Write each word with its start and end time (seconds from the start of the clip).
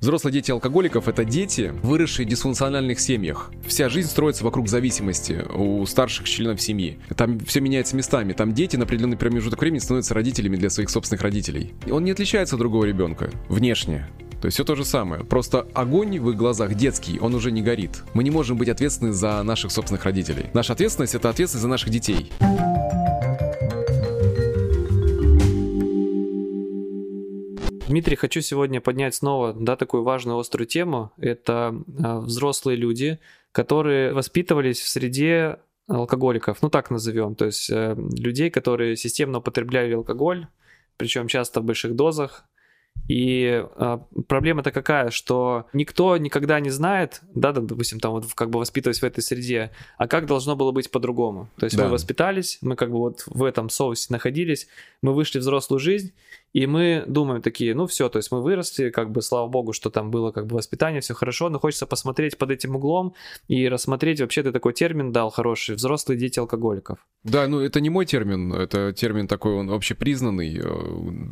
Взрослые 0.00 0.32
дети 0.32 0.50
алкоголиков— 0.50 1.08
это 1.08 1.26
дети, 1.26 1.74
выросшие 1.82 2.24
в 2.24 2.30
дисфункциональных 2.30 2.98
семьях. 3.00 3.50
Вся 3.66 3.90
жизнь 3.90 4.08
строится 4.08 4.44
вокруг 4.44 4.66
зависимости 4.66 5.44
у 5.54 5.84
старших 5.84 6.26
членов 6.26 6.58
семьи. 6.62 6.98
Там 7.16 7.38
все 7.40 7.60
меняется 7.60 7.96
местами. 7.96 8.32
Там 8.32 8.54
дети 8.54 8.76
на 8.76 8.84
определенный 8.84 9.18
промежуток 9.18 9.60
времени 9.60 9.78
становятся 9.78 10.14
родителями 10.14 10.56
для 10.56 10.70
своих 10.70 10.88
собственных 10.88 11.20
родителей. 11.20 11.74
И 11.84 11.90
он 11.90 12.04
не 12.04 12.12
отличается 12.12 12.54
от 12.56 12.60
другого 12.60 12.86
ребенка 12.86 13.30
внешне. 13.50 14.08
То 14.40 14.46
есть 14.46 14.54
все 14.54 14.64
то 14.64 14.74
же 14.74 14.86
самое. 14.86 15.22
Просто 15.22 15.66
огонь 15.74 16.18
в 16.18 16.30
их 16.30 16.36
глазах 16.36 16.74
детский, 16.76 17.18
он 17.20 17.34
уже 17.34 17.52
не 17.52 17.60
горит. 17.60 18.02
Мы 18.14 18.24
не 18.24 18.30
можем 18.30 18.56
быть 18.56 18.70
ответственны 18.70 19.12
за 19.12 19.42
наших 19.42 19.70
собственных 19.70 20.04
родителей. 20.04 20.46
Наша 20.54 20.72
ответственность— 20.72 21.14
это 21.16 21.28
ответственность 21.28 21.62
за 21.62 21.68
наших 21.68 21.90
детей. 21.90 22.32
Дмитрий, 27.90 28.14
хочу 28.14 28.40
сегодня 28.40 28.80
поднять 28.80 29.16
снова 29.16 29.52
да, 29.52 29.74
такую 29.74 30.04
важную 30.04 30.38
острую 30.38 30.68
тему. 30.68 31.10
Это 31.18 31.74
э, 31.74 32.18
взрослые 32.20 32.76
люди, 32.76 33.18
которые 33.50 34.12
воспитывались 34.12 34.80
в 34.80 34.88
среде 34.88 35.58
алкоголиков, 35.88 36.62
ну 36.62 36.70
так 36.70 36.90
назовем, 36.90 37.34
то 37.34 37.46
есть 37.46 37.68
э, 37.68 37.96
людей, 38.16 38.48
которые 38.48 38.94
системно 38.96 39.38
употребляли 39.38 39.94
алкоголь, 39.94 40.46
причем 40.98 41.26
часто 41.26 41.60
в 41.60 41.64
больших 41.64 41.96
дозах, 41.96 42.44
и 43.08 43.66
э, 43.76 43.98
проблема-то 44.28 44.70
какая, 44.70 45.10
что 45.10 45.66
никто 45.72 46.16
никогда 46.16 46.60
не 46.60 46.70
знает, 46.70 47.22
да, 47.34 47.50
допустим, 47.50 47.98
там 47.98 48.12
вот 48.12 48.26
как 48.34 48.50
бы 48.50 48.60
воспитываясь 48.60 49.00
в 49.00 49.04
этой 49.04 49.20
среде, 49.20 49.72
а 49.98 50.06
как 50.06 50.26
должно 50.26 50.54
было 50.54 50.70
быть 50.70 50.92
по-другому. 50.92 51.50
То 51.58 51.64
есть 51.64 51.76
да. 51.76 51.84
мы 51.86 51.90
воспитались, 51.90 52.58
мы 52.60 52.76
как 52.76 52.92
бы 52.92 52.98
вот 52.98 53.24
в 53.26 53.42
этом 53.42 53.68
соусе 53.68 54.06
находились, 54.10 54.68
мы 55.02 55.12
вышли 55.12 55.38
в 55.38 55.42
взрослую 55.42 55.80
жизнь, 55.80 56.12
и 56.52 56.66
мы 56.66 57.04
думаем 57.06 57.42
такие, 57.42 57.74
ну 57.74 57.86
все, 57.86 58.08
то 58.08 58.18
есть 58.18 58.32
мы 58.32 58.42
выросли, 58.42 58.90
как 58.90 59.10
бы, 59.10 59.22
слава 59.22 59.48
богу, 59.48 59.72
что 59.72 59.90
там 59.90 60.10
было 60.10 60.32
как 60.32 60.46
бы 60.46 60.56
воспитание, 60.56 61.00
все 61.00 61.14
хорошо, 61.14 61.48
но 61.48 61.58
хочется 61.58 61.86
посмотреть 61.86 62.38
под 62.38 62.50
этим 62.50 62.76
углом 62.76 63.14
и 63.48 63.68
рассмотреть, 63.68 64.20
вообще 64.20 64.42
ты 64.42 64.52
такой 64.52 64.72
термин 64.72 65.12
дал 65.12 65.30
хороший, 65.30 65.76
взрослые 65.76 66.18
дети 66.18 66.38
алкоголиков. 66.38 66.98
Да, 67.22 67.46
ну 67.46 67.60
это 67.60 67.80
не 67.80 67.90
мой 67.90 68.06
термин, 68.06 68.52
это 68.52 68.92
термин 68.92 69.28
такой, 69.28 69.54
он 69.54 69.70
общепризнанный. 69.70 70.60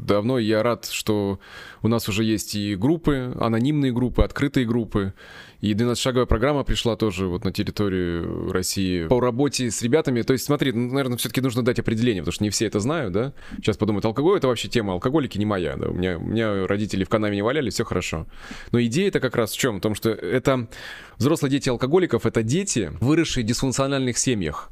Давно 0.05 0.39
я 0.39 0.63
рад, 0.63 0.85
что 0.85 1.41
у 1.83 1.89
нас 1.89 2.09
уже 2.09 2.25
есть 2.25 2.55
и 2.55 2.77
группы, 2.77 3.35
анонимные 3.41 3.93
группы, 3.93 4.23
открытые 4.23 4.67
группы, 4.67 5.15
и 5.61 5.75
12-шаговая 5.75 6.27
программа 6.27 6.63
пришла 6.63 6.97
тоже 6.97 7.27
вот 7.27 7.45
на 7.45 7.53
территорию 7.53 8.53
России 8.53 9.07
по 9.07 9.21
работе 9.21 9.71
с 9.71 9.83
ребятами. 9.83 10.23
То 10.23 10.33
есть, 10.33 10.45
смотри, 10.45 10.73
ну, 10.73 10.93
наверное, 10.93 11.19
все-таки 11.19 11.41
нужно 11.41 11.65
дать 11.65 11.79
определение, 11.79 12.23
потому 12.23 12.33
что 12.33 12.45
не 12.45 12.51
все 12.51 12.67
это 12.67 12.81
знают, 12.81 13.13
да? 13.13 13.33
Сейчас 13.57 13.77
подумают, 13.77 14.05
алкоголь— 14.05 14.37
это 14.39 14.49
вообще 14.49 14.69
тема, 14.69 14.93
алкоголики 14.93 15.37
не 15.39 15.47
моя, 15.47 15.77
да? 15.77 15.89
У 15.89 15.95
меня, 15.95 16.19
у 16.19 16.23
меня 16.23 16.67
родители 16.67 17.05
в 17.05 17.09
канаве 17.09 17.35
не 17.35 17.43
валяли, 17.43 17.71
все 17.71 17.85
хорошо. 17.85 18.27
Но 18.71 18.81
идея 18.83 19.09
это 19.09 19.21
как 19.21 19.35
раз 19.35 19.53
в 19.53 19.59
чем? 19.59 19.79
В 19.79 19.81
том, 19.81 19.95
что 19.95 20.11
это 20.11 20.69
взрослые 21.17 21.51
дети 21.51 21.69
алкоголиков— 21.69 22.25
это 22.27 22.43
дети, 22.43 22.93
выросшие 23.01 23.45
в 23.45 23.47
дисфункциональных 23.47 24.17
семьях 24.17 24.71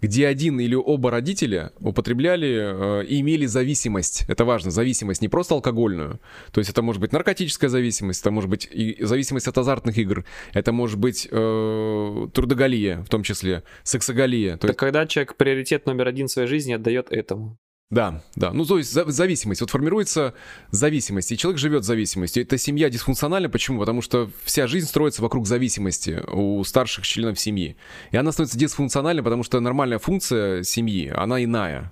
где 0.00 0.26
один 0.26 0.60
или 0.60 0.74
оба 0.74 1.10
родителя 1.10 1.72
употребляли 1.80 3.02
э, 3.02 3.04
и 3.06 3.20
имели 3.20 3.46
зависимость. 3.46 4.24
Это 4.28 4.44
важно, 4.44 4.70
зависимость 4.70 5.22
не 5.22 5.28
просто 5.28 5.54
алкогольную. 5.54 6.20
То 6.52 6.60
есть 6.60 6.70
это 6.70 6.82
может 6.82 7.00
быть 7.00 7.12
наркотическая 7.12 7.68
зависимость, 7.68 8.20
это 8.20 8.30
может 8.30 8.50
быть 8.50 8.68
и 8.70 8.96
зависимость 9.00 9.48
от 9.48 9.58
азартных 9.58 9.98
игр, 9.98 10.24
это 10.52 10.72
может 10.72 10.98
быть 10.98 11.28
э, 11.30 12.28
трудоголия, 12.32 13.02
в 13.02 13.08
том 13.08 13.22
числе 13.22 13.64
сексоголия. 13.82 14.56
То 14.56 14.68
есть... 14.68 14.78
когда 14.78 15.06
человек 15.06 15.36
приоритет 15.36 15.86
номер 15.86 16.08
один 16.08 16.28
в 16.28 16.30
своей 16.30 16.48
жизни 16.48 16.72
отдает 16.72 17.10
этому. 17.10 17.58
Да, 17.90 18.22
да. 18.36 18.52
Ну, 18.52 18.66
то 18.66 18.76
есть 18.76 18.92
зависимость. 18.92 19.62
Вот 19.62 19.70
формируется 19.70 20.34
зависимость, 20.70 21.32
и 21.32 21.38
человек 21.38 21.58
живет 21.58 21.84
зависимостью. 21.84 22.42
Это 22.42 22.58
семья 22.58 22.90
дисфункциональна. 22.90 23.48
Почему? 23.48 23.80
Потому 23.80 24.02
что 24.02 24.30
вся 24.44 24.66
жизнь 24.66 24.86
строится 24.86 25.22
вокруг 25.22 25.46
зависимости 25.46 26.20
у 26.30 26.62
старших 26.64 27.06
членов 27.06 27.40
семьи. 27.40 27.76
И 28.10 28.16
она 28.18 28.30
становится 28.32 28.58
дисфункциональной, 28.58 29.22
потому 29.22 29.42
что 29.42 29.58
нормальная 29.60 29.98
функция 29.98 30.64
семьи, 30.64 31.08
она 31.08 31.42
иная. 31.42 31.90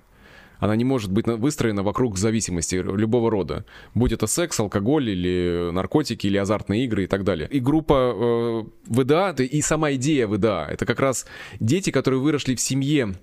Она 0.59 0.75
не 0.75 0.83
может 0.83 1.11
быть 1.11 1.25
выстроена 1.27 1.81
вокруг 1.81 2.17
зависимости 2.17 2.75
любого 2.75 3.31
рода. 3.31 3.65
Будь 3.95 4.11
это 4.11 4.27
секс, 4.27 4.59
алкоголь 4.59 5.09
или 5.09 5.71
наркотики, 5.71 6.27
или 6.27 6.37
азартные 6.37 6.85
игры 6.85 7.05
и 7.05 7.07
так 7.07 7.23
далее. 7.23 7.47
И 7.51 7.59
группа 7.59 8.13
э, 8.15 8.63
ВДА, 8.87 9.31
и 9.31 9.61
сама 9.61 9.93
идея 9.93 10.27
ВДА, 10.27 10.67
это 10.69 10.85
как 10.85 10.99
раз 10.99 11.25
дети, 11.59 11.91
которые 11.91 12.19
выросли 12.19 12.55
в 12.55 12.61
семье 12.61 13.15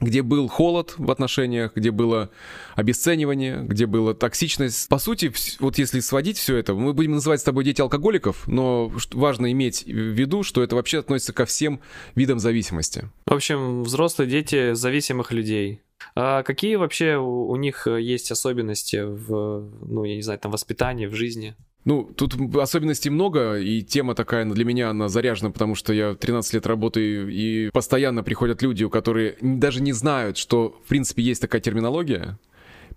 где 0.00 0.22
был 0.22 0.48
холод 0.48 0.94
в 0.96 1.10
отношениях, 1.10 1.72
где 1.74 1.90
было 1.90 2.30
обесценивание, 2.74 3.62
где 3.62 3.86
была 3.86 4.14
токсичность. 4.14 4.88
По 4.88 4.98
сути, 4.98 5.32
вот 5.60 5.78
если 5.78 6.00
сводить 6.00 6.38
все 6.38 6.56
это, 6.56 6.74
мы 6.74 6.92
будем 6.92 7.12
называть 7.12 7.40
с 7.40 7.44
тобой 7.44 7.64
дети 7.64 7.80
алкоголиков, 7.80 8.46
но 8.46 8.90
важно 9.12 9.52
иметь 9.52 9.84
в 9.84 9.90
виду, 9.90 10.42
что 10.42 10.62
это 10.62 10.76
вообще 10.76 11.00
относится 11.00 11.32
ко 11.32 11.44
всем 11.44 11.80
видам 12.14 12.38
зависимости. 12.38 13.08
В 13.26 13.34
общем, 13.34 13.82
взрослые 13.82 14.28
дети 14.28 14.74
зависимых 14.74 15.32
людей. 15.32 15.82
А 16.14 16.42
какие 16.42 16.76
вообще 16.76 17.16
у 17.16 17.54
них 17.56 17.86
есть 17.86 18.30
особенности 18.30 19.02
в, 19.02 19.70
ну, 19.86 20.04
я 20.04 20.16
не 20.16 20.22
знаю, 20.22 20.40
там, 20.40 20.50
воспитании, 20.50 21.06
в 21.06 21.14
жизни? 21.14 21.54
Ну, 21.84 22.04
тут 22.04 22.34
особенностей 22.56 23.08
много, 23.08 23.58
и 23.58 23.80
тема 23.80 24.14
такая 24.14 24.44
для 24.44 24.64
меня, 24.64 24.90
она 24.90 25.08
заряжена, 25.08 25.50
потому 25.50 25.74
что 25.74 25.94
я 25.94 26.14
13 26.14 26.54
лет 26.54 26.66
работаю, 26.66 27.30
и 27.30 27.70
постоянно 27.70 28.22
приходят 28.22 28.60
люди, 28.60 28.84
у 28.84 28.90
которые 28.90 29.36
даже 29.40 29.80
не 29.80 29.92
знают, 29.92 30.36
что, 30.36 30.78
в 30.84 30.88
принципе, 30.88 31.22
есть 31.22 31.40
такая 31.40 31.62
терминология, 31.62 32.38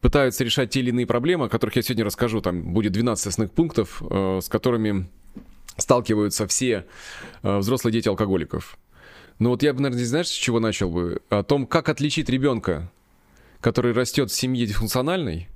пытаются 0.02 0.44
решать 0.44 0.72
те 0.72 0.82
или 0.82 0.90
иные 0.90 1.08
проблемы, 1.08 1.46
о 1.46 1.50
которых 1.50 1.78
я 1.78 1.82
сегодня 1.82 2.04
расскажу. 2.04 2.42
Там 2.42 2.74
будет 2.74 2.92
12 2.92 3.28
основных 3.28 3.54
пунктов, 3.54 4.04
э, 4.10 4.40
с 4.44 4.50
которыми 4.50 5.08
сталкиваются 5.78 6.46
все 6.46 6.86
э, 7.42 7.58
взрослые 7.58 7.94
дети 7.94 8.10
алкоголиков. 8.10 8.78
Но 9.40 9.50
вот 9.50 9.64
я 9.64 9.74
бы, 9.74 9.82
наверное, 9.82 10.06
знаешь, 10.06 10.28
с 10.28 10.32
чего 10.32 10.60
начал 10.60 10.90
бы? 10.90 11.22
О 11.30 11.44
том, 11.44 11.66
как 11.66 11.88
отличить 11.88 12.28
ребенка, 12.28 12.92
который 13.62 13.94
растет 13.94 14.30
в 14.30 14.36
семье 14.36 14.66
дисфункциональной, 14.66 15.48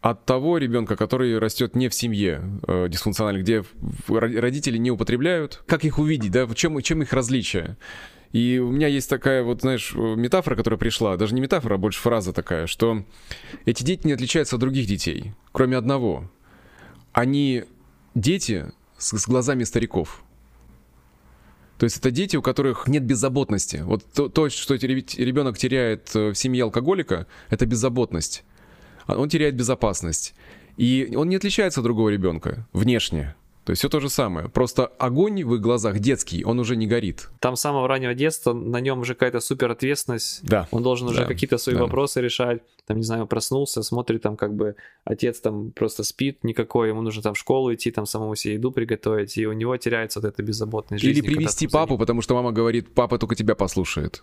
от 0.00 0.24
того 0.24 0.58
ребенка, 0.58 0.96
который 0.96 1.38
растет 1.38 1.74
не 1.74 1.88
в 1.88 1.94
семье 1.94 2.42
э, 2.66 2.88
дисфункциональной, 2.88 3.42
где 3.42 3.64
родители 4.06 4.78
не 4.78 4.90
употребляют. 4.90 5.62
Как 5.66 5.84
их 5.84 5.98
увидеть, 5.98 6.30
да? 6.30 6.46
В 6.46 6.54
чем, 6.54 6.80
чем 6.82 7.02
их 7.02 7.12
различие? 7.12 7.76
И 8.32 8.58
у 8.58 8.70
меня 8.70 8.86
есть 8.88 9.08
такая 9.08 9.42
вот, 9.42 9.62
знаешь, 9.62 9.94
метафора, 9.94 10.54
которая 10.54 10.78
пришла, 10.78 11.16
даже 11.16 11.34
не 11.34 11.40
метафора, 11.40 11.74
а 11.74 11.78
больше 11.78 12.00
фраза 12.00 12.32
такая, 12.32 12.66
что 12.66 13.04
эти 13.64 13.82
дети 13.82 14.06
не 14.06 14.12
отличаются 14.12 14.56
от 14.56 14.60
других 14.60 14.86
детей, 14.86 15.32
кроме 15.50 15.76
одного. 15.76 16.30
Они 17.12 17.64
дети 18.14 18.66
с, 18.98 19.16
с 19.16 19.26
глазами 19.26 19.64
стариков. 19.64 20.22
То 21.78 21.84
есть 21.84 21.96
это 21.96 22.10
дети, 22.10 22.36
у 22.36 22.42
которых 22.42 22.86
нет 22.86 23.04
беззаботности. 23.04 23.78
Вот 23.82 24.04
то, 24.12 24.28
то 24.28 24.48
что 24.48 24.74
ребенок 24.74 25.56
теряет 25.56 26.14
э, 26.14 26.30
в 26.30 26.34
семье 26.34 26.64
алкоголика, 26.64 27.26
это 27.50 27.66
беззаботность. 27.66 28.44
А 29.08 29.18
он 29.18 29.28
теряет 29.28 29.56
безопасность. 29.56 30.34
И 30.76 31.12
он 31.16 31.28
не 31.28 31.36
отличается 31.36 31.80
от 31.80 31.84
другого 31.84 32.10
ребенка 32.10 32.68
внешне. 32.72 33.34
То 33.64 33.72
есть 33.72 33.80
все 33.80 33.88
то 33.88 34.00
же 34.00 34.08
самое. 34.08 34.48
Просто 34.48 34.86
огонь 34.86 35.44
в 35.44 35.54
их 35.54 35.60
глазах 35.60 35.98
детский, 35.98 36.42
он 36.42 36.58
уже 36.58 36.74
не 36.74 36.86
горит. 36.86 37.28
Там 37.40 37.54
с 37.56 37.60
самого 37.60 37.86
раннего 37.86 38.14
детства 38.14 38.54
на 38.54 38.80
нем 38.80 39.00
уже 39.00 39.14
какая-то 39.14 39.40
супер 39.40 39.70
ответственность. 39.70 40.40
Да. 40.42 40.66
Он 40.70 40.82
должен 40.82 41.08
уже 41.08 41.20
да, 41.20 41.26
какие-то 41.26 41.58
свои 41.58 41.74
да. 41.74 41.82
вопросы 41.82 42.22
решать. 42.22 42.62
Там, 42.86 42.96
не 42.96 43.02
знаю, 43.02 43.26
проснулся, 43.26 43.82
смотрит, 43.82 44.22
там 44.22 44.36
как 44.36 44.54
бы 44.54 44.76
отец 45.04 45.40
там 45.40 45.72
просто 45.72 46.02
спит 46.02 46.44
никакой, 46.44 46.88
ему 46.88 47.02
нужно 47.02 47.20
там 47.20 47.34
в 47.34 47.38
школу 47.38 47.74
идти, 47.74 47.90
там 47.90 48.06
самому 48.06 48.36
себе 48.36 48.54
еду 48.54 48.72
приготовить, 48.72 49.36
и 49.36 49.46
у 49.46 49.52
него 49.52 49.76
теряется 49.76 50.20
вот 50.20 50.28
эта 50.28 50.42
беззаботность 50.42 51.04
жизни. 51.04 51.22
Или 51.22 51.34
привести 51.34 51.66
папу, 51.66 51.98
потому 51.98 52.22
что 52.22 52.34
мама 52.34 52.52
говорит, 52.52 52.94
папа 52.94 53.18
только 53.18 53.34
тебя 53.34 53.54
послушает 53.54 54.22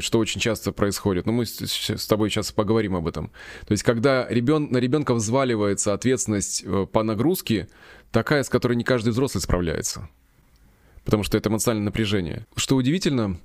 что 0.00 0.18
очень 0.18 0.40
часто 0.40 0.72
происходит. 0.72 1.26
Но 1.26 1.32
мы 1.32 1.46
с 1.46 2.06
тобой 2.06 2.30
сейчас 2.30 2.52
поговорим 2.52 2.96
об 2.96 3.06
этом. 3.06 3.30
То 3.66 3.72
есть, 3.72 3.82
когда 3.82 4.26
ребен... 4.28 4.68
на 4.70 4.78
ребенка 4.78 5.14
взваливается 5.14 5.92
ответственность 5.92 6.62
э, 6.64 6.86
по 6.90 7.02
нагрузке, 7.02 7.68
такая, 8.10 8.42
с 8.42 8.48
которой 8.48 8.74
не 8.74 8.84
каждый 8.84 9.10
взрослый 9.10 9.42
справляется. 9.42 10.08
Потому 11.04 11.24
что 11.24 11.36
это 11.36 11.48
эмоциональное 11.48 11.86
напряжение. 11.86 12.46
Что 12.56 12.76
удивительно, 12.76 13.38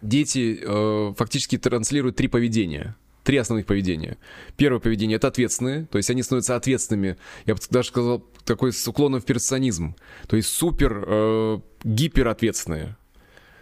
дети 0.00 0.58
э, 0.60 1.14
фактически 1.16 1.58
транслируют 1.58 2.16
три 2.16 2.28
поведения. 2.28 2.96
Три 3.24 3.36
основных 3.36 3.66
поведения. 3.66 4.16
Первое 4.56 4.80
поведение— 4.80 5.16
это 5.18 5.28
ответственные, 5.28 5.84
то 5.84 5.98
есть 5.98 6.08
они 6.08 6.22
становятся 6.22 6.56
ответственными. 6.56 7.18
Я 7.44 7.54
бы 7.54 7.60
даже 7.68 7.88
сказал, 7.88 8.24
такой 8.46 8.72
с 8.72 8.88
уклоном 8.88 9.20
в 9.20 9.26
персонизм. 9.26 9.96
То 10.28 10.36
есть 10.36 10.48
супер 10.48 11.04
э, 11.06 11.58
гиперответственные 11.84 12.96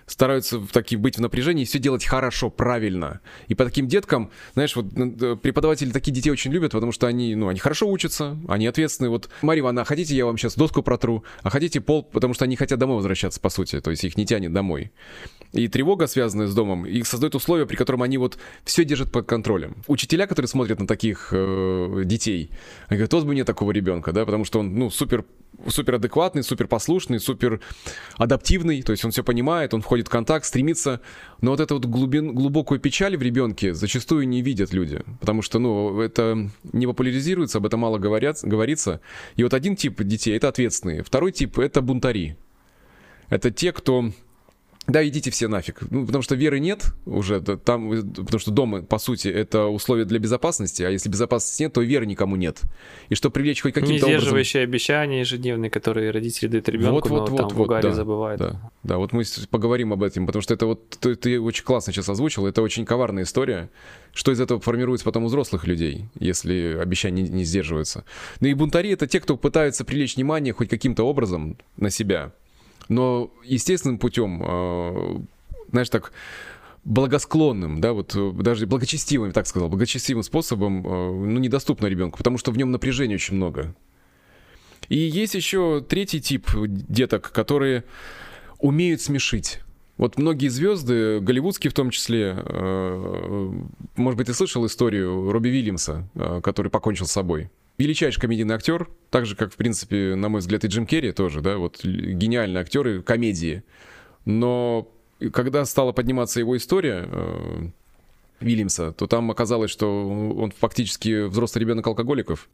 стараются 0.06 0.58
в 0.58 0.68
таки 0.68 0.96
быть 0.96 1.18
в 1.18 1.20
напряжении 1.20 1.62
и 1.62 1.66
все 1.66 1.78
делать 1.78 2.04
хорошо, 2.04 2.50
правильно. 2.50 3.20
И 3.48 3.54
по 3.54 3.64
таким 3.64 3.88
деткам, 3.88 4.30
знаешь, 4.54 4.74
вот 4.76 4.86
преподаватели 5.42 5.90
такие 5.90 6.12
детей 6.12 6.30
очень 6.30 6.52
любят, 6.52 6.72
потому 6.72 6.92
что 6.92 7.06
они, 7.06 7.34
ну, 7.34 7.48
они 7.48 7.58
хорошо 7.58 7.88
учатся, 7.88 8.36
они 8.48 8.66
ответственные. 8.66 9.10
Вот, 9.10 9.28
Мария 9.42 9.62
Ивановна, 9.62 9.82
а 9.82 9.84
хотите, 9.84 10.14
я 10.14 10.26
вам 10.26 10.38
сейчас 10.38 10.54
доску 10.54 10.82
протру, 10.82 11.24
а 11.42 11.50
хотите 11.50 11.80
пол, 11.80 12.04
потому 12.04 12.34
что 12.34 12.44
они 12.44 12.56
хотят 12.56 12.78
домой 12.78 12.96
возвращаться, 12.96 13.40
по 13.40 13.48
сути, 13.48 13.80
то 13.80 13.90
есть 13.90 14.04
их 14.04 14.16
не 14.16 14.26
тянет 14.26 14.52
домой. 14.52 14.92
И 15.52 15.68
тревога, 15.68 16.06
связанная 16.06 16.46
с 16.46 16.54
домом, 16.54 16.86
их 16.86 17.06
создает 17.06 17.34
условия, 17.34 17.66
при 17.66 17.76
котором 17.76 18.02
они 18.02 18.18
вот 18.18 18.38
все 18.64 18.84
держат 18.84 19.10
под 19.10 19.26
контролем. 19.26 19.76
Учителя, 19.86 20.26
которые 20.26 20.48
смотрят 20.48 20.78
на 20.78 20.86
таких 20.86 21.28
э, 21.32 22.02
детей, 22.04 22.50
говорят, 22.88 23.12
вот 23.12 23.24
бы 23.24 23.32
мне 23.32 23.44
такого 23.44 23.72
ребенка, 23.72 24.12
да, 24.12 24.24
потому 24.24 24.44
что 24.44 24.60
он, 24.60 24.74
ну, 24.74 24.90
супер 24.90 25.24
супер 25.68 25.96
адекватный, 25.96 26.42
супер 26.42 26.66
послушный, 26.66 27.20
супер 27.20 27.60
адаптивный, 28.16 28.82
то 28.82 28.92
есть 28.92 29.04
он 29.04 29.10
все 29.10 29.22
понимает, 29.22 29.74
он 29.74 29.82
входит 29.82 30.08
в 30.08 30.10
контакт, 30.10 30.44
стремится, 30.44 31.00
но 31.40 31.52
вот 31.52 31.60
эту 31.60 31.74
вот 31.74 31.86
глубин, 31.86 32.34
глубокую 32.34 32.80
печаль 32.80 33.16
в 33.16 33.22
ребенке 33.22 33.74
зачастую 33.74 34.28
не 34.28 34.42
видят 34.42 34.72
люди, 34.72 35.02
потому 35.20 35.42
что, 35.42 35.58
ну, 35.58 36.00
это 36.00 36.48
не 36.72 36.86
популяризируется, 36.86 37.58
об 37.58 37.66
этом 37.66 37.80
мало 37.80 37.98
говорят, 37.98 38.38
говорится. 38.42 39.00
И 39.36 39.42
вот 39.42 39.54
один 39.54 39.76
тип 39.76 40.02
детей— 40.02 40.36
это 40.36 40.48
ответственные, 40.48 41.02
второй 41.02 41.32
тип— 41.32 41.58
это 41.60 41.80
бунтари. 41.82 42.36
Это 43.28 43.50
те, 43.50 43.72
кто 43.72 44.12
да, 44.86 45.06
идите 45.06 45.30
все 45.30 45.48
нафиг. 45.48 45.80
Ну, 45.90 46.06
потому 46.06 46.22
что 46.22 46.36
веры 46.36 46.60
нет 46.60 46.92
уже, 47.06 47.40
там, 47.40 47.90
потому 47.90 48.38
что 48.38 48.50
дом, 48.52 48.86
по 48.86 48.98
сути, 48.98 49.28
это 49.28 49.66
условие 49.66 50.04
для 50.04 50.20
безопасности, 50.20 50.84
а 50.84 50.90
если 50.90 51.08
безопасности 51.08 51.64
нет, 51.64 51.72
то 51.72 51.80
веры 51.80 52.06
никому 52.06 52.36
нет. 52.36 52.60
И 53.08 53.16
что 53.16 53.30
привлечь 53.30 53.62
хоть 53.62 53.74
каким-то 53.74 54.06
образом... 54.06 54.20
сдерживающие 54.20 54.62
обещания 54.62 55.20
ежедневные, 55.20 55.70
которые 55.70 56.12
родители 56.12 56.48
дают 56.48 56.68
ребенку, 56.68 57.08
вот, 57.08 57.08
вот, 57.08 57.30
но 57.30 57.36
вот, 57.36 57.36
там 57.36 57.48
вот, 57.48 57.56
в 57.56 57.60
угаре 57.60 57.88
да, 57.88 57.94
забывают. 57.94 58.40
Да, 58.40 58.70
да, 58.84 58.98
вот 58.98 59.12
мы 59.12 59.24
поговорим 59.50 59.92
об 59.92 60.04
этом, 60.04 60.24
потому 60.26 60.42
что 60.42 60.54
это 60.54 60.66
вот, 60.66 60.88
ты, 61.00 61.16
ты 61.16 61.40
очень 61.40 61.64
классно 61.64 61.92
сейчас 61.92 62.08
озвучил, 62.08 62.46
это 62.46 62.62
очень 62.62 62.84
коварная 62.84 63.24
история, 63.24 63.70
что 64.14 64.30
из 64.30 64.40
этого 64.40 64.60
формируется 64.60 65.04
потом 65.04 65.24
у 65.24 65.26
взрослых 65.26 65.66
людей, 65.66 66.06
если 66.18 66.78
обещания 66.80 67.22
не, 67.22 67.28
не 67.28 67.44
сдерживаются. 67.44 68.04
Ну 68.40 68.46
и 68.46 68.54
бунтари— 68.54 68.90
это 68.92 69.08
те, 69.08 69.18
кто 69.18 69.36
пытаются 69.36 69.84
привлечь 69.84 70.14
внимание 70.14 70.54
хоть 70.54 70.68
каким-то 70.68 71.02
образом 71.02 71.58
на 71.76 71.90
себя, 71.90 72.32
но 72.88 73.30
естественным 73.44 73.98
путем, 73.98 74.42
э, 74.42 75.18
знаешь, 75.70 75.88
так 75.88 76.12
благосклонным, 76.84 77.80
да, 77.80 77.92
вот 77.92 78.14
э, 78.14 78.32
даже 78.32 78.66
благочестивым, 78.66 79.32
так 79.32 79.46
сказал, 79.46 79.68
благочестивым 79.68 80.22
способом, 80.22 80.86
э, 80.86 80.88
ну, 80.88 81.38
недоступно 81.38 81.86
ребенку, 81.86 82.18
потому 82.18 82.38
что 82.38 82.52
в 82.52 82.58
нем 82.58 82.70
напряжения 82.70 83.16
очень 83.16 83.36
много. 83.36 83.74
И 84.88 84.96
есть 84.96 85.34
еще 85.34 85.84
третий 85.86 86.20
тип 86.20 86.48
деток, 86.54 87.32
которые 87.32 87.84
умеют 88.58 89.00
смешить. 89.00 89.60
Вот 89.96 90.18
многие 90.18 90.48
звезды, 90.48 91.18
голливудские 91.20 91.70
в 91.70 91.74
том 91.74 91.90
числе, 91.90 92.34
может 93.96 94.18
быть, 94.18 94.26
ты 94.26 94.34
слышал 94.34 94.64
историю 94.66 95.32
Робби 95.32 95.48
Вильямса, 95.48 96.06
который 96.42 96.70
покончил 96.70 97.06
с 97.06 97.12
собой? 97.12 97.50
Величайший 97.78 98.20
комедийный 98.20 98.54
актер, 98.54 98.88
так 99.10 99.26
же, 99.26 99.36
как, 99.36 99.52
в 99.52 99.56
принципе, 99.56 100.14
на 100.14 100.28
мой 100.28 100.40
взгляд, 100.40 100.64
и 100.64 100.68
Джим 100.68 100.86
Керри 100.86 101.12
тоже, 101.12 101.40
да, 101.40 101.56
вот 101.56 101.84
гениальные 101.84 102.60
актеры 102.60 103.02
комедии. 103.02 103.62
Но 104.24 104.88
когда 105.32 105.64
стала 105.64 105.92
подниматься 105.92 106.40
его 106.40 106.56
история, 106.56 107.04
э, 107.06 107.68
Вильямса, 108.40 108.92
то 108.92 109.06
там 109.06 109.30
оказалось, 109.30 109.70
что 109.70 110.08
он 110.08 110.50
фактически 110.50 111.26
взрослый 111.26 111.60
ребенок 111.62 111.86
алкоголиков. 111.86 112.48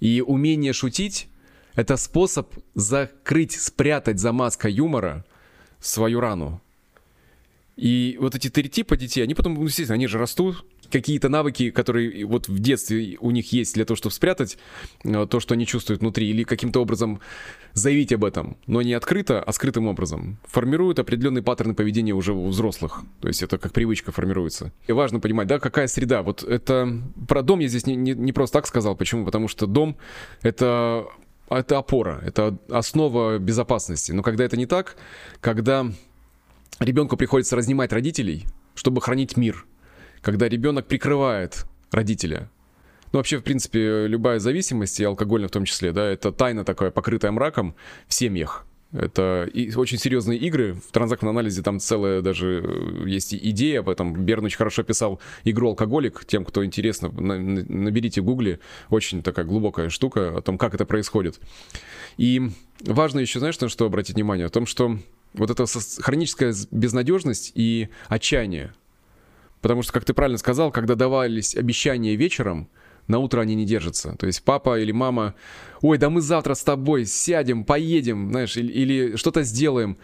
И 0.00 0.22
умение 0.24 0.72
шутить— 0.72 1.28
это 1.74 1.96
способ 1.96 2.52
закрыть, 2.74 3.52
спрятать 3.52 4.18
за 4.18 4.32
маской 4.32 4.72
юмора 4.72 5.24
свою 5.80 6.20
рану. 6.20 6.60
И 7.76 8.16
вот 8.20 8.34
эти 8.34 8.48
три 8.48 8.68
типа 8.68 8.96
детей, 8.96 9.22
они 9.22 9.34
потом, 9.34 9.54
ну, 9.54 9.64
естественно, 9.64 9.96
они 9.96 10.06
же 10.06 10.18
растут, 10.18 10.64
какие-то 10.90 11.28
навыки, 11.28 11.70
которые 11.70 12.24
вот 12.24 12.48
в 12.48 12.58
детстве 12.58 13.16
у 13.20 13.30
них 13.30 13.52
есть 13.52 13.74
для 13.74 13.84
того, 13.84 13.96
чтобы 13.96 14.14
спрятать 14.14 14.58
э, 15.04 15.26
то, 15.28 15.40
что 15.40 15.54
они 15.54 15.66
чувствуют 15.66 16.00
внутри, 16.00 16.28
или 16.28 16.44
каким-то 16.44 16.80
образом 16.80 17.20
заявить 17.72 18.12
об 18.12 18.24
этом, 18.24 18.56
но 18.66 18.82
не 18.82 18.94
открыто, 18.94 19.42
а 19.42 19.52
скрытым 19.52 19.86
образом, 19.86 20.38
формируют 20.44 20.98
определенные 20.98 21.42
паттерны 21.42 21.74
поведения 21.74 22.14
уже 22.14 22.32
у 22.32 22.48
взрослых. 22.48 23.02
То 23.20 23.28
есть 23.28 23.42
это 23.42 23.58
как 23.58 23.72
привычка 23.72 24.12
формируется. 24.12 24.72
И 24.86 24.92
важно 24.92 25.20
понимать, 25.20 25.46
да, 25.46 25.58
какая 25.58 25.86
среда. 25.86 26.22
Вот 26.22 26.42
это... 26.42 27.00
Про 27.28 27.42
дом 27.42 27.60
я 27.60 27.68
здесь 27.68 27.86
не, 27.86 27.96
не, 27.96 28.12
не 28.12 28.32
просто 28.32 28.58
так 28.58 28.66
сказал. 28.66 28.96
Почему? 28.96 29.24
Потому 29.24 29.48
что 29.48 29.66
дом— 29.66 29.96
это 30.42 31.06
это 31.48 31.78
опора, 31.78 32.20
это 32.24 32.58
основа 32.68 33.38
безопасности. 33.38 34.10
Но 34.10 34.22
когда 34.22 34.44
это 34.44 34.56
не 34.56 34.66
так, 34.66 34.96
когда 35.40 35.86
ребенку 36.80 37.16
приходится 37.16 37.54
разнимать 37.54 37.92
родителей, 37.92 38.46
чтобы 38.74 39.00
хранить 39.00 39.36
мир— 39.36 39.64
когда 40.20 40.48
ребенок 40.48 40.86
прикрывает 40.86 41.64
родителя. 41.90 42.50
Ну, 43.12 43.18
вообще, 43.18 43.38
в 43.38 43.42
принципе, 43.42 44.06
любая 44.06 44.38
зависимость, 44.38 45.00
и 45.00 45.04
алкогольная 45.04 45.48
в 45.48 45.52
том 45.52 45.64
числе, 45.64 45.92
да, 45.92 46.04
это 46.04 46.32
тайна 46.32 46.64
такая, 46.64 46.90
покрытая 46.90 47.32
мраком 47.32 47.76
в 48.08 48.14
семьях. 48.14 48.66
Это 48.92 49.48
и 49.52 49.74
очень 49.74 49.98
серьезные 49.98 50.38
игры. 50.38 50.74
В 50.74 50.92
транзактном 50.92 51.30
анализе 51.30 51.62
там 51.62 51.80
целая 51.80 52.22
даже 52.22 52.62
э, 52.64 53.08
есть 53.08 53.34
идея 53.34 53.80
об 53.80 53.88
этом. 53.88 54.24
Берн 54.24 54.44
очень 54.44 54.56
хорошо 54.56 54.84
писал 54.84 55.20
игру 55.44 55.68
«Алкоголик». 55.68 56.24
Тем, 56.24 56.44
кто 56.44 56.64
интересно, 56.64 57.10
наберите 57.10 58.20
в 58.20 58.24
гугле. 58.24 58.60
Очень 58.88 59.22
такая 59.22 59.44
глубокая 59.44 59.88
штука 59.88 60.38
о 60.38 60.40
том, 60.40 60.56
как 60.56 60.74
это 60.74 60.86
происходит. 60.86 61.40
И 62.16 62.50
важно 62.80 63.18
еще, 63.18 63.40
знаешь, 63.40 63.58
на 63.60 63.68
что 63.68 63.86
обратить 63.86 64.14
внимание? 64.14 64.46
О 64.46 64.50
том, 64.50 64.66
что 64.66 64.98
вот 65.34 65.50
эта 65.50 65.66
хроническая 66.00 66.54
безнадежность 66.70 67.52
и 67.54 67.88
отчаяние, 68.08 68.72
Потому 69.66 69.82
что, 69.82 69.92
как 69.92 70.04
ты 70.04 70.14
правильно 70.14 70.38
сказал, 70.38 70.70
когда 70.70 70.94
давались 70.94 71.56
обещания 71.56 72.14
вечером, 72.14 72.68
на 73.08 73.18
утро 73.18 73.40
они 73.40 73.56
не 73.56 73.64
держатся. 73.64 74.14
То 74.16 74.28
есть 74.28 74.44
папа 74.44 74.78
или 74.78 74.92
мама, 74.92 75.34
ой, 75.80 75.98
да 75.98 76.08
мы 76.08 76.20
завтра 76.20 76.54
с 76.54 76.62
тобой 76.62 77.04
сядем, 77.04 77.64
поедем, 77.64 78.30
знаешь, 78.30 78.56
или, 78.56 78.72
или 78.72 79.16
что-то 79.16 79.42
сделаем. 79.42 79.98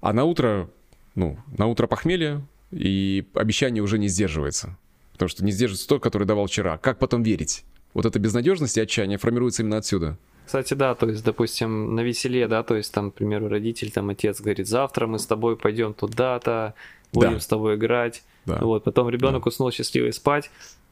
А 0.00 0.12
на 0.12 0.24
утро, 0.24 0.68
ну, 1.14 1.38
на 1.56 1.68
утро 1.68 1.86
похмелье, 1.86 2.44
и 2.72 3.24
обещание 3.34 3.84
уже 3.84 3.98
не 3.98 4.08
сдерживается. 4.08 4.76
Потому 5.12 5.28
что 5.28 5.44
не 5.44 5.52
сдерживается 5.52 5.86
тот, 5.86 6.02
который 6.02 6.26
давал 6.26 6.48
вчера. 6.48 6.76
Как 6.78 6.98
потом 6.98 7.22
верить? 7.22 7.64
Вот 7.94 8.06
эта 8.06 8.18
безнадежность 8.18 8.76
и 8.76 8.80
отчаяние 8.80 9.18
формируется 9.18 9.62
именно 9.62 9.78
отсюда. 9.78 10.18
Кстати, 10.44 10.74
да, 10.74 10.94
то 10.94 11.08
есть, 11.08 11.24
допустим, 11.24 11.94
на 11.94 12.00
веселе, 12.00 12.46
да, 12.48 12.62
то 12.62 12.76
есть 12.76 12.92
там, 12.92 13.10
к 13.10 13.14
примеру, 13.14 13.48
родитель, 13.48 13.90
там, 13.90 14.10
отец 14.10 14.40
говорит, 14.40 14.68
завтра 14.68 15.06
мы 15.06 15.18
с 15.18 15.26
тобой 15.26 15.56
пойдем 15.56 15.94
туда-то, 15.94 16.74
будем 17.12 17.34
да. 17.34 17.40
с 17.40 17.46
тобой 17.46 17.76
играть. 17.76 18.22
Да. 18.44 18.58
Вот, 18.60 18.84
потом 18.84 19.08
ребенок 19.08 19.44
да. 19.44 19.48
уснул 19.48 19.70
счастливый 19.70 20.12
спать, 20.12 20.50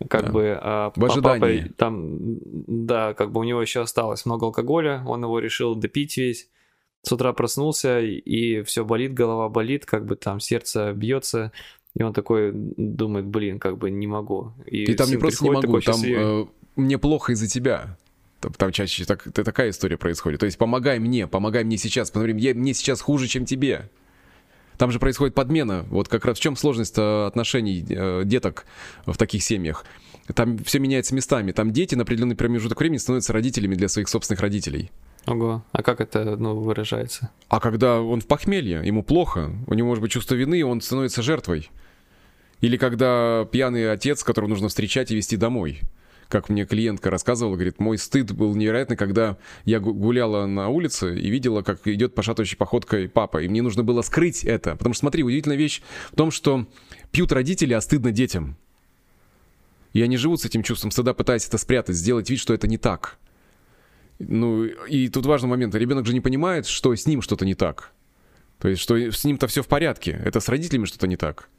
как 0.08 0.26
да. 0.26 0.32
бы, 0.32 0.58
а, 0.60 0.92
в 0.96 1.04
ожидании. 1.04 1.62
папа 1.62 1.74
там, 1.76 2.08
да, 2.66 3.12
как 3.12 3.30
бы 3.30 3.40
у 3.40 3.44
него 3.44 3.60
еще 3.60 3.82
осталось 3.82 4.24
много 4.24 4.46
алкоголя, 4.46 5.02
он 5.06 5.22
его 5.22 5.38
решил 5.38 5.74
допить 5.74 6.16
весь. 6.16 6.48
С 7.02 7.10
утра 7.12 7.32
проснулся, 7.32 8.00
и 8.00 8.62
все 8.62 8.84
болит, 8.84 9.12
голова 9.12 9.48
болит, 9.48 9.84
как 9.84 10.06
бы 10.06 10.14
там 10.14 10.38
сердце 10.38 10.92
бьется, 10.92 11.50
и 11.94 12.02
он 12.02 12.12
такой 12.12 12.52
думает, 12.54 13.26
блин, 13.26 13.58
как 13.58 13.76
бы 13.76 13.90
не 13.90 14.06
могу. 14.06 14.52
И 14.66 14.86
Ты 14.86 14.94
там 14.94 15.10
не 15.10 15.16
просто 15.16 15.44
не 15.44 15.50
могу, 15.50 15.80
там 15.80 16.00
э, 16.04 16.46
мне 16.76 16.98
плохо 16.98 17.32
из-за 17.32 17.48
тебя. 17.48 17.96
Там, 18.40 18.52
там 18.54 18.72
чаще 18.72 19.04
так, 19.04 19.22
такая 19.32 19.70
история 19.70 19.96
происходит. 19.96 20.40
То 20.40 20.46
есть 20.46 20.58
помогай 20.58 20.98
мне, 20.98 21.26
помогай 21.26 21.64
мне 21.64 21.76
сейчас. 21.76 22.10
Посмотри, 22.10 22.38
я, 22.40 22.54
мне 22.54 22.74
сейчас 22.74 23.00
хуже, 23.00 23.28
чем 23.28 23.44
тебе. 23.44 23.88
Там 24.78 24.90
же 24.90 24.98
происходит 24.98 25.34
подмена. 25.34 25.86
Вот 25.90 26.08
как 26.08 26.24
раз 26.24 26.38
в 26.38 26.40
чем 26.40 26.56
сложность 26.56 26.98
э, 26.98 27.26
отношений 27.26 27.84
э, 27.88 28.22
деток 28.24 28.66
в 29.06 29.16
таких 29.16 29.42
семьях? 29.44 29.84
Там 30.34 30.58
все 30.58 30.78
меняется 30.78 31.14
местами. 31.14 31.52
Там 31.52 31.72
дети 31.72 31.94
на 31.94 32.02
определенный 32.02 32.34
промежуток 32.34 32.80
времени 32.80 32.98
становятся 32.98 33.32
родителями 33.32 33.74
для 33.74 33.88
своих 33.88 34.08
собственных 34.08 34.40
родителей. 34.40 34.90
Ого, 35.26 35.64
а 35.70 35.82
как 35.82 36.00
это 36.00 36.36
ну, 36.36 36.56
выражается? 36.56 37.30
А 37.48 37.60
когда 37.60 38.00
он 38.00 38.20
в 38.20 38.26
похмелье, 38.26 38.82
ему 38.84 39.04
плохо, 39.04 39.52
у 39.68 39.74
него 39.74 39.88
может 39.88 40.02
быть 40.02 40.10
чувство 40.10 40.34
вины, 40.34 40.64
он 40.64 40.80
становится 40.80 41.22
жертвой. 41.22 41.70
Или 42.60 42.76
когда 42.76 43.46
пьяный 43.52 43.90
отец, 43.92 44.24
которого 44.24 44.48
нужно 44.48 44.68
встречать 44.68 45.12
и 45.12 45.16
вести 45.16 45.36
домой 45.36 45.82
как 46.32 46.48
мне 46.48 46.64
клиентка 46.64 47.10
рассказывала, 47.10 47.56
говорит, 47.56 47.78
мой 47.78 47.98
стыд 47.98 48.32
был 48.32 48.54
невероятный, 48.54 48.96
когда 48.96 49.36
я 49.66 49.80
гуляла 49.80 50.46
на 50.46 50.70
улице 50.70 51.14
и 51.14 51.28
видела, 51.28 51.60
как 51.60 51.86
идет 51.86 52.14
пошатывающей 52.14 52.56
походкой 52.56 53.06
папа, 53.10 53.42
и 53.42 53.48
мне 53.48 53.60
нужно 53.60 53.84
было 53.84 54.00
скрыть 54.00 54.42
это. 54.42 54.74
Потому 54.74 54.94
что, 54.94 55.00
смотри, 55.00 55.24
удивительная 55.24 55.58
вещь 55.58 55.82
в 56.10 56.16
том, 56.16 56.30
что 56.30 56.66
пьют 57.10 57.32
родители, 57.32 57.74
а 57.74 57.82
стыдно 57.82 58.12
детям. 58.12 58.56
И 59.92 60.00
они 60.00 60.16
живут 60.16 60.40
с 60.40 60.46
этим 60.46 60.62
чувством 60.62 60.90
стыда, 60.90 61.12
пытаясь 61.12 61.46
это 61.46 61.58
спрятать, 61.58 61.96
сделать 61.96 62.30
вид, 62.30 62.40
что 62.40 62.54
это 62.54 62.66
не 62.66 62.78
так. 62.78 63.18
Ну, 64.18 64.64
и 64.64 65.10
тут 65.10 65.26
важный 65.26 65.50
момент. 65.50 65.74
Ребенок 65.74 66.06
же 66.06 66.14
не 66.14 66.22
понимает, 66.22 66.64
что 66.66 66.94
с 66.94 67.06
ним 67.06 67.20
что-то 67.20 67.44
не 67.44 67.54
так. 67.54 67.92
То 68.58 68.68
есть, 68.68 68.80
что 68.80 68.96
с 68.96 69.22
ним-то 69.24 69.48
все 69.48 69.62
в 69.62 69.66
порядке. 69.66 70.18
Это 70.24 70.40
с 70.40 70.48
родителями 70.48 70.86
что-то 70.86 71.06
не 71.06 71.16
так. 71.16 71.50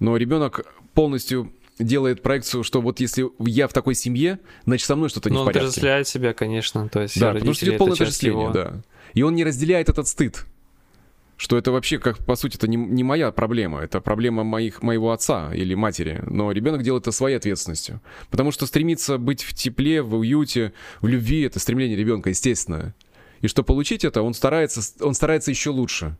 Но 0.00 0.18
ребенок 0.18 0.66
полностью 0.92 1.50
делает 1.78 2.22
проекцию, 2.22 2.64
что 2.64 2.80
вот 2.80 3.00
если 3.00 3.26
я 3.40 3.68
в 3.68 3.72
такой 3.72 3.94
семье, 3.94 4.38
значит 4.64 4.86
со 4.86 4.96
мной 4.96 5.08
что-то 5.08 5.30
не 5.30 5.34
Но 5.34 5.42
в 5.42 5.46
порядке. 5.46 5.60
он 5.60 5.66
отождествляет 5.66 6.08
себя, 6.08 6.32
конечно, 6.32 6.88
то 6.88 7.02
есть 7.02 7.18
Да, 7.18 7.32
потому 7.32 7.54
что 7.54 7.66
идет 7.66 7.78
полное 7.78 7.94
отождествление, 7.94 8.50
да. 8.52 8.82
И 9.14 9.22
он 9.22 9.34
не 9.34 9.44
разделяет 9.44 9.88
этот 9.88 10.08
стыд, 10.08 10.46
что 11.36 11.58
это 11.58 11.70
вообще, 11.70 11.98
как 11.98 12.18
по 12.24 12.36
сути, 12.36 12.56
это 12.56 12.66
не, 12.66 12.76
не 12.76 13.04
моя 13.04 13.30
проблема, 13.30 13.80
это 13.80 14.00
проблема 14.00 14.42
моих, 14.44 14.82
моего 14.82 15.12
отца 15.12 15.54
или 15.54 15.74
матери, 15.74 16.22
но 16.26 16.50
ребенок 16.52 16.82
делает 16.82 17.04
это 17.04 17.12
своей 17.12 17.36
ответственностью. 17.36 18.00
Потому 18.30 18.52
что 18.52 18.66
стремиться 18.66 19.18
быть 19.18 19.42
в 19.42 19.54
тепле, 19.54 20.02
в 20.02 20.14
уюте, 20.14 20.72
в 21.00 21.06
любви, 21.06 21.42
это 21.42 21.58
стремление 21.58 21.96
ребенка, 21.96 22.30
естественно. 22.30 22.94
И 23.42 23.48
что 23.48 23.62
получить 23.62 24.04
это, 24.04 24.22
он 24.22 24.32
старается, 24.32 24.80
он 25.04 25.14
старается 25.14 25.50
еще 25.50 25.70
лучше. 25.70 26.16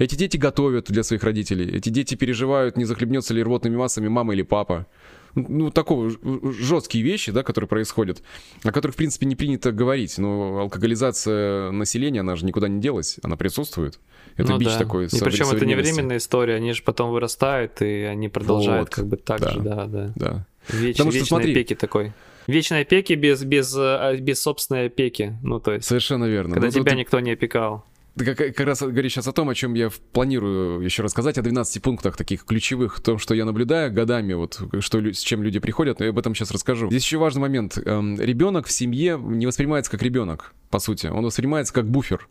Эти 0.00 0.14
дети 0.14 0.38
готовят 0.38 0.90
для 0.90 1.02
своих 1.02 1.22
родителей. 1.24 1.76
Эти 1.76 1.90
дети 1.90 2.14
переживают, 2.14 2.78
не 2.78 2.86
захлебнется 2.86 3.34
ли 3.34 3.42
рвотными 3.42 3.76
массами 3.76 4.08
мама 4.08 4.32
или 4.32 4.40
папа. 4.40 4.86
Ну, 5.34 5.70
такого 5.70 6.10
жесткие 6.52 7.04
вещи, 7.04 7.32
да, 7.32 7.42
которые 7.42 7.68
происходят, 7.68 8.22
о 8.64 8.72
которых, 8.72 8.94
в 8.94 8.96
принципе, 8.96 9.26
не 9.26 9.36
принято 9.36 9.72
говорить. 9.72 10.16
Но 10.16 10.58
алкоголизация 10.58 11.70
населения, 11.70 12.20
она 12.20 12.34
же 12.36 12.46
никуда 12.46 12.66
не 12.66 12.80
делась, 12.80 13.18
она 13.22 13.36
присутствует. 13.36 14.00
Это 14.36 14.52
ну, 14.52 14.58
бич 14.58 14.68
да. 14.68 14.78
такой. 14.78 15.04
И 15.04 15.20
причем 15.20 15.50
это 15.50 15.66
не 15.66 15.74
временная 15.74 16.16
история, 16.16 16.54
они 16.54 16.72
же 16.72 16.82
потом 16.82 17.10
вырастают, 17.10 17.82
и 17.82 18.02
они 18.04 18.30
продолжают 18.30 18.88
вот. 18.88 18.94
как 18.94 19.06
бы 19.06 19.18
так 19.18 19.40
да. 19.40 19.50
же, 19.50 19.60
да, 19.60 19.84
да. 19.84 20.12
да. 20.16 20.46
Веч, 20.70 20.96
Потому 20.96 21.12
что, 21.12 21.26
смотри, 21.26 21.52
опеки 21.52 21.74
такой. 21.74 22.14
Вечной 22.46 22.82
опеки 22.82 23.12
без, 23.12 23.44
без, 23.44 23.74
а, 23.76 24.16
без 24.16 24.40
собственной 24.40 24.86
опеки. 24.86 25.38
Ну, 25.42 25.60
то 25.60 25.72
есть... 25.74 25.86
Совершенно 25.86 26.24
верно. 26.24 26.54
Когда 26.54 26.68
ну, 26.68 26.72
тебя 26.72 26.92
тут... 26.92 26.98
никто 26.98 27.20
не 27.20 27.32
опекал. 27.32 27.84
Как, 28.24 28.36
как 28.36 28.60
раз 28.60 28.82
говоришь 28.82 29.12
сейчас 29.12 29.26
о 29.28 29.32
том, 29.32 29.48
о 29.48 29.54
чем 29.54 29.74
я 29.74 29.90
планирую 30.12 30.80
еще 30.80 31.02
рассказать, 31.02 31.38
о 31.38 31.42
12 31.42 31.82
пунктах 31.82 32.16
таких 32.16 32.44
ключевых, 32.44 32.98
о 32.98 33.00
том, 33.02 33.18
что 33.18 33.34
я 33.34 33.44
наблюдаю 33.44 33.92
годами, 33.92 34.34
вот 34.34 34.60
что, 34.80 34.98
с 35.12 35.18
чем 35.20 35.42
люди 35.42 35.58
приходят, 35.58 36.00
я 36.00 36.10
об 36.10 36.18
этом 36.18 36.34
сейчас 36.34 36.50
расскажу. 36.50 36.88
Здесь 36.88 37.04
еще 37.04 37.18
важный 37.18 37.42
момент. 37.42 37.78
Эм, 37.78 38.20
ребенок 38.20 38.66
в 38.66 38.72
семье 38.72 39.18
не 39.20 39.46
воспринимается 39.46 39.90
как 39.90 40.02
ребенок, 40.02 40.54
по 40.70 40.78
сути. 40.78 41.06
Он 41.06 41.24
воспринимается 41.24 41.72
как 41.72 41.88
буфер 41.88 42.28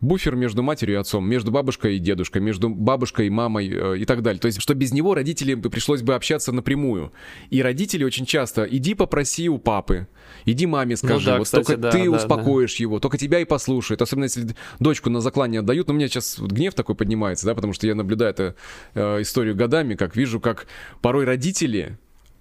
буфер 0.00 0.36
между 0.36 0.62
матерью 0.62 0.96
и 0.96 0.98
отцом, 0.98 1.28
между 1.28 1.50
бабушкой 1.50 1.96
и 1.96 1.98
дедушкой, 1.98 2.42
между 2.42 2.68
бабушкой 2.68 3.26
и 3.26 3.30
мамой 3.30 3.68
э, 3.68 3.98
и 3.98 4.04
так 4.04 4.22
далее. 4.22 4.40
То 4.40 4.46
есть, 4.46 4.60
что 4.60 4.74
без 4.74 4.92
него 4.92 5.14
родители 5.14 5.54
пришлось 5.54 6.02
бы 6.02 6.14
общаться 6.14 6.52
напрямую. 6.52 7.12
И 7.50 7.62
родители 7.62 8.04
очень 8.04 8.26
часто, 8.26 8.64
иди 8.64 8.94
попроси 8.94 9.48
у 9.48 9.58
папы, 9.58 10.06
иди 10.44 10.66
маме 10.66 10.92
ну 10.92 10.96
скажи, 10.96 11.26
ну 11.26 11.32
да, 11.32 11.38
вот 11.38 11.44
кстати, 11.44 11.66
только 11.66 11.80
да, 11.80 11.90
ты 11.90 12.04
да, 12.04 12.16
успокоишь 12.16 12.78
да. 12.78 12.82
его, 12.82 13.00
только 13.00 13.18
тебя 13.18 13.40
и 13.40 13.44
послушает. 13.44 14.02
Особенно 14.02 14.24
если 14.24 14.54
дочку 14.78 15.10
на 15.10 15.20
заклане 15.20 15.60
отдают. 15.60 15.88
Но 15.88 15.94
у 15.94 15.96
меня 15.96 16.08
сейчас 16.08 16.38
гнев 16.38 16.74
такой 16.74 16.94
поднимается, 16.94 17.46
да, 17.46 17.54
потому 17.54 17.72
что 17.72 17.86
я 17.86 17.94
наблюдаю 17.94 18.30
эту 18.30 18.54
э, 18.94 19.22
историю 19.22 19.56
годами, 19.56 19.94
как 19.94 20.16
вижу, 20.16 20.40
как 20.40 20.66
порой 21.00 21.24
родители 21.24 21.98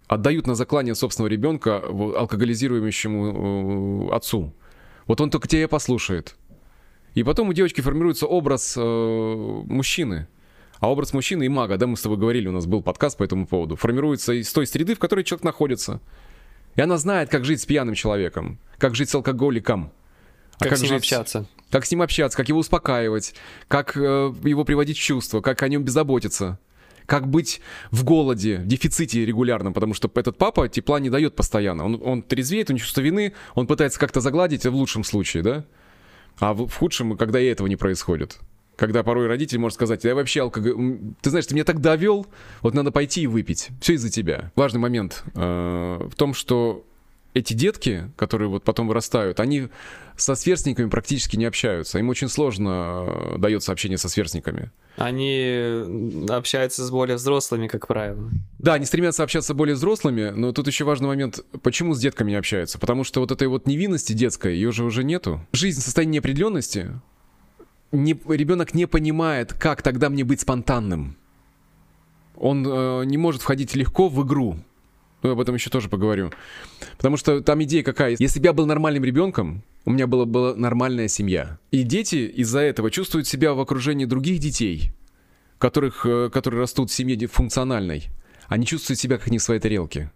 отдают 0.08 0.48
на 0.48 0.56
заклание 0.56 0.96
собственного 0.96 1.30
ребенка 1.30 1.80
алкоголизирующему 1.80 4.10
э, 4.12 4.16
отцу. 4.16 4.54
Вот 5.06 5.22
он 5.22 5.30
только 5.30 5.48
тебя 5.48 5.68
послушает. 5.68 6.36
И 7.18 7.24
потом 7.24 7.50
у 7.50 7.54
девочки 7.54 7.82
формируется 7.82 8.28
образ 8.28 8.76
э, 8.78 8.80
мужчины. 8.80 10.28
А 10.80 10.92
образ 10.92 11.14
мужчины 11.14 11.48
и 11.48 11.50
мага, 11.50 11.78
да, 11.78 11.88
мы 11.88 11.98
с 11.98 12.02
тобой 12.02 12.20
говорили, 12.20 12.48
у 12.48 12.52
нас 12.52 12.68
был 12.68 12.84
подкаст 12.84 13.18
по 13.18 13.24
этому 13.24 13.48
поводу, 13.48 13.76
формируется 13.76 14.34
из 14.34 14.54
той 14.54 14.68
среды, 14.68 14.94
в 14.94 15.00
которой 15.00 15.24
человек 15.24 15.44
находится. 15.44 16.00
И 16.76 16.82
она 16.82 17.00
знает, 17.00 17.30
как 17.30 17.44
жить 17.44 17.60
с 17.60 17.66
пьяным 17.66 17.96
человеком, 17.96 18.60
как 18.78 18.94
жить 18.94 19.10
с 19.10 19.16
алкоголиком. 19.16 19.92
А 20.60 20.66
как, 20.66 20.70
как 20.70 20.78
с 20.78 20.82
ним 20.84 20.90
жить, 20.90 21.00
общаться. 21.00 21.48
Как 21.72 21.88
с 21.88 21.92
ним 21.92 22.04
общаться, 22.04 22.38
как 22.38 22.50
его 22.50 22.60
успокаивать, 22.60 23.34
как 23.68 23.98
э, 23.98 24.00
его 24.44 24.64
приводить 24.64 25.00
в 25.00 25.02
чувство, 25.02 25.42
как 25.42 25.64
о 25.64 25.70
нем 25.70 25.84
беззаботиться 25.84 26.60
как 27.08 27.26
быть 27.26 27.62
в 27.90 28.04
голоде, 28.04 28.58
в 28.58 28.68
дефиците 28.68 29.26
регулярном, 29.26 29.74
потому 29.74 29.94
что 29.94 30.12
этот 30.14 30.38
папа 30.38 30.68
тепла 30.68 31.00
не 31.00 31.10
дает 31.10 31.36
постоянно. 31.36 31.86
Он, 31.86 32.02
он 32.04 32.22
трезвеет, 32.22 32.70
у 32.70 32.74
него 32.74 32.84
чувство 32.84 33.00
вины, 33.00 33.34
он 33.56 33.66
пытается 33.66 33.98
как-то 33.98 34.20
загладить, 34.20 34.66
в 34.66 34.76
лучшем 34.76 35.06
случае, 35.06 35.42
да? 35.42 35.66
А 36.40 36.54
в, 36.54 36.70
худшем, 36.70 37.18
когда 37.18 37.40
и 37.40 37.46
этого 37.46 37.68
не 37.68 37.76
происходит. 37.76 38.38
Когда 38.76 39.02
порой 39.02 39.28
родитель 39.28 39.58
может 39.58 39.76
сказать, 39.76 40.04
я 40.04 40.14
вообще 40.14 40.42
алкоголь... 40.42 41.00
Ты 41.22 41.32
знаешь, 41.32 41.48
ты 41.48 41.56
меня 41.56 41.64
так 41.64 41.82
довел, 41.82 42.28
вот 42.62 42.76
надо 42.76 42.92
пойти 42.92 43.22
и 43.22 43.28
выпить. 43.28 43.70
Все 43.82 43.94
из-за 43.94 44.12
тебя. 44.12 44.52
Важный 44.56 44.80
момент 44.80 45.24
э, 45.34 46.08
в 46.10 46.16
том, 46.16 46.36
что 46.36 46.86
эти 47.38 47.54
детки, 47.54 48.12
которые 48.16 48.50
вот 48.50 48.64
потом 48.64 48.88
вырастают, 48.88 49.40
они 49.40 49.70
со 50.16 50.36
сверстниками 50.36 50.90
практически 50.90 51.36
не 51.36 51.46
общаются. 51.46 52.00
Им 52.00 52.10
очень 52.10 52.28
сложно 52.28 53.06
э, 53.08 53.38
дается 53.38 53.72
общение 53.72 53.98
со 53.98 54.10
сверстниками. 54.10 54.72
Они 54.98 56.26
общаются 56.28 56.84
с 56.84 56.90
более 56.90 57.18
взрослыми, 57.18 57.68
как 57.68 57.88
правило. 57.88 58.30
Да, 58.58 58.74
они 58.74 58.86
стремятся 58.86 59.24
общаться 59.24 59.54
более 59.54 59.76
взрослыми, 59.76 60.32
но 60.32 60.52
тут 60.52 60.68
еще 60.68 60.86
важный 60.86 61.08
момент, 61.08 61.40
почему 61.62 61.94
с 61.94 62.00
детками 62.00 62.32
не 62.32 62.38
общаются? 62.38 62.80
Потому 62.80 63.04
что 63.04 63.20
вот 63.20 63.32
этой 63.32 63.48
вот 63.48 63.68
невинности 63.68 64.14
детской, 64.14 64.56
ее 64.56 64.72
же 64.72 64.84
уже 64.84 65.04
нету. 65.04 65.46
Жизнь 65.52 65.80
в 65.82 65.84
состоянии 65.84 66.16
неопределенности, 66.16 67.00
не, 67.92 68.20
ребенок 68.28 68.74
не 68.74 68.88
понимает, 68.88 69.54
как 69.54 69.84
тогда 69.84 70.10
мне 70.10 70.24
быть 70.24 70.42
спонтанным. 70.42 71.16
Он 72.36 72.66
э, 72.68 73.06
не 73.06 73.18
может 73.18 73.42
входить 73.42 73.76
легко 73.76 74.10
в 74.10 74.26
игру. 74.26 74.58
Ну, 75.24 75.32
об 75.32 75.40
этом 75.40 75.56
еще 75.56 75.70
тоже 75.70 75.90
поговорю. 75.90 76.32
Потому 76.98 77.18
что 77.18 77.42
там 77.42 77.64
идея 77.64 77.84
какая. 77.84 78.16
Если 78.20 78.40
бы 78.40 78.46
я 78.46 78.54
был 78.54 78.66
нормальным 78.66 79.04
ребенком, 79.04 79.64
у 79.86 79.92
меня 79.92 80.06
была, 80.06 80.26
была 80.26 80.56
нормальная 80.56 81.08
семья. 81.08 81.60
И 81.72 81.84
дети 81.84 82.32
из-за 82.36 82.60
этого 82.60 82.92
чувствуют 82.92 83.28
себя 83.28 83.54
в 83.54 83.60
окружении 83.60 84.06
других 84.06 84.40
детей, 84.40 84.92
которых, 85.58 86.06
э, 86.06 86.30
которые 86.32 86.62
растут 86.62 86.92
в 86.92 86.94
семье 86.94 87.28
функциональной. 87.28 88.10
Они 88.48 88.66
чувствуют 88.66 89.00
себя 89.00 89.18
как 89.18 89.30
не 89.30 89.40
в 89.40 89.44
своей 89.44 89.60
тарелке. 89.60 90.12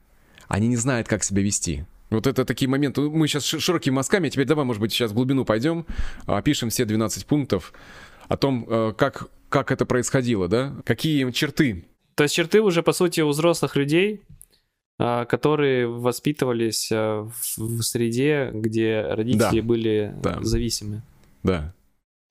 Они 0.47 0.67
не 0.67 0.75
знают, 0.75 1.07
как 1.07 1.23
себя 1.23 1.41
вести. 1.41 1.85
Вот 2.09 2.27
это 2.27 2.43
такие 2.43 2.67
моменты. 2.67 3.01
Мы 3.01 3.27
сейчас 3.27 3.45
широкими 3.45 3.93
мазками, 3.93 4.27
а 4.27 4.29
теперь 4.29 4.45
давай, 4.45 4.65
может 4.65 4.81
быть, 4.81 4.91
сейчас 4.91 5.11
в 5.11 5.13
глубину 5.13 5.45
пойдем, 5.45 5.85
опишем 6.25 6.69
все 6.69 6.83
12 6.85 7.25
пунктов 7.25 7.73
о 8.27 8.37
том, 8.37 8.65
э, 8.69 8.93
как, 8.97 9.29
как 9.49 9.71
это 9.71 9.85
происходило, 9.85 10.47
да? 10.47 10.75
Какие 10.85 11.31
черты. 11.31 11.85
То 12.15 12.23
есть 12.23 12.35
черты 12.35 12.61
уже, 12.61 12.83
по 12.83 12.91
сути, 12.91 13.21
у 13.21 13.29
взрослых 13.29 13.77
людей, 13.77 14.21
которые 15.01 15.87
воспитывались 15.87 16.89
а, 16.91 17.27
в 17.57 17.81
среде, 17.81 18.51
где 18.53 19.01
родители 19.01 19.61
да. 19.61 19.67
были 19.67 20.15
да. 20.21 20.37
зависимы. 20.41 21.01
Да. 21.43 21.73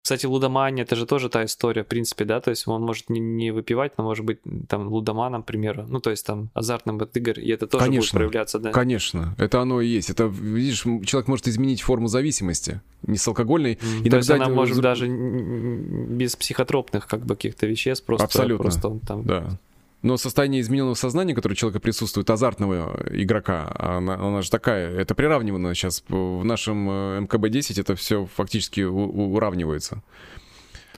Кстати, 0.03 0.25
лудомания 0.25 0.83
это 0.83 0.97
же 0.97 1.05
тоже 1.05 1.29
та 1.29 1.45
история, 1.45 1.85
в 1.85 1.87
принципе, 1.87 2.25
да, 2.25 2.41
то 2.41 2.51
есть 2.51 2.67
он 2.67 2.83
может 2.83 3.11
не, 3.11 3.21
не 3.21 3.51
выпивать, 3.51 3.99
но 3.99 4.05
может 4.05 4.25
быть 4.25 4.39
там 4.67 4.89
лудоманом, 4.89 5.43
к 5.43 5.47
примеру, 5.47 5.85
ну 5.89 6.01
то 6.01 6.11
есть 6.11 6.25
там 6.25 6.51
азартным 6.55 6.99
от 7.03 7.15
игр, 7.17 7.39
и 7.39 7.51
это 7.51 7.67
тоже 7.67 7.85
конечно, 7.85 8.19
будет 8.19 8.31
проявляться, 8.31 8.59
да? 8.59 8.73
Конечно, 8.73 9.35
это 9.37 9.61
оно 9.61 9.83
и 9.83 9.87
есть. 9.87 10.09
Это, 10.09 10.25
видишь, 10.25 10.83
человек 11.05 11.29
может 11.29 11.49
изменить 11.49 11.83
форму 11.83 12.09
зависимости, 12.09 12.81
не 13.03 13.19
с 13.19 13.29
алкогольной. 13.29 13.75
Mm, 13.75 14.07
и 14.07 14.11
то 14.11 14.17
есть 14.17 14.31
она 14.31 14.49
может 14.49 14.81
даже 14.81 15.07
без 15.07 16.35
психотропных 16.35 17.07
как 17.07 17.27
бы 17.27 17.35
каких-то 17.37 17.67
веществ, 17.67 18.05
просто, 18.07 18.25
Абсолютно. 18.25 18.63
просто 18.63 18.89
он 18.89 19.01
там... 19.01 19.25
Да. 19.25 19.59
Но 20.03 20.17
состояние 20.17 20.63
измененного 20.63 20.95
сознания, 20.95 21.35
которое 21.35 21.55
у 21.55 21.57
человека 21.57 21.81
присутствует, 21.81 22.31
азартного 22.31 23.07
игрока, 23.11 23.71
она, 23.79 24.15
она 24.15 24.43
же 24.43 24.51
такая, 24.51 24.91
это 24.91 25.15
приравнивано 25.15 25.75
сейчас 25.75 26.03
в 26.09 26.43
нашем 26.43 26.89
э, 26.89 27.21
МКБ-10, 27.21 27.81
это 27.81 27.95
все 27.97 28.27
фактически 28.27 28.81
у, 28.81 29.35
уравнивается. 29.35 30.03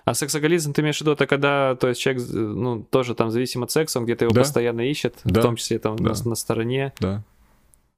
А 0.05 0.15
сексоголизм, 0.15 0.73
ты 0.73 0.83
имеешь 0.83 0.99
в 0.99 1.01
виду, 1.01 1.13
это 1.13 1.27
когда, 1.27 1.77
то 1.77 1.89
есть 1.89 2.01
человек, 2.01 2.23
ну, 2.31 2.83
тоже 2.83 3.15
там 3.15 3.31
зависим 3.31 3.63
от 3.63 3.71
секса, 3.71 3.99
он 3.99 4.05
где-то 4.05 4.25
его 4.25 4.35
да? 4.35 4.41
постоянно 4.41 4.83
ищет, 4.83 5.17
да? 5.25 5.41
в 5.41 5.43
том 5.43 5.57
числе 5.57 5.79
там 5.79 5.97
да. 5.97 6.13
на, 6.13 6.31
на 6.31 6.35
стороне. 6.35 6.93
Да 6.99 7.23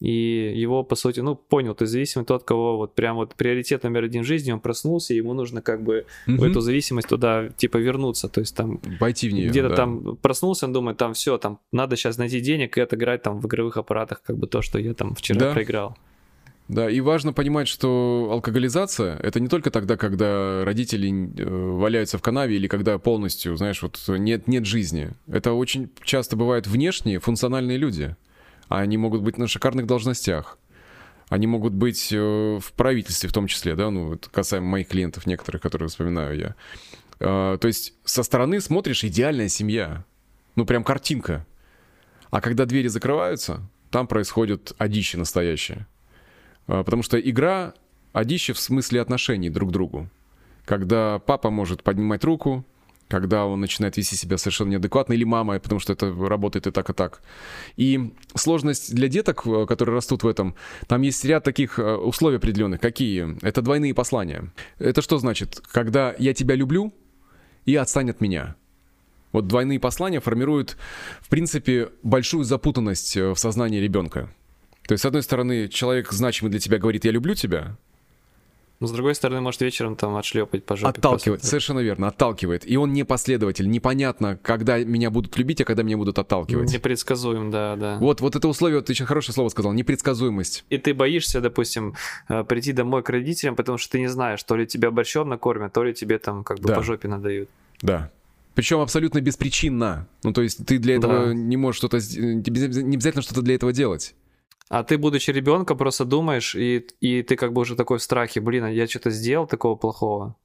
и 0.05 0.53
его, 0.55 0.85
по 0.85 0.97
сути, 0.97 1.21
ну, 1.21 1.35
понял, 1.35 1.75
есть 1.81 1.93
зависимый 1.93 2.27
тот, 2.27 2.45
кого 2.45 2.77
вот 2.77 2.95
прям 2.95 3.17
вот 3.17 3.35
приоритет 3.35 3.85
номер 3.85 4.05
один 4.05 4.23
в 4.23 4.27
жизни, 4.27 4.53
он 4.53 4.61
проснулся, 4.61 5.15
и 5.15 5.17
ему 5.17 5.33
нужно 5.33 5.63
как 5.63 5.83
бы 5.83 6.05
угу. 6.29 6.37
в 6.37 6.45
эту 6.45 6.61
зависимость 6.61 7.09
туда, 7.09 7.49
типа, 7.49 7.79
вернуться, 7.79 8.29
то 8.29 8.41
есть 8.41 8.55
там... 8.55 8.83
Войти 9.01 9.31
в 9.31 9.33
нее, 9.33 9.49
Где-то 9.49 9.71
да. 9.71 9.77
там 9.77 10.17
проснулся, 10.17 10.67
он 10.67 10.75
думает, 10.75 10.99
там 10.99 11.15
все, 11.15 11.39
там 11.39 11.59
надо 11.73 11.97
сейчас 11.97 12.19
найти 12.19 12.41
денег 12.41 12.77
и 12.77 12.83
отыграть 12.83 13.23
там 13.23 13.41
в 13.41 13.47
игровых 13.47 13.79
аппаратах 13.79 14.21
как 14.23 14.37
бы 14.37 14.47
то, 14.47 14.61
что 14.61 14.79
я 14.79 14.93
там 14.93 15.15
вчера 15.15 15.41
да. 15.41 15.53
проиграл. 15.55 15.97
Да, 16.69 16.91
и 16.91 17.01
важно 17.01 17.33
понимать, 17.33 17.69
что 17.69 18.29
алкоголизация— 18.31 19.17
это 19.23 19.41
не 19.41 19.49
только 19.49 19.71
тогда, 19.71 19.97
когда 19.97 20.67
родители 20.67 21.11
э, 21.11 21.77
валяются 21.77 22.19
в 22.19 22.23
канаве 22.23 22.57
или 22.57 22.69
когда 22.69 22.99
полностью, 22.99 23.57
знаешь, 23.57 23.81
вот 23.83 23.99
нет, 24.09 24.49
нет 24.49 24.67
жизни. 24.67 25.13
Это 25.29 25.55
очень 25.55 25.89
часто 26.03 26.37
бывают 26.37 26.67
внешние 26.67 27.21
функциональные 27.21 27.79
люди— 27.79 28.17
они 28.69 28.97
могут 28.97 29.23
быть 29.23 29.39
на 29.39 29.47
шикарных 29.47 29.87
должностях. 29.87 30.59
Они 31.29 31.47
могут 31.47 31.73
быть 31.73 32.13
э, 32.13 32.59
в 32.61 32.73
правительстве 32.75 33.29
в 33.29 33.33
том 33.33 33.47
числе, 33.47 33.75
да, 33.75 33.91
ну, 33.91 34.15
это 34.15 34.29
касаемо 34.29 34.67
моих 34.67 34.89
клиентов 34.89 35.27
некоторых, 35.27 35.63
которые 35.63 35.89
вспоминаю 35.89 36.39
я. 36.39 36.55
А, 37.21 37.57
то 37.57 37.67
есть 37.67 37.95
со 38.05 38.23
стороны 38.23 38.61
смотришь 38.61 39.05
идеальная 39.05 39.49
семья, 39.49 40.05
ну, 40.57 40.67
прям 40.67 40.85
картинка. 40.85 41.47
А 42.31 42.41
когда 42.41 42.67
двери 42.67 42.89
закрываются, 42.89 43.61
там 43.91 44.07
происходит 44.07 44.73
одище 44.79 45.19
настоящее. 45.19 45.87
А, 46.67 46.85
потому 46.85 47.03
что 47.03 47.19
игра 47.19 47.75
одище 48.13 48.53
в 48.53 48.61
смысле 48.61 49.01
отношений 49.01 49.51
друг 49.51 49.71
к 49.71 49.73
другу. 49.73 50.09
Когда 50.65 51.19
папа 51.19 51.51
может 51.51 51.83
поднимать 51.83 52.25
руку, 52.25 52.65
когда 53.15 53.47
он 53.47 53.61
начинает 53.61 53.97
вести 53.97 54.17
себя 54.17 54.37
совершенно 54.39 54.71
неадекватно, 54.71 55.13
или 55.13 55.23
мама, 55.23 55.61
потому 55.61 55.79
что 55.79 55.93
это 55.93 56.13
работает 56.13 56.67
и 56.67 56.73
так, 56.73 56.91
и 56.91 56.93
так. 56.93 57.23
И 57.77 58.13
сложность 58.35 58.93
для 58.93 59.07
деток, 59.07 59.47
э, 59.47 59.67
которые 59.67 59.95
растут 59.95 60.25
в 60.25 60.27
этом, 60.27 60.57
там 60.89 61.03
есть 61.03 61.25
ряд 61.25 61.45
таких 61.45 61.79
э, 61.79 61.95
условий 61.95 62.39
определенных. 62.39 62.81
Какие? 62.81 63.39
Это 63.47 63.63
двойные 63.63 63.95
послания. 63.95 64.53
Это 64.81 65.01
что 65.01 65.19
значит? 65.19 65.63
Когда 65.71 66.13
я 66.19 66.35
тебя 66.35 66.57
люблю, 66.57 66.93
и 67.67 67.77
отстань 67.77 68.11
от 68.11 68.21
меня. 68.21 68.57
Вот 69.31 69.47
двойные 69.47 69.79
послания 69.79 70.19
формируют, 70.19 70.77
в 71.21 71.29
принципе, 71.29 71.91
большую 72.03 72.43
запутанность 72.43 73.17
э, 73.17 73.31
в 73.31 73.39
сознании 73.39 73.79
ребенка. 73.79 74.29
То 74.89 74.95
есть, 74.95 75.03
с 75.03 75.07
одной 75.07 75.23
стороны, 75.23 75.69
человек 75.69 76.11
значимый 76.11 76.51
для 76.51 76.59
тебя 76.59 76.79
говорит 76.79 77.05
«я 77.05 77.13
люблю 77.13 77.37
тебя», 77.37 77.77
Но 78.81 78.87
с 78.87 78.93
другой 78.93 79.15
стороны, 79.15 79.41
может 79.41 79.61
вечером 79.61 79.97
там 79.97 80.17
отшлепать 80.17 80.65
по 80.65 80.77
жопе. 80.77 80.99
Отталкивает, 80.99 81.41
просто. 81.41 81.49
совершенно 81.49 81.79
верно, 81.79 82.09
отталкивает. 82.09 82.69
И 82.69 82.77
он 82.77 82.93
непоследователь. 82.93 83.69
Непонятно, 83.69 84.39
когда 84.43 84.79
меня 84.79 85.11
будут 85.11 85.37
любить, 85.39 85.61
а 85.61 85.65
когда 85.65 85.83
меня 85.83 85.97
будут 85.97 86.19
отталкивать. 86.19 86.73
Непредсказуем, 86.73 87.51
да, 87.51 87.77
да. 87.77 87.99
Вот, 87.99 88.21
вот 88.21 88.35
это 88.37 88.49
условие, 88.49 88.79
вот 88.79 88.87
ты 88.87 88.93
еще 88.93 89.05
хорошее 89.05 89.35
слово 89.35 89.49
сказал, 89.49 89.73
непредсказуемость. 89.73 90.65
И 90.71 90.79
ты 90.79 90.93
боишься, 90.93 91.41
допустим, 91.41 91.95
э, 92.29 92.43
прийти 92.45 92.73
домой 92.73 93.03
к 93.03 93.11
родителям, 93.11 93.55
потому 93.55 93.79
что 93.79 93.93
ты 93.93 94.01
не 94.01 94.09
знаешь, 94.09 94.43
то 94.43 94.57
ли 94.57 94.67
тебя 94.67 94.91
борщом 94.91 95.29
накормят, 95.29 95.73
то 95.73 95.85
ли 95.85 95.95
тебе 95.95 96.19
там 96.19 96.43
как 96.43 96.59
бы 96.59 96.69
да. 96.69 96.75
по 96.75 96.83
жопе 96.83 97.09
надают. 97.09 97.49
Да. 97.81 98.11
Причем 98.55 98.81
абсолютно 98.81 99.21
беспричинно. 99.21 100.07
Ну, 100.23 100.33
то 100.33 100.43
есть 100.43 100.65
ты 100.65 100.79
для 100.79 100.97
этого 100.97 101.27
да. 101.27 101.35
не 101.35 101.57
можешь 101.57 101.79
что-то... 101.79 101.99
Не 101.99 102.95
обязательно 102.95 103.23
что-то 103.23 103.43
для 103.43 103.55
этого 103.55 103.73
делать. 103.73 104.15
А 104.71 104.83
ты, 104.83 104.99
будучи 104.99 105.31
ребенком, 105.31 105.77
просто 105.77 106.05
думаешь, 106.05 106.55
и, 106.55 106.87
и 107.01 107.23
ты 107.23 107.37
как 107.37 107.53
бы 107.53 107.63
уже 107.63 107.77
такой 107.77 107.99
в 107.99 108.03
страхе, 108.03 108.41
блин, 108.41 108.65
а 108.65 108.71
я 108.71 108.87
что-то 108.87 109.11
сделал 109.11 109.47
такого 109.47 109.77
плохого. 109.77 110.37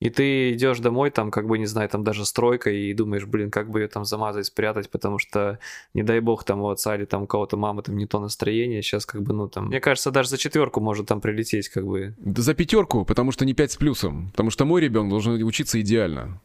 И 0.00 0.10
ты 0.10 0.52
идешь 0.52 0.80
домой, 0.80 1.10
там, 1.10 1.30
как 1.30 1.46
бы, 1.46 1.58
не 1.58 1.66
знаю, 1.66 1.88
там 1.88 2.04
даже 2.04 2.26
стройка, 2.26 2.70
и 2.70 2.92
думаешь, 2.94 3.26
блин, 3.26 3.50
как 3.50 3.70
бы 3.70 3.80
ее 3.80 3.88
там 3.88 4.04
замазать, 4.04 4.46
спрятать, 4.46 4.90
потому 4.90 5.18
что, 5.18 5.58
не 5.94 6.02
дай 6.02 6.20
бог, 6.20 6.44
там 6.44 6.60
у 6.60 6.68
отца 6.68 6.96
или 6.96 7.04
там 7.04 7.22
у 7.22 7.26
кого-то 7.26 7.56
мамы 7.56 7.82
там 7.82 7.96
не 7.96 8.06
то 8.06 8.18
настроение, 8.20 8.82
сейчас 8.82 9.06
как 9.06 9.22
бы, 9.22 9.32
ну 9.32 9.48
там, 9.48 9.68
мне 9.68 9.80
кажется, 9.80 10.10
даже 10.10 10.30
за 10.30 10.38
четверку 10.38 10.80
может 10.80 11.06
там 11.06 11.20
прилететь, 11.20 11.68
как 11.68 11.86
бы. 11.86 12.14
Да 12.18 12.42
за 12.42 12.54
пятерку, 12.54 13.04
потому 13.04 13.30
что 13.30 13.44
не 13.44 13.54
пять 13.54 13.72
с 13.72 13.76
плюсом, 13.76 14.30
потому 14.32 14.50
что 14.50 14.64
мой 14.64 14.80
ребенок 14.80 15.10
должен 15.10 15.42
учиться 15.42 15.80
идеально. 15.80 16.40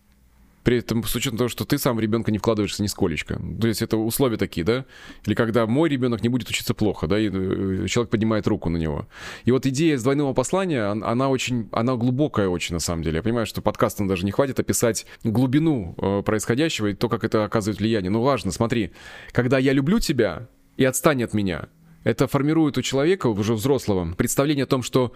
При 0.70 0.78
этом, 0.78 1.04
с 1.04 1.16
учетом 1.16 1.40
того, 1.40 1.48
что 1.48 1.66
ты 1.66 1.80
сам 1.80 2.00
ребенка 2.00 2.32
не 2.32 2.38
вкладываешься 2.38 2.84
нисколечко. 2.84 3.42
То 3.60 3.68
есть 3.68 3.82
это 3.82 3.98
условия 3.98 4.38
такие, 4.38 4.64
да? 4.64 4.86
Или 5.26 5.34
когда 5.34 5.66
мой 5.66 5.90
ребенок 5.90 6.22
не 6.22 6.30
будет 6.30 6.48
учиться 6.48 6.76
плохо, 6.76 7.08
да, 7.08 7.20
и 7.20 7.28
э, 7.28 7.88
человек 7.88 8.12
поднимает 8.12 8.46
руку 8.46 8.70
на 8.70 8.78
него. 8.78 9.08
И 9.46 9.52
вот 9.52 9.66
идея 9.66 9.98
с 9.98 10.04
двойного 10.04 10.36
послания, 10.36 10.84
она 10.84 11.30
очень, 11.30 11.70
она 11.72 11.96
глубокая 11.96 12.50
очень, 12.50 12.76
на 12.76 12.80
самом 12.80 13.02
деле. 13.02 13.16
Я 13.16 13.24
понимаю, 13.24 13.48
что 13.48 13.64
подкастом 13.64 14.08
даже 14.08 14.26
не 14.26 14.30
хватит 14.30 14.60
описать 14.60 15.08
глубину 15.24 15.96
э, 15.98 16.22
происходящего 16.24 16.86
и 16.86 16.94
то, 16.94 17.10
как 17.10 17.24
это 17.24 17.46
оказывает 17.46 17.80
влияние. 17.80 18.12
Но 18.12 18.22
важно, 18.22 18.52
смотри, 18.52 18.92
когда 19.32 19.58
я 19.58 19.74
люблю 19.74 19.98
тебя 19.98 20.50
и 20.78 20.86
отстань 20.86 21.24
от 21.24 21.34
меня, 21.34 21.70
это 22.04 22.28
формирует 22.28 22.78
у 22.78 22.84
человека, 22.84 23.26
уже 23.26 23.56
взрослого, 23.56 24.14
представление 24.14 24.66
о 24.66 24.68
том, 24.68 24.84
что 24.84 25.14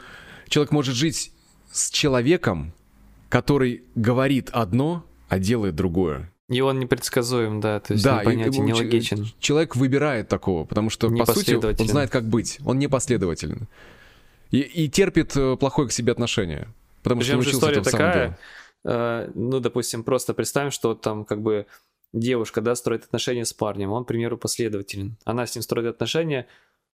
человек 0.47 0.71
может 0.71 0.95
жить 0.95 1.31
с 1.71 1.91
человеком, 1.91 2.73
который 3.29 3.83
говорит 3.93 4.49
одно, 4.51 5.05
а 5.29 5.39
делает 5.39 5.75
другое. 5.75 6.33
И 6.49 6.61
он 6.61 6.79
непредсказуем, 6.79 7.61
да, 7.61 7.79
то 7.79 7.93
есть 7.93 8.03
да, 8.03 8.21
непонятен, 8.21 8.65
нелогичен. 8.65 9.27
Человек 9.39 9.75
выбирает 9.75 10.27
такого, 10.27 10.65
потому 10.65 10.89
что, 10.89 11.09
по 11.09 11.25
сути, 11.25 11.55
он 11.55 11.87
знает, 11.87 12.09
как 12.09 12.25
быть. 12.25 12.59
Он 12.65 12.77
непоследователен. 12.79 13.67
И, 14.51 14.59
и 14.59 14.89
терпит 14.89 15.35
э, 15.35 15.57
плохое 15.57 15.87
к 15.87 15.91
себе 15.91 16.11
отношение. 16.11 16.67
Потому 17.01 17.21
Причем 17.21 17.41
что 17.41 17.51
история 17.51 17.81
такая, 17.81 18.37
э, 18.85 19.31
ну, 19.33 19.59
допустим, 19.59 20.03
просто 20.03 20.35
представим, 20.35 20.69
что 20.69 20.93
там 20.93 21.25
как 21.25 21.41
бы 21.41 21.65
девушка, 22.11 22.61
да, 22.61 22.75
строит 22.75 23.05
отношения 23.05 23.45
с 23.45 23.53
парнем, 23.53 23.91
он, 23.91 24.03
к 24.03 24.07
примеру, 24.07 24.37
последователен. 24.37 25.17
Она 25.25 25.47
с 25.47 25.55
ним 25.55 25.63
строит 25.63 25.87
отношения, 25.87 26.45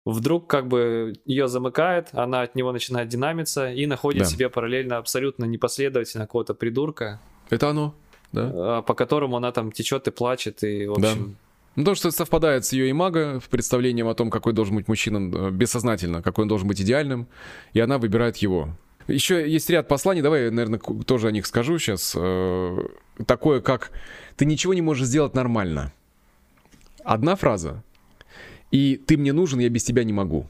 вдруг 0.03 0.49
как 0.49 0.67
бы 0.67 1.13
ее 1.25 1.47
замыкает, 1.47 2.09
она 2.13 2.41
от 2.41 2.55
него 2.55 2.71
начинает 2.71 3.09
динамиться 3.09 3.71
и 3.71 3.85
находит 3.85 4.23
да. 4.23 4.29
себе 4.29 4.49
параллельно 4.49 4.97
абсолютно 4.97 5.45
непоследовательно 5.45 6.25
какого-то 6.25 6.55
придурка. 6.55 7.21
Это 7.51 7.69
оно 7.69 7.93
да? 8.33 8.51
А, 8.53 8.81
по 8.81 8.93
которому 8.95 9.37
она 9.37 9.51
там 9.51 9.71
течет 9.71 10.07
и 10.07 10.11
плачет, 10.11 10.63
и, 10.63 10.87
в 10.87 10.93
общем... 10.93 11.25
Да. 11.29 11.35
Ну, 11.75 11.85
то, 11.85 11.95
что 11.95 12.11
совпадает 12.11 12.65
с 12.65 12.73
ее 12.73 12.91
имаго, 12.91 13.39
в 13.39 13.49
представлением 13.49 14.07
о 14.07 14.13
том, 14.13 14.29
какой 14.29 14.53
должен 14.53 14.75
быть 14.75 14.87
мужчина 14.87 15.17
э, 15.17 15.49
бессознательно, 15.49 16.21
какой 16.21 16.43
он 16.43 16.47
должен 16.47 16.67
быть 16.67 16.79
идеальным, 16.81 17.27
и 17.73 17.79
она 17.79 17.97
выбирает 17.97 18.37
его. 18.37 18.69
Еще 19.07 19.49
есть 19.49 19.69
ряд 19.69 19.87
посланий, 19.87 20.21
давай 20.21 20.45
я, 20.45 20.51
наверное, 20.51 20.79
тоже 20.79 21.27
о 21.27 21.31
них 21.31 21.47
скажу 21.47 21.79
сейчас. 21.79 22.13
Э, 22.15 22.77
такое, 23.25 23.61
как 23.61 23.91
«ты 24.35 24.45
ничего 24.45 24.73
не 24.73 24.81
можешь 24.81 25.07
сделать 25.07 25.33
нормально». 25.33 25.91
Одна 27.03 27.35
фраза. 27.35 27.83
И 28.69 28.95
«ты 28.95 29.17
мне 29.17 29.33
нужен, 29.33 29.59
я 29.59 29.69
без 29.69 29.83
тебя 29.83 30.03
не 30.03 30.13
могу». 30.13 30.47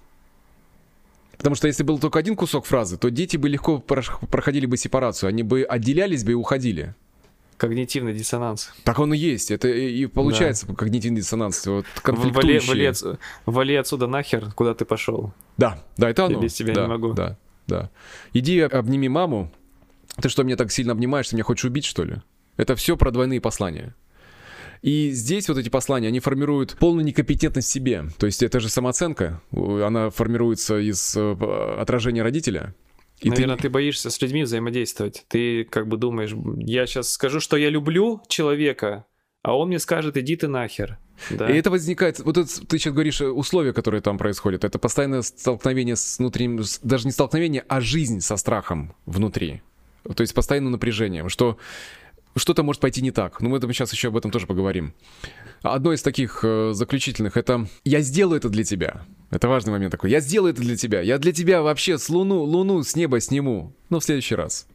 Потому 1.38 1.56
что 1.56 1.68
если 1.68 1.84
был 1.84 2.00
только 2.00 2.20
один 2.20 2.36
кусок 2.36 2.66
фразы, 2.66 2.98
то 2.98 3.10
дети 3.10 3.38
бы 3.38 3.50
легко 3.50 3.80
проходили 3.80 4.66
бы 4.66 4.78
сепарацию, 4.78 5.30
они 5.30 5.44
бы 5.44 5.63
отделялись 5.63 6.24
бы 6.24 6.32
и 6.32 6.36
уходили. 6.36 6.96
Когнитивный 7.63 8.13
диссонанс. 8.13 8.74
Так 8.84 8.99
он 8.99 9.13
и 9.13 9.17
есть. 9.17 9.49
Это 9.49 9.69
и 9.69 10.06
получается 10.08 10.67
да. 10.67 10.73
когнитивный 10.73 11.21
диссонанс. 11.21 11.65
Вот 11.65 11.86
вали, 12.04 12.60
вали, 12.60 12.91
вали 13.45 13.76
отсюда 13.76 14.06
нахер, 14.08 14.52
куда 14.52 14.73
ты 14.73 14.84
пошел. 14.84 15.32
Да, 15.56 15.82
да, 15.95 16.10
это 16.10 16.26
оно. 16.26 16.36
Я 16.36 16.41
без 16.41 16.54
тебя 16.56 16.73
да, 16.73 16.82
не 16.82 16.88
могу. 16.89 17.13
Да, 17.13 17.38
да. 17.67 17.89
Иди 18.34 18.60
обними 18.60 19.08
маму. 19.08 19.49
Ты 20.21 20.28
что, 20.28 20.43
меня 20.43 20.58
так 20.58 20.73
сильно 20.73 20.91
обнимаешь, 20.91 21.30
ты 21.30 21.38
меня 21.38 21.45
хочешь 21.45 21.63
убить, 21.63 21.86
что 21.86 22.04
ли? 22.04 22.17
Это 22.58 22.76
все 22.76 22.97
про 22.97 23.12
двойные 23.12 23.39
послания. 23.39 23.95
И 24.82 25.12
здесь 25.12 25.47
вот 25.47 25.58
эти 25.58 25.69
послания, 25.69 26.10
они 26.10 26.19
формируют 26.19 26.76
полную 26.78 27.06
некомпетентность 27.06 27.69
в 27.69 27.71
себе. 27.71 28.08
То 28.17 28.26
есть 28.26 28.43
это 28.43 28.60
же 28.60 28.67
самооценка, 28.67 29.41
она 29.54 30.10
формируется 30.10 30.80
из 30.80 31.15
э, 31.15 31.78
отражения 31.80 32.23
родителя. 32.23 32.76
И 33.24 33.30
Наверное, 33.30 33.56
ты... 33.56 33.64
ты 33.64 33.70
боишься 33.70 34.10
с 34.10 34.22
людьми 34.22 34.44
взаимодействовать. 34.44 35.26
Ты 35.28 35.64
как 35.64 35.88
бы 35.88 35.98
думаешь, 35.98 36.34
я 36.58 36.86
сейчас 36.86 37.12
скажу, 37.12 37.40
что 37.40 37.58
я 37.58 37.70
люблю 37.70 38.22
человека, 38.28 39.06
а 39.42 39.58
он 39.58 39.70
мне 39.70 39.80
скажет, 39.80 40.18
иди 40.18 40.36
ты 40.36 40.48
нахер. 40.48 40.98
Да. 41.30 41.50
И 41.50 41.58
это 41.58 41.70
возникает, 41.70 42.20
вот 42.20 42.38
это, 42.38 42.66
ты 42.66 42.78
сейчас 42.78 42.94
говоришь, 42.94 43.22
э, 43.22 43.28
условия, 43.28 43.74
которые 43.74 44.02
там 44.02 44.18
происходят, 44.18 44.64
это 44.64 44.80
постоянное 44.80 45.22
столкновение 45.22 45.96
с 45.96 46.18
внутренним, 46.18 46.64
даже 46.82 47.06
не 47.06 47.12
столкновение, 47.12 47.64
а 47.68 47.82
жизнь 47.82 48.20
со 48.20 48.36
страхом 48.38 48.96
внутри. 49.06 49.62
То 50.04 50.22
есть 50.22 50.34
постоянным 50.34 50.72
напряжением, 50.72 51.30
что 51.30 51.58
что-то 52.36 52.64
может 52.64 52.82
пойти 52.82 53.02
не 53.02 53.12
так. 53.12 53.42
Но 53.42 53.50
мы 53.50 53.60
сейчас 53.60 53.94
еще 53.94 54.10
об 54.10 54.18
этом 54.18 54.32
тоже 54.32 54.48
поговорим. 54.48 54.94
Одно 55.63 55.93
из 55.93 56.02
таких 56.02 56.41
э, 56.43 56.71
заключительных 56.73 57.38
это 57.38 57.67
«я 57.86 58.02
сделаю 58.02 58.38
это 58.38 58.49
для 58.49 58.65
тебя». 58.65 59.06
Это 59.32 59.47
важный 59.47 59.71
момент 59.71 59.93
такой. 59.93 60.12
«Я 60.12 60.19
сделаю 60.19 60.52
это 60.54 60.62
для 60.62 60.76
тебя. 60.76 60.99
Я 60.99 61.17
для 61.17 61.32
тебя 61.32 61.62
вообще 61.62 61.97
с 61.97 62.10
луну, 62.10 62.43
луну 62.43 62.84
с 62.84 62.97
неба 62.97 63.21
сниму». 63.21 63.73
Но 63.89 64.02
в 64.02 64.04
следующий 64.04 64.36
раз. 64.36 64.67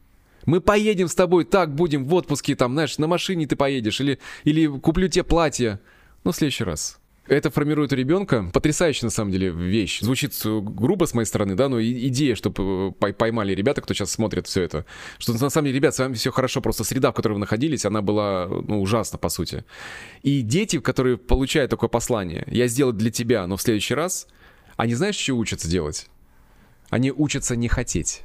Мы 0.47 0.63
поедем 0.63 1.09
с 1.09 1.15
тобой, 1.15 1.45
так 1.45 1.75
будем 1.75 2.07
в 2.07 2.15
отпуске, 2.15 2.57
там, 2.57 2.73
знаешь, 2.73 2.97
на 2.97 3.07
машине 3.07 3.47
ты 3.47 3.55
поедешь, 3.55 4.01
или, 4.01 4.19
или 4.45 4.67
куплю 4.67 5.09
тебе 5.09 5.25
платье. 5.25 5.79
Но 6.25 6.33
в 6.33 6.37
следующий 6.37 6.65
раз. 6.65 6.99
Это 7.29 7.51
формирует 7.51 7.93
у 7.93 7.97
ребенка 7.97 8.51
потрясающая, 8.53 9.07
на 9.07 9.11
самом 9.11 9.33
деле, 9.33 9.51
вещь. 9.51 10.01
Звучит 10.01 10.35
грубо 10.45 11.05
с 11.05 11.13
моей 11.13 11.27
стороны, 11.27 11.55
да, 11.55 11.69
но 11.69 11.81
идея, 11.83 12.35
чтобы 12.35 12.95
э, 13.01 13.13
поймали 13.13 13.55
ребята, 13.55 13.83
кто 13.83 13.93
сейчас 13.93 14.13
смотрит 14.13 14.47
все 14.47 14.63
это, 14.63 14.87
что 15.19 15.35
на 15.35 15.51
самом 15.51 15.67
деле, 15.67 15.77
ребят, 15.77 15.95
с 15.95 15.99
вами 15.99 16.15
все 16.15 16.31
хорошо, 16.33 16.63
просто 16.63 16.85
среда, 16.85 17.13
в 17.13 17.15
которой 17.15 17.35
вы 17.35 17.41
находились, 17.41 17.85
она 17.85 18.01
была, 18.01 18.47
ну, 18.49 18.81
ужасна, 18.81 19.19
по 19.19 19.29
сути. 19.29 19.65
И 20.23 20.41
дети, 20.41 20.81
которые 20.81 21.19
получают 21.19 21.71
такое 21.71 21.91
послание, 21.91 22.45
я 22.47 22.67
сделаю 22.67 22.95
для 22.95 23.11
тебя, 23.11 23.47
но 23.47 23.59
в 23.59 23.63
следующий 23.63 23.95
раз, 23.95 24.27
они 24.77 24.95
знаешь, 24.95 25.17
что 25.17 25.35
учатся 25.35 25.69
делать? 25.69 26.07
Они 26.89 27.13
учатся 27.13 27.57
не 27.57 27.69
хотеть. 27.69 28.23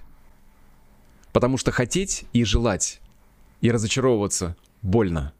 Потому 1.33 1.57
что 1.57 1.71
хотеть 1.71 2.23
и 2.31 2.45
желать, 2.45 3.01
и 3.59 3.69
разочаровываться 3.69 4.55
больно. 4.81 5.33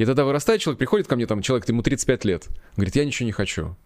И 0.00 0.06
тогда 0.06 0.24
вырастает 0.24 0.62
человек, 0.62 0.78
приходит 0.78 1.06
ко 1.06 1.14
мне, 1.14 1.26
там, 1.26 1.42
человек, 1.42 1.68
ему 1.68 1.82
35 1.82 2.24
лет, 2.24 2.48
говорит, 2.74 2.96
я 2.96 3.04
ничего 3.04 3.26
не 3.26 3.32
хочу. 3.32 3.76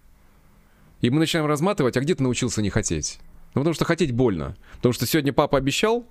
И 1.01 1.11
мы 1.11 1.19
начинаем 1.19 1.49
разматывать, 1.49 1.97
а 1.97 2.01
где 2.01 2.15
ты 2.15 2.23
научился 2.23 2.63
не 2.63 2.71
хотеть? 2.71 3.19
Ну, 3.57 3.63
потому 3.63 3.75
что 3.75 3.85
хотеть 3.85 4.13
больно. 4.13 4.57
Потому 4.77 4.93
что 4.93 5.07
сегодня 5.07 5.33
папа 5.33 5.59
обещал, 5.59 6.07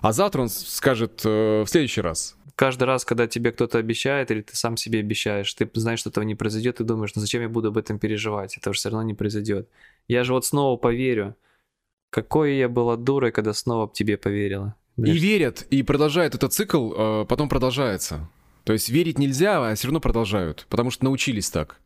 а 0.00 0.12
завтра 0.12 0.40
он 0.40 0.48
скажет 0.48 1.20
э, 1.26 1.62
в 1.62 1.66
следующий 1.68 2.00
раз. 2.00 2.38
Каждый 2.56 2.84
раз, 2.84 3.04
когда 3.04 3.26
тебе 3.26 3.52
кто-то 3.52 3.76
обещает, 3.76 4.30
или 4.30 4.40
ты 4.40 4.56
сам 4.56 4.78
себе 4.78 5.00
обещаешь, 5.00 5.52
ты 5.52 5.68
знаешь, 5.74 5.98
что 5.98 6.08
этого 6.08 6.24
не 6.24 6.34
произойдет, 6.34 6.80
и 6.80 6.84
думаешь, 6.84 7.14
ну 7.14 7.20
зачем 7.20 7.42
я 7.42 7.50
буду 7.50 7.68
об 7.68 7.76
этом 7.76 7.98
переживать? 7.98 8.56
Это 8.56 8.72
же 8.72 8.78
все 8.78 8.88
равно 8.88 9.02
не 9.02 9.12
произойдет. 9.12 9.68
Я 10.08 10.24
же 10.24 10.32
вот 10.32 10.46
снова 10.46 10.78
поверю. 10.78 11.36
Какой 12.08 12.56
я 12.56 12.70
была 12.70 12.96
дурой, 12.96 13.30
когда 13.30 13.52
снова 13.52 13.92
тебе 13.92 14.16
поверила. 14.16 14.74
Знаешь? 14.96 15.14
И 15.14 15.18
верят, 15.18 15.66
и 15.68 15.82
продолжает 15.82 16.34
этот 16.34 16.54
цикл, 16.54 16.94
э, 16.96 17.26
потом 17.28 17.50
продолжается. 17.50 18.30
То 18.64 18.72
есть 18.72 18.88
верить 18.88 19.18
нельзя, 19.18 19.64
а 19.64 19.74
все 19.74 19.88
равно 19.88 20.00
продолжают, 20.00 20.66
потому 20.68 20.90
что 20.90 21.04
научились 21.04 21.50
так. 21.50 21.80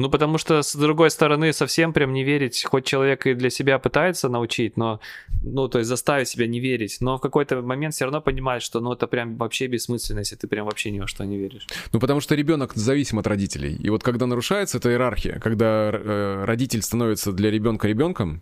Ну, 0.00 0.08
потому 0.08 0.38
что, 0.38 0.62
с 0.62 0.76
другой 0.76 1.10
стороны, 1.10 1.52
совсем 1.52 1.92
прям 1.92 2.12
не 2.12 2.22
верить, 2.22 2.64
хоть 2.64 2.84
человек 2.84 3.26
и 3.26 3.34
для 3.34 3.50
себя 3.50 3.80
пытается 3.80 4.28
научить, 4.28 4.76
но, 4.76 5.00
ну, 5.42 5.66
то 5.66 5.78
есть 5.78 5.88
заставить 5.88 6.28
себя 6.28 6.46
не 6.46 6.60
верить, 6.60 6.98
но 7.00 7.18
в 7.18 7.20
какой-то 7.20 7.62
момент 7.62 7.94
все 7.94 8.04
равно 8.04 8.20
понимает, 8.20 8.62
что, 8.62 8.78
ну, 8.78 8.92
это 8.92 9.08
прям 9.08 9.36
вообще 9.36 9.66
бессмысленно, 9.66 10.20
если 10.20 10.36
ты 10.36 10.46
прям 10.46 10.66
вообще 10.66 10.92
ни 10.92 11.00
во 11.00 11.08
что 11.08 11.24
не 11.24 11.36
веришь. 11.36 11.66
Ну, 11.92 11.98
потому 11.98 12.20
что 12.20 12.36
ребенок 12.36 12.74
зависим 12.74 13.18
от 13.18 13.26
родителей. 13.26 13.74
И 13.74 13.90
вот 13.90 14.04
когда 14.04 14.26
нарушается 14.26 14.78
эта 14.78 14.88
иерархия, 14.90 15.40
когда 15.40 15.90
э, 15.92 16.44
родитель 16.44 16.82
становится 16.82 17.32
для 17.32 17.50
ребенка 17.50 17.88
ребенком, 17.88 18.40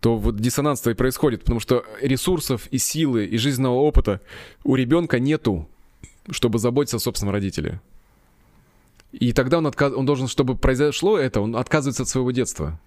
то 0.00 0.18
вот 0.18 0.36
диссонанс-то 0.36 0.90
и 0.90 0.94
происходит, 0.94 1.40
потому 1.40 1.60
что 1.60 1.86
ресурсов 2.02 2.66
и 2.70 2.76
силы 2.76 3.24
и 3.24 3.38
жизненного 3.38 3.76
опыта 3.76 4.20
у 4.62 4.74
ребенка 4.74 5.18
нету 5.18 5.70
чтобы 6.30 6.58
заботиться 6.58 6.96
о 6.96 7.00
собственном 7.00 7.34
родителе. 7.34 7.80
И 9.12 9.32
тогда 9.32 9.58
он, 9.58 9.66
отказ... 9.66 9.92
он 9.92 10.06
должен, 10.06 10.26
чтобы 10.28 10.56
произошло 10.56 11.18
это, 11.18 11.40
он 11.40 11.56
отказывается 11.56 12.02
от 12.02 12.08
своего 12.08 12.30
детства. 12.32 12.80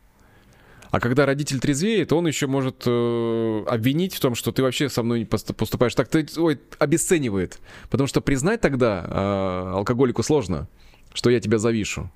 А 0.90 1.00
когда 1.00 1.26
родитель 1.26 1.60
трезвеет, 1.60 2.14
он 2.14 2.28
еще 2.28 2.48
может 2.48 2.84
э, 2.86 3.64
обвинить 3.68 4.14
в 4.14 4.20
том, 4.20 4.36
что 4.36 4.52
ты 4.52 4.64
вообще 4.64 4.90
со 4.90 5.04
мной 5.04 5.26
поступаешь 5.26 5.96
так, 5.96 6.08
ты, 6.08 6.26
ой, 6.38 6.60
обесценивает. 6.80 7.60
Потому 7.90 8.08
что 8.08 8.22
признать 8.22 8.62
тогда 8.62 9.06
э, 9.06 9.72
алкоголику 9.76 10.24
сложно, 10.24 10.68
что 11.14 11.30
я 11.30 11.40
тебя 11.40 11.58
завишу. 11.58 12.10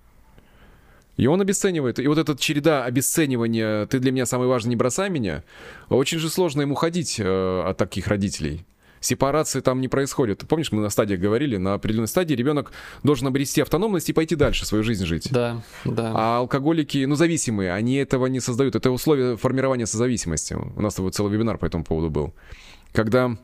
И 1.18 1.28
он 1.28 1.42
обесценивает. 1.42 2.00
И 2.00 2.08
вот 2.08 2.18
эта 2.18 2.38
череда 2.38 2.86
обесценивания 2.86 3.86
«ты 3.88 4.00
для 4.00 4.12
меня 4.12 4.26
самый 4.26 4.48
важный, 4.48 4.70
не 4.70 4.76
бросай 4.78 5.10
меня», 5.10 5.44
очень 5.90 6.20
же 6.20 6.30
сложно 6.30 6.62
ему 6.62 6.76
ходить 6.76 7.20
э, 7.20 7.64
от 7.66 7.78
таких 7.78 8.08
родителей. 8.08 8.66
Сепарации 9.02 9.62
там 9.62 9.82
не 9.82 9.88
происходит. 9.88 10.48
Помнишь, 10.48 10.72
мы 10.72 10.82
на 10.82 10.90
стадиях 10.90 11.20
говорили, 11.20 11.58
на 11.58 11.74
определенной 11.74 12.08
стадии 12.08 12.36
ребенок 12.36 12.72
должен 13.02 13.28
обрести 13.28 13.60
автономность 13.60 14.08
и 14.10 14.14
пойти 14.14 14.36
дальше 14.36 14.64
свою 14.66 14.84
жизнь 14.84 15.06
жить. 15.06 15.28
Да, 15.32 15.64
да. 15.86 16.12
А 16.16 16.38
алкоголики, 16.38 17.04
ну, 17.06 17.16
зависимые, 17.16 17.74
они 17.74 17.96
этого 17.96 18.28
не 18.28 18.40
создают. 18.40 18.76
Это 18.76 18.92
условия 18.92 19.38
формирования 19.38 19.88
созависимости. 19.88 20.54
У 20.54 20.82
нас 20.82 21.00
вот 21.00 21.16
целый 21.16 21.34
вебинар 21.34 21.58
по 21.58 21.66
этому 21.66 21.84
поводу 21.84 22.12
был. 22.12 22.36
Когда 22.94 23.36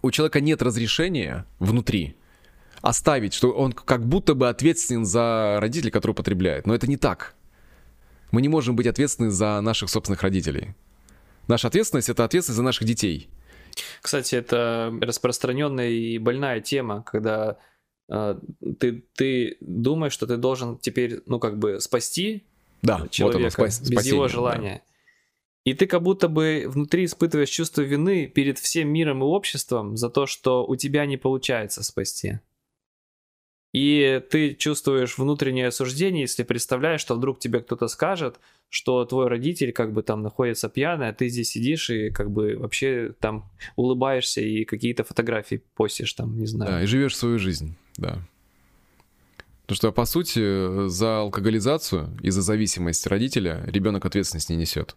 у 0.00 0.10
человека 0.12 0.40
нет 0.40 0.62
разрешения 0.62 1.44
внутри, 1.58 2.14
оставить, 2.80 3.34
что 3.34 3.50
он 3.50 3.72
как 3.72 4.06
будто 4.06 4.34
бы 4.34 4.48
ответственен 4.48 5.04
за 5.04 5.58
родителей, 5.60 5.90
которые 5.90 6.12
употребляют. 6.12 6.68
Но 6.68 6.74
это 6.74 6.86
не 6.86 6.96
так. 6.96 7.34
Мы 8.30 8.42
не 8.42 8.48
можем 8.48 8.76
быть 8.76 8.86
ответственны 8.86 9.30
за 9.30 9.60
наших 9.60 9.90
собственных 9.90 10.22
родителей. 10.22 10.74
Наша 11.48 11.66
ответственность— 11.66 12.08
это 12.10 12.24
ответственность 12.24 12.58
за 12.58 12.62
наших 12.62 12.86
детей. 12.86 13.28
Кстати, 14.00 14.34
это 14.34 14.92
распространенная 15.00 15.90
и 15.90 16.18
больная 16.18 16.60
тема, 16.60 17.02
когда 17.02 17.58
э, 18.10 18.38
ты, 18.78 19.04
ты 19.14 19.56
думаешь, 19.60 20.12
что 20.12 20.26
ты 20.26 20.36
должен 20.36 20.78
теперь, 20.78 21.20
ну, 21.26 21.38
как 21.38 21.58
бы 21.58 21.80
спасти 21.80 22.44
да, 22.82 23.06
человека 23.10 23.38
вот 23.38 23.40
оно, 23.42 23.50
спас, 23.50 23.80
без 23.88 24.06
его 24.06 24.28
желания. 24.28 24.82
Да. 24.84 24.88
И 25.64 25.74
ты 25.74 25.86
как 25.86 26.02
будто 26.02 26.28
бы 26.28 26.64
внутри 26.66 27.04
испытываешь 27.04 27.50
чувство 27.50 27.82
вины 27.82 28.26
перед 28.26 28.58
всем 28.58 28.88
миром 28.88 29.22
и 29.22 29.26
обществом 29.26 29.96
за 29.96 30.08
то, 30.08 30.26
что 30.26 30.64
у 30.64 30.76
тебя 30.76 31.04
не 31.04 31.16
получается 31.16 31.82
спасти. 31.82 32.40
И 33.72 34.22
ты 34.30 34.54
чувствуешь 34.54 35.18
внутреннее 35.18 35.68
осуждение, 35.68 36.22
если 36.22 36.42
представляешь, 36.42 37.02
что 37.02 37.14
вдруг 37.14 37.38
тебе 37.38 37.60
кто-то 37.60 37.86
скажет, 37.88 38.40
что 38.70 39.04
твой 39.04 39.28
родитель 39.28 39.72
как 39.72 39.92
бы 39.92 40.02
там 40.02 40.22
находится 40.22 40.68
пьяный, 40.68 41.08
а 41.08 41.12
ты 41.12 41.28
здесь 41.28 41.50
сидишь 41.50 41.90
и 41.90 42.10
как 42.10 42.30
бы 42.30 42.56
вообще 42.56 43.12
там 43.20 43.50
улыбаешься 43.76 44.40
и 44.40 44.64
какие-то 44.64 45.04
фотографии 45.04 45.62
постишь 45.74 46.12
там, 46.14 46.38
не 46.38 46.46
знаю. 46.46 46.72
Да, 46.72 46.82
и 46.82 46.86
живешь 46.86 47.16
свою 47.16 47.38
жизнь, 47.38 47.76
да. 47.96 48.18
Потому 49.62 49.76
что, 49.76 49.92
по 49.92 50.06
сути, 50.06 50.88
за 50.88 51.20
алкоголизацию 51.20 52.16
и 52.22 52.30
за 52.30 52.40
зависимость 52.40 53.06
родителя 53.06 53.62
ребенок 53.66 54.06
ответственность 54.06 54.48
не 54.48 54.56
несет 54.56 54.96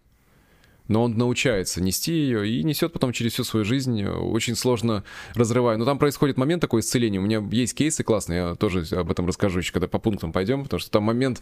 но 0.92 1.04
он 1.04 1.18
научается 1.18 1.82
нести 1.82 2.14
ее 2.14 2.48
и 2.48 2.64
несет 2.64 2.94
потом 2.94 3.14
через 3.14 3.34
всю 3.34 3.44
свою 3.44 3.66
жизнь, 3.66 4.04
очень 4.04 4.56
сложно 4.56 5.04
разрывая. 5.34 5.78
Но 5.78 5.86
там 5.86 5.98
происходит 5.98 6.38
момент 6.38 6.62
такой 6.62 6.82
исцеления. 6.82 7.20
У 7.20 7.24
меня 7.24 7.44
есть 7.52 7.74
кейсы 7.74 8.04
классные, 8.04 8.38
я 8.38 8.56
тоже 8.56 8.84
об 8.96 9.10
этом 9.10 9.26
расскажу 9.28 9.60
еще, 9.60 9.72
когда 9.72 9.88
по 9.88 10.00
пунктам 10.00 10.32
пойдем, 10.32 10.64
потому 10.64 10.80
что 10.80 10.92
там 10.92 11.04
момент 11.04 11.42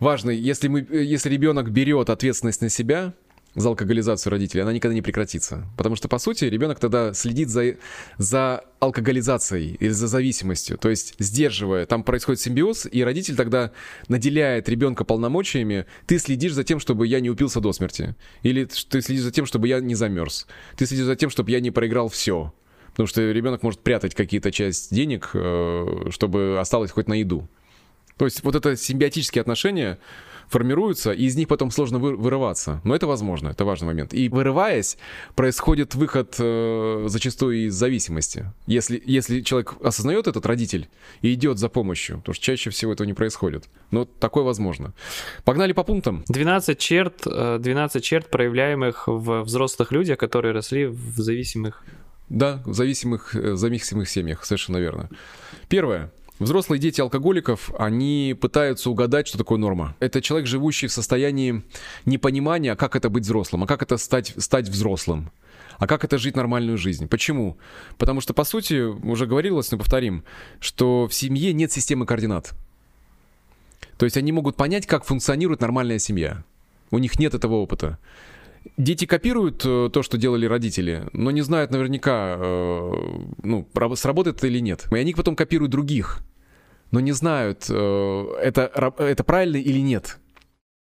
важный. 0.00 0.36
Если, 0.36 0.68
мы, 0.68 0.86
если 0.90 1.28
ребенок 1.28 1.70
берет 1.70 2.10
ответственность 2.10 2.62
на 2.62 2.68
себя, 2.68 3.12
за 3.54 3.68
алкоголизацию 3.70 4.30
родителей, 4.30 4.62
она 4.62 4.72
никогда 4.72 4.94
не 4.94 5.02
прекратится. 5.02 5.66
Потому 5.76 5.96
что, 5.96 6.08
по 6.08 6.18
сути, 6.18 6.44
ребенок 6.44 6.78
тогда 6.78 7.12
следит 7.12 7.48
за, 7.48 7.76
за 8.18 8.64
алкоголизацией 8.80 9.76
или 9.80 9.90
за 9.90 10.06
зависимостью, 10.06 10.78
то 10.78 10.88
есть 10.88 11.14
сдерживая. 11.18 11.86
Там 11.86 12.02
происходит 12.02 12.40
симбиоз, 12.40 12.86
и 12.90 13.02
родитель 13.02 13.36
тогда 13.36 13.72
наделяет 14.08 14.68
ребенка 14.68 15.04
полномочиями. 15.04 15.86
Ты 16.06 16.18
следишь 16.18 16.52
за 16.52 16.64
тем, 16.64 16.78
чтобы 16.78 17.06
я 17.06 17.20
не 17.20 17.30
упился 17.30 17.60
до 17.60 17.72
смерти. 17.72 18.14
Или 18.42 18.64
ты 18.64 19.00
следишь 19.00 19.24
за 19.24 19.32
тем, 19.32 19.46
чтобы 19.46 19.68
я 19.68 19.80
не 19.80 19.94
замерз. 19.94 20.46
Ты 20.76 20.86
следишь 20.86 21.06
за 21.06 21.16
тем, 21.16 21.30
чтобы 21.30 21.50
я 21.50 21.60
не 21.60 21.70
проиграл 21.70 22.08
все. 22.08 22.52
Потому 22.90 23.06
что 23.06 23.30
ребенок 23.30 23.62
может 23.62 23.80
прятать 23.80 24.14
какие-то 24.14 24.50
часть 24.50 24.92
денег, 24.92 25.30
э, 25.34 26.08
чтобы 26.10 26.58
осталось 26.58 26.90
хоть 26.90 27.08
на 27.08 27.14
еду. 27.14 27.48
То 28.16 28.24
есть 28.24 28.42
вот 28.42 28.56
это 28.56 28.76
симбиотические 28.76 29.40
отношения, 29.40 29.98
формируются, 30.48 31.12
и 31.12 31.24
из 31.24 31.36
них 31.36 31.48
потом 31.48 31.70
сложно 31.70 31.98
вы, 31.98 32.16
вырываться. 32.16 32.80
Но 32.84 32.94
это 32.94 33.06
возможно, 33.06 33.48
это 33.48 33.64
важный 33.64 33.86
момент. 33.86 34.14
И 34.14 34.28
вырываясь, 34.28 34.98
происходит 35.34 35.94
выход 35.94 36.36
э, 36.38 37.06
зачастую 37.08 37.66
из 37.66 37.74
зависимости. 37.74 38.46
Если, 38.66 39.02
если 39.04 39.40
человек 39.40 39.74
осознает 39.82 40.26
этот 40.26 40.46
родитель 40.46 40.88
и 41.22 41.34
идет 41.34 41.58
за 41.58 41.68
помощью, 41.68 42.18
потому 42.18 42.34
что 42.34 42.44
чаще 42.44 42.70
всего 42.70 42.92
этого 42.92 43.06
не 43.06 43.14
происходит. 43.14 43.68
Но 43.90 44.04
такое 44.04 44.44
возможно. 44.44 44.94
Погнали 45.44 45.72
по 45.72 45.84
пунктам. 45.84 46.24
12 46.28 46.78
черт, 46.78 47.22
12 47.24 47.96
э, 47.96 48.00
черт, 48.00 48.30
проявляемых 48.30 49.08
в 49.08 49.42
взрослых 49.42 49.92
людях, 49.92 50.18
которые 50.18 50.52
росли 50.52 50.86
в 50.86 51.18
зависимых 51.18 51.84
да, 52.28 52.62
в 52.66 52.74
зависимых, 52.74 53.34
э, 53.34 53.56
зависимых 53.56 54.08
семьях, 54.08 54.44
совершенно 54.44 54.76
верно. 54.76 55.08
Первое. 55.68 56.10
Взрослые 56.38 56.78
дети 56.78 57.00
алкоголиков, 57.00 57.70
они 57.78 58.36
пытаются 58.40 58.90
угадать, 58.90 59.26
что 59.26 59.38
такое 59.38 59.58
норма. 59.58 59.96
Это 59.98 60.22
человек, 60.22 60.46
живущий 60.46 60.86
в 60.86 60.92
состоянии 60.92 61.64
непонимания, 62.04 62.76
как 62.76 62.94
это 62.94 63.10
быть 63.10 63.24
взрослым, 63.24 63.64
а 63.64 63.66
как 63.66 63.82
это 63.82 63.96
стать, 63.96 64.34
стать 64.38 64.68
взрослым. 64.68 65.32
А 65.78 65.86
как 65.86 66.04
это 66.04 66.18
жить 66.18 66.36
нормальную 66.36 66.78
жизнь? 66.78 67.08
Почему? 67.08 67.56
Потому 67.98 68.20
что, 68.20 68.34
по 68.34 68.44
сути, 68.44 68.82
уже 68.82 69.26
говорилось, 69.26 69.70
но 69.70 69.78
повторим, 69.78 70.24
что 70.60 71.06
в 71.08 71.14
семье 71.14 71.52
нет 71.52 71.72
системы 71.72 72.06
координат. 72.06 72.52
То 73.96 74.04
есть 74.04 74.16
они 74.16 74.30
могут 74.30 74.56
понять, 74.56 74.86
как 74.86 75.04
функционирует 75.04 75.60
нормальная 75.60 75.98
семья. 75.98 76.44
У 76.90 76.98
них 76.98 77.18
нет 77.18 77.34
этого 77.34 77.54
опыта. 77.54 77.98
Дети 78.76 79.06
копируют 79.06 79.62
э, 79.64 79.90
то, 79.92 80.02
что 80.02 80.18
делали 80.18 80.46
родители, 80.46 81.08
но 81.12 81.30
не 81.30 81.42
знают 81.42 81.70
наверняка, 81.70 82.36
э, 82.38 82.92
ну, 83.42 83.68
сработает 83.94 84.36
это 84.36 84.46
или 84.46 84.60
нет. 84.60 84.86
И 84.90 84.96
они 84.96 85.14
потом 85.14 85.36
копируют 85.36 85.72
других, 85.72 86.20
но 86.90 87.00
не 87.00 87.12
знают, 87.12 87.66
э, 87.68 88.26
это, 88.40 88.70
это 88.98 89.24
правильно 89.24 89.56
или 89.56 89.80
нет. 89.80 90.18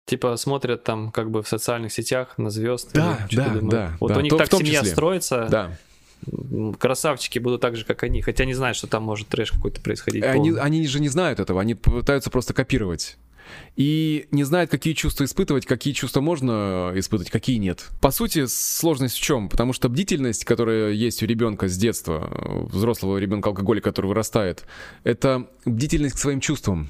Типа 0.05 0.35
смотрят 0.37 0.83
там 0.83 1.11
как 1.11 1.29
бы 1.29 1.43
в 1.43 1.47
социальных 1.47 1.91
сетях 1.91 2.37
на 2.37 2.49
звезд. 2.49 2.91
Да, 2.93 3.27
да, 3.31 3.57
да. 3.61 3.97
Вот 3.99 4.09
да, 4.09 4.17
у 4.17 4.21
них 4.21 4.35
так 4.35 4.51
семья 4.51 4.79
числе. 4.81 4.91
строится. 4.91 5.47
Да 5.49 5.77
красавчики 6.77 7.39
будут 7.39 7.61
так 7.61 7.75
же, 7.75 7.85
как 7.85 8.03
они, 8.03 8.21
хотя 8.21 8.45
не 8.45 8.53
знают, 8.53 8.77
что 8.77 8.87
там 8.87 9.03
может 9.03 9.29
трэш 9.29 9.51
какой-то 9.51 9.81
происходить. 9.81 10.23
Они, 10.23 10.51
они 10.51 10.85
же 10.85 10.99
не 10.99 11.09
знают 11.09 11.39
этого, 11.39 11.61
они 11.61 11.75
пытаются 11.75 12.29
просто 12.29 12.53
копировать 12.53 13.17
и 13.75 14.27
не 14.31 14.43
знает, 14.43 14.69
какие 14.69 14.93
чувства 14.93 15.23
испытывать, 15.23 15.65
какие 15.65 15.93
чувства 15.93 16.21
можно 16.21 16.91
испытывать, 16.95 17.31
какие 17.31 17.57
нет. 17.57 17.87
По 18.01 18.11
сути, 18.11 18.45
сложность 18.47 19.15
в 19.15 19.21
чем? 19.21 19.49
Потому 19.49 19.73
что 19.73 19.89
бдительность, 19.89 20.45
которая 20.45 20.91
есть 20.91 21.23
у 21.23 21.25
ребенка 21.25 21.67
с 21.67 21.77
детства, 21.77 22.67
взрослого 22.71 23.17
ребенка 23.17 23.49
алкоголика, 23.49 23.89
который 23.89 24.07
вырастает, 24.07 24.65
это 25.03 25.47
бдительность 25.65 26.15
к 26.15 26.19
своим 26.19 26.41
чувствам. 26.41 26.89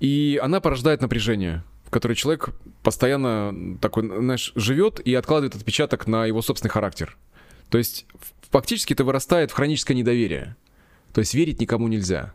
И 0.00 0.38
она 0.42 0.60
порождает 0.60 1.00
напряжение, 1.00 1.64
в 1.84 1.90
которое 1.90 2.14
человек 2.14 2.50
постоянно 2.82 3.78
такой, 3.80 4.06
знаешь, 4.06 4.52
живет 4.54 5.00
и 5.00 5.14
откладывает 5.14 5.54
отпечаток 5.54 6.06
на 6.06 6.26
его 6.26 6.42
собственный 6.42 6.70
характер. 6.70 7.16
То 7.70 7.78
есть 7.78 8.06
фактически 8.50 8.92
это 8.92 9.04
вырастает 9.04 9.50
в 9.50 9.54
хроническое 9.54 9.96
недоверие. 9.96 10.56
То 11.12 11.20
есть 11.20 11.34
верить 11.34 11.60
никому 11.60 11.88
нельзя 11.88 12.34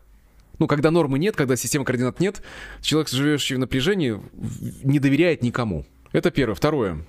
ну, 0.62 0.68
когда 0.68 0.92
нормы 0.92 1.18
нет, 1.18 1.34
когда 1.34 1.56
системы 1.56 1.84
координат 1.84 2.20
нет, 2.20 2.40
человек, 2.82 3.08
живущий 3.08 3.56
в 3.56 3.58
напряжении, 3.58 4.20
не 4.84 5.00
доверяет 5.00 5.42
никому. 5.42 5.84
Это 6.12 6.30
первое. 6.30 6.54
Второе. 6.54 7.04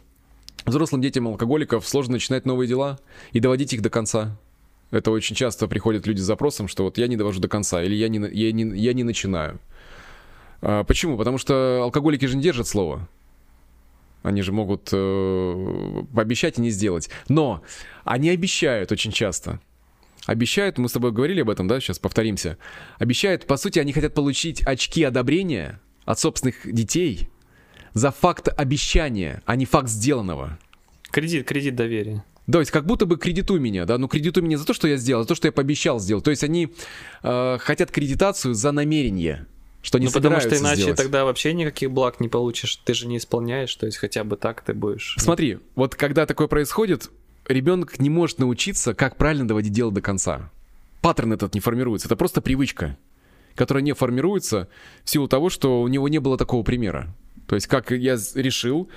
Взрослым 0.65 1.03
детям 1.03 1.27
алкоголиков 1.27 1.87
сложно 1.87 2.13
начинать 2.13 2.47
новые 2.47 2.67
дела 2.67 2.97
и 3.31 3.39
доводить 3.39 3.71
их 3.73 3.83
до 3.83 3.91
конца. 3.91 4.35
Это 4.89 5.11
очень 5.11 5.35
часто 5.35 5.67
приходят 5.67 6.07
люди 6.07 6.19
с 6.19 6.23
запросом, 6.23 6.67
что 6.67 6.83
вот 6.83 6.97
я 6.97 7.05
не 7.05 7.15
довожу 7.15 7.41
до 7.41 7.47
конца, 7.47 7.83
или 7.83 7.93
я 7.93 8.07
не, 8.07 8.27
я 8.31 8.51
не, 8.51 8.75
я 8.75 8.93
не 8.93 9.03
начинаю. 9.03 9.59
А, 10.63 10.83
почему? 10.83 11.15
Потому 11.15 11.37
что 11.37 11.81
алкоголики 11.83 12.25
же 12.25 12.37
не 12.37 12.41
держат 12.41 12.67
слово. 12.67 13.07
Они 14.23 14.41
же 14.41 14.51
могут 14.51 14.89
э, 14.91 16.03
пообещать 16.11 16.57
и 16.57 16.61
не 16.61 16.71
сделать. 16.71 17.11
Но 17.27 17.61
они 18.03 18.31
обещают 18.31 18.91
очень 18.91 19.11
часто 19.11 19.59
обещают, 20.25 20.77
мы 20.77 20.89
с 20.89 20.93
тобой 20.93 21.11
говорили 21.11 21.41
об 21.41 21.49
этом, 21.49 21.67
да, 21.67 21.79
сейчас 21.79 21.99
повторимся, 21.99 22.57
обещают, 22.99 23.45
по 23.45 23.57
сути, 23.57 23.79
они 23.79 23.93
хотят 23.93 24.13
получить 24.13 24.61
очки 24.65 25.03
одобрения 25.03 25.79
от 26.05 26.19
собственных 26.19 26.55
детей 26.71 27.29
за 27.93 28.11
факт 28.11 28.47
обещания, 28.47 29.41
а 29.45 29.55
не 29.55 29.65
факт 29.65 29.89
сделанного. 29.89 30.57
Кредит, 31.11 31.47
кредит 31.47 31.75
доверия. 31.75 32.23
То 32.51 32.59
есть 32.59 32.71
как 32.71 32.85
будто 32.85 33.05
бы 33.05 33.17
кредитуй 33.17 33.59
меня, 33.59 33.85
да, 33.85 33.97
ну 33.97 34.07
кредитуй 34.07 34.43
меня 34.43 34.57
за 34.57 34.65
то, 34.65 34.73
что 34.73 34.87
я 34.87 34.97
сделал, 34.97 35.23
за 35.23 35.29
то, 35.29 35.35
что 35.35 35.47
я 35.47 35.51
пообещал 35.51 35.99
сделать. 35.99 36.25
То 36.25 36.31
есть 36.31 36.43
они 36.43 36.73
э, 37.21 37.57
хотят 37.59 37.89
кредитацию 37.91 38.53
за 38.53 38.73
намерение, 38.73 39.45
что 39.81 39.97
не 39.97 40.07
ну, 40.07 40.11
потому 40.11 40.41
что 40.41 40.57
иначе 40.57 40.81
сделать. 40.81 40.97
тогда 40.97 41.23
вообще 41.23 41.53
никаких 41.53 41.91
благ 41.91 42.19
не 42.19 42.27
получишь, 42.27 42.75
ты 42.83 42.93
же 42.93 43.07
не 43.07 43.17
исполняешь, 43.17 43.73
то 43.75 43.85
есть 43.85 43.97
хотя 43.97 44.25
бы 44.25 44.35
так 44.35 44.61
ты 44.61 44.73
будешь. 44.73 45.15
Смотри, 45.19 45.59
вот 45.75 45.95
когда 45.95 46.25
такое 46.25 46.47
происходит, 46.47 47.11
ребенок 47.47 47.99
не 47.99 48.09
может 48.09 48.39
научиться, 48.39 48.93
как 48.93 49.17
правильно 49.17 49.47
доводить 49.47 49.73
дело 49.73 49.91
до 49.91 50.01
конца. 50.01 50.49
Паттерн 51.01 51.33
этот 51.33 51.53
не 51.53 51.59
формируется, 51.59 52.07
это 52.07 52.15
просто 52.15 52.41
привычка, 52.41 52.97
которая 53.55 53.83
не 53.83 53.93
формируется 53.93 54.69
в 55.03 55.09
силу 55.09 55.27
того, 55.27 55.49
что 55.49 55.81
у 55.81 55.87
него 55.87 56.07
не 56.07 56.19
было 56.19 56.37
такого 56.37 56.63
примера. 56.63 57.13
То 57.47 57.55
есть 57.55 57.67
как 57.67 57.91
я 57.91 58.17
решил, 58.35 58.89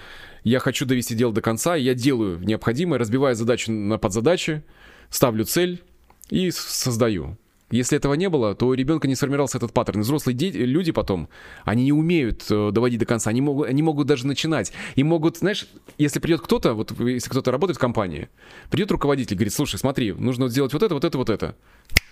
я 0.44 0.60
хочу 0.60 0.86
довести 0.86 1.14
дело 1.14 1.32
до 1.32 1.42
конца, 1.42 1.74
я 1.74 1.94
делаю 1.94 2.38
необходимое, 2.38 2.98
разбиваю 2.98 3.34
задачу 3.34 3.72
на 3.72 3.98
подзадачи, 3.98 4.62
ставлю 5.10 5.44
цель 5.44 5.82
и 6.30 6.50
создаю. 6.50 7.36
Если 7.70 7.96
этого 7.96 8.14
не 8.14 8.28
было, 8.28 8.54
то 8.54 8.68
у 8.68 8.74
ребенка 8.74 9.08
не 9.08 9.16
сформировался 9.16 9.58
этот 9.58 9.72
паттерн. 9.72 10.00
Взрослые 10.00 10.36
дети, 10.36 10.56
люди 10.58 10.92
потом, 10.92 11.28
они 11.64 11.84
не 11.84 11.92
умеют 11.92 12.46
э, 12.48 12.70
доводить 12.70 13.00
до 13.00 13.06
конца, 13.06 13.30
они 13.30 13.40
могут, 13.40 13.68
они 13.68 13.82
могут 13.82 14.06
даже 14.06 14.26
начинать. 14.26 14.72
И 14.94 15.02
могут, 15.02 15.38
знаешь, 15.38 15.66
если 15.98 16.20
придет 16.20 16.42
кто-то, 16.42 16.74
вот 16.74 16.98
если 17.00 17.28
кто-то 17.28 17.50
работает 17.50 17.76
в 17.76 17.80
компании, 17.80 18.28
придет 18.70 18.92
руководитель 18.92 19.34
говорит, 19.34 19.52
слушай, 19.52 19.78
смотри, 19.78 20.12
нужно 20.12 20.48
сделать 20.48 20.72
вот 20.72 20.82
это, 20.84 20.94
вот 20.94 21.04
это, 21.04 21.18
вот 21.18 21.28
это. 21.28 21.56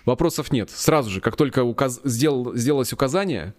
Вопросов 0.04 0.50
нет. 0.50 0.70
Сразу 0.70 1.10
же, 1.10 1.20
как 1.20 1.36
только 1.36 1.62
указ... 1.62 2.00
сделал, 2.02 2.54
сделалось 2.56 2.92
указание, 2.92 3.54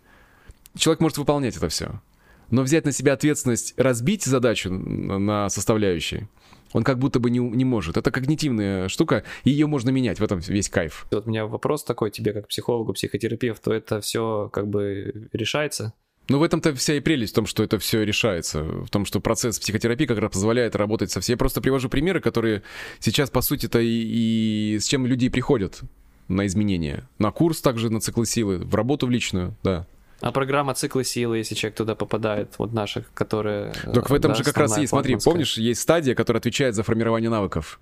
человек 0.75 0.99
может 0.99 1.17
выполнять 1.17 1.55
это 1.55 1.69
все. 1.69 2.01
Но 2.49 2.61
взять 2.63 2.85
на 2.85 2.91
себя 2.91 3.13
ответственность, 3.13 3.73
разбить 3.77 4.23
задачу 4.23 4.71
на 4.71 5.49
составляющие– 5.49 6.29
он 6.75 6.83
как 6.83 6.99
будто 6.99 7.21
бы 7.21 7.29
не, 7.29 7.39
не 7.39 7.63
может. 7.63 7.95
Это 7.95 8.11
когнитивная 8.11 8.89
штука, 8.89 9.23
и 9.45 9.49
ее 9.49 9.65
можно 9.65 9.91
менять, 9.91 10.19
в 10.19 10.23
этом 10.23 10.39
весь 10.39 10.67
кайф. 10.67 11.07
Вот 11.09 11.25
у 11.25 11.29
меня 11.29 11.45
вопрос 11.45 11.85
такой 11.85 12.11
тебе, 12.11 12.33
как 12.33 12.49
психологу, 12.49 12.91
психотерапевту, 12.91 13.71
это 13.71 14.01
все 14.01 14.49
как 14.51 14.67
бы 14.67 15.29
решается? 15.31 15.93
Ну, 16.27 16.37
в 16.37 16.43
этом-то 16.43 16.75
вся 16.75 16.95
и 16.95 16.99
прелесть 16.99 17.31
в 17.31 17.35
том, 17.35 17.45
что 17.45 17.63
это 17.63 17.79
все 17.79 18.03
решается. 18.03 18.63
В 18.63 18.89
том, 18.89 19.05
что 19.05 19.21
процесс 19.21 19.57
психотерапии 19.57 20.05
как 20.05 20.17
раз 20.17 20.33
позволяет 20.33 20.75
работать 20.75 21.11
со 21.11 21.21
всей. 21.21 21.33
Я 21.33 21.37
просто 21.37 21.61
привожу 21.61 21.87
примеры, 21.87 22.19
которые 22.19 22.61
сейчас, 22.99 23.29
по 23.29 23.39
сути-то, 23.39 23.79
и, 23.79 24.73
и 24.73 24.77
с 24.77 24.85
чем 24.85 25.05
люди 25.05 25.29
приходят 25.29 25.79
на 26.27 26.45
изменения. 26.45 27.07
На 27.19 27.31
курс 27.31 27.61
также, 27.61 27.89
на 27.89 28.01
циклы 28.01 28.25
силы, 28.25 28.57
в 28.57 28.75
работу 28.75 29.07
в 29.07 29.11
личную, 29.11 29.55
да. 29.63 29.87
А 30.25 30.31
программа 30.31 30.73
циклы 30.73 31.03
силы, 31.03 31.37
если 31.37 31.53
человек 31.53 31.77
туда 31.77 31.93
попадает, 31.93 32.55
вот 32.57 32.73
наших, 32.73 33.13
которые... 33.13 33.71
Так 33.93 34.09
в 34.09 34.13
этом 34.13 34.31
да, 34.31 34.35
же 34.35 34.43
как 34.43 34.57
раз 34.57 34.75
есть, 34.75 34.89
смотри, 34.89 35.17
помнишь, 35.23 35.55
есть 35.59 35.79
стадия, 35.79 36.15
которая 36.15 36.39
отвечает 36.39 36.73
за 36.73 36.81
формирование 36.81 37.29
навыков. 37.29 37.79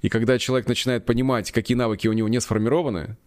И 0.00 0.08
когда 0.08 0.38
человек 0.38 0.66
начинает 0.68 1.04
понимать, 1.04 1.52
какие 1.52 1.76
навыки 1.76 2.08
у 2.08 2.14
него 2.14 2.28
не 2.28 2.40
сформированы, 2.40 3.18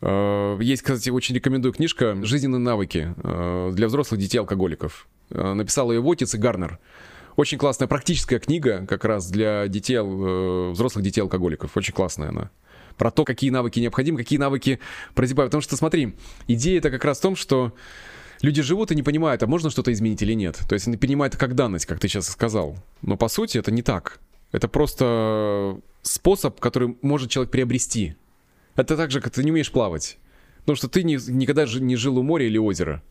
э, 0.00 0.58
есть, 0.60 0.82
кстати, 0.82 1.10
очень 1.10 1.34
рекомендую 1.34 1.72
книжка 1.72 2.16
«Жизненные 2.22 2.60
навыки» 2.60 3.12
э, 3.16 3.70
для 3.72 3.88
взрослых 3.88 4.20
детей-алкоголиков. 4.20 5.08
Э, 5.30 5.54
написал 5.54 5.90
ее 5.90 6.00
Вотиц 6.00 6.36
и 6.36 6.38
Гарнер. 6.38 6.78
Очень 7.34 7.58
классная 7.58 7.88
практическая 7.88 8.38
книга 8.38 8.86
как 8.86 9.04
раз 9.04 9.28
для 9.28 9.66
детей, 9.66 9.98
взрослых 9.98 11.04
детей-алкоголиков. 11.04 11.76
Очень 11.76 11.94
классная 11.94 12.28
она 12.28 12.52
про 12.98 13.10
то, 13.10 13.24
какие 13.24 13.50
навыки 13.50 13.80
необходимы, 13.80 14.18
какие 14.18 14.38
навыки 14.38 14.80
прозябают. 15.14 15.50
Потому 15.50 15.62
что, 15.62 15.76
смотри, 15.76 16.14
идея 16.46 16.78
это 16.78 16.90
как 16.90 17.04
раз 17.04 17.18
в 17.18 17.22
том, 17.22 17.36
что 17.36 17.72
люди 18.42 18.60
живут 18.62 18.92
и 18.92 18.94
не 18.94 19.02
понимают, 19.02 19.42
а 19.42 19.46
можно 19.46 19.70
что-то 19.70 19.92
изменить 19.92 20.20
или 20.22 20.34
нет. 20.34 20.58
То 20.68 20.74
есть 20.74 20.86
они 20.86 20.96
принимают 20.96 21.34
это 21.34 21.40
как 21.40 21.54
данность, 21.54 21.86
как 21.86 22.00
ты 22.00 22.08
сейчас 22.08 22.28
сказал. 22.28 22.76
Но 23.02 23.16
по 23.16 23.28
сути 23.28 23.58
это 23.58 23.70
не 23.70 23.82
так. 23.82 24.20
Это 24.52 24.68
просто 24.68 25.80
способ, 26.02 26.58
который 26.60 26.96
может 27.02 27.30
человек 27.30 27.50
приобрести. 27.50 28.16
Это 28.76 28.96
так 28.96 29.10
же, 29.10 29.20
как 29.20 29.32
ты 29.32 29.44
не 29.44 29.50
умеешь 29.50 29.70
плавать. 29.70 30.18
Потому 30.60 30.76
что 30.76 30.88
ты 30.88 31.02
не, 31.02 31.18
никогда 31.28 31.64
не 31.64 31.96
жил 31.96 32.18
у 32.18 32.22
моря 32.22 32.46
или 32.46 32.58
озера 32.58 33.02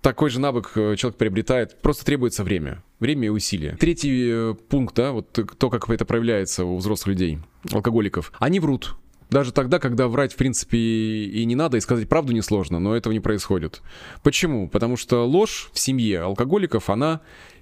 такой 0.00 0.30
же 0.30 0.40
навык 0.40 0.72
э, 0.74 0.96
человек 0.96 1.18
приобретает, 1.18 1.80
просто 1.80 2.04
требуется 2.04 2.44
время. 2.44 2.82
Время 2.98 3.26
и 3.26 3.30
усилия. 3.30 3.76
Третий 3.78 4.28
э, 4.30 4.54
пункт, 4.68 4.94
да, 4.94 5.12
вот 5.12 5.30
то, 5.32 5.70
как 5.70 5.88
это 5.88 6.04
проявляется 6.04 6.64
у 6.64 6.76
взрослых 6.76 7.08
людей, 7.08 7.38
алкоголиков. 7.70 8.32
Они 8.38 8.60
врут. 8.60 8.96
Даже 9.30 9.52
тогда, 9.52 9.78
когда 9.78 10.08
врать, 10.08 10.32
в 10.32 10.36
принципе, 10.36 10.76
и 10.76 11.44
не 11.44 11.54
надо, 11.54 11.76
и 11.76 11.80
сказать 11.80 12.08
правду 12.08 12.32
несложно, 12.32 12.80
но 12.80 12.96
этого 12.96 13.12
не 13.12 13.20
происходит. 13.20 13.80
Почему? 14.24 14.68
Потому 14.68 14.96
что 14.96 15.24
ложь 15.24 15.70
в 15.72 15.78
семье 15.78 16.22
алкоголиков, 16.22 16.90
она 16.90 17.20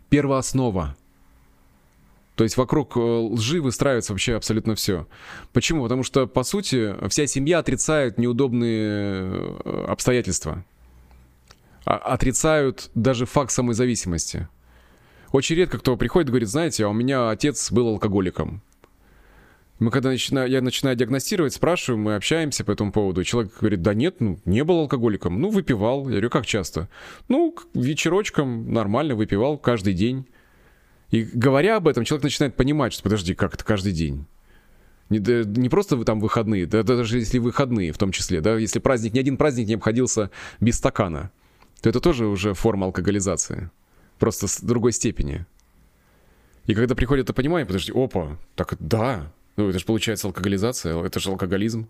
первооснова. 0.08 0.96
То 2.36 2.44
есть 2.44 2.56
вокруг 2.56 2.96
э, 2.96 3.00
лжи 3.00 3.60
выстраивается 3.60 4.12
вообще 4.12 4.34
абсолютно 4.34 4.74
все. 4.74 5.06
Почему? 5.52 5.82
Потому 5.82 6.02
что, 6.02 6.26
по 6.26 6.42
сути, 6.42 6.94
вся 7.08 7.26
семья 7.26 7.58
отрицает 7.58 8.16
неудобные 8.16 9.56
обстоятельства 9.86 10.64
отрицают 11.96 12.90
даже 12.94 13.24
факт 13.24 13.50
самой 13.50 13.74
зависимости. 13.74 14.48
Очень 15.32 15.56
редко 15.56 15.78
кто 15.78 15.96
приходит 15.96 16.28
и 16.28 16.32
говорит, 16.32 16.48
знаете, 16.48 16.84
а 16.84 16.88
у 16.88 16.92
меня 16.92 17.30
отец 17.30 17.72
был 17.72 17.88
алкоголиком. 17.88 18.62
Мы 19.78 19.90
когда 19.90 20.08
начинаю, 20.10 20.50
я 20.50 20.60
начинаю 20.60 20.96
диагностировать, 20.96 21.54
спрашиваю, 21.54 21.98
мы 22.02 22.16
общаемся 22.16 22.64
по 22.64 22.72
этому 22.72 22.90
поводу. 22.90 23.22
человек 23.22 23.52
говорит, 23.60 23.80
да 23.80 23.94
нет, 23.94 24.16
ну, 24.20 24.38
не 24.44 24.64
был 24.64 24.80
алкоголиком. 24.80 25.40
Ну, 25.40 25.50
выпивал. 25.50 26.04
Я 26.04 26.12
говорю, 26.12 26.30
как 26.30 26.46
часто? 26.46 26.88
Ну, 27.28 27.54
вечерочком 27.74 28.72
нормально 28.72 29.14
выпивал 29.14 29.56
каждый 29.56 29.94
день. 29.94 30.26
И 31.10 31.22
говоря 31.22 31.76
об 31.76 31.86
этом, 31.86 32.04
человек 32.04 32.24
начинает 32.24 32.56
понимать, 32.56 32.92
что 32.92 33.04
подожди, 33.04 33.34
как 33.34 33.54
это 33.54 33.64
каждый 33.64 33.92
день? 33.92 34.26
Не, 35.10 35.20
не 35.44 35.68
просто 35.68 35.96
вы 35.96 36.04
там 36.04 36.20
выходные, 36.20 36.66
да, 36.66 36.82
даже 36.82 37.18
если 37.18 37.38
выходные 37.38 37.92
в 37.92 37.98
том 37.98 38.12
числе, 38.12 38.42
да, 38.42 38.58
если 38.58 38.78
праздник, 38.78 39.14
ни 39.14 39.18
один 39.18 39.38
праздник 39.38 39.68
не 39.68 39.74
обходился 39.74 40.30
без 40.60 40.76
стакана 40.76 41.30
то 41.80 41.88
это 41.88 42.00
тоже 42.00 42.26
уже 42.26 42.54
форма 42.54 42.86
алкоголизации. 42.86 43.70
Просто 44.18 44.48
с 44.48 44.60
другой 44.60 44.92
степени. 44.92 45.46
И 46.66 46.74
когда 46.74 46.94
приходит 46.94 47.24
это 47.26 47.32
понимание, 47.32 47.66
подожди, 47.66 47.92
опа, 47.94 48.36
так 48.54 48.76
да, 48.78 49.32
ну 49.56 49.68
это 49.68 49.78
же 49.78 49.84
получается 49.84 50.26
алкоголизация, 50.26 51.02
это 51.02 51.20
же 51.20 51.30
алкоголизм. 51.30 51.88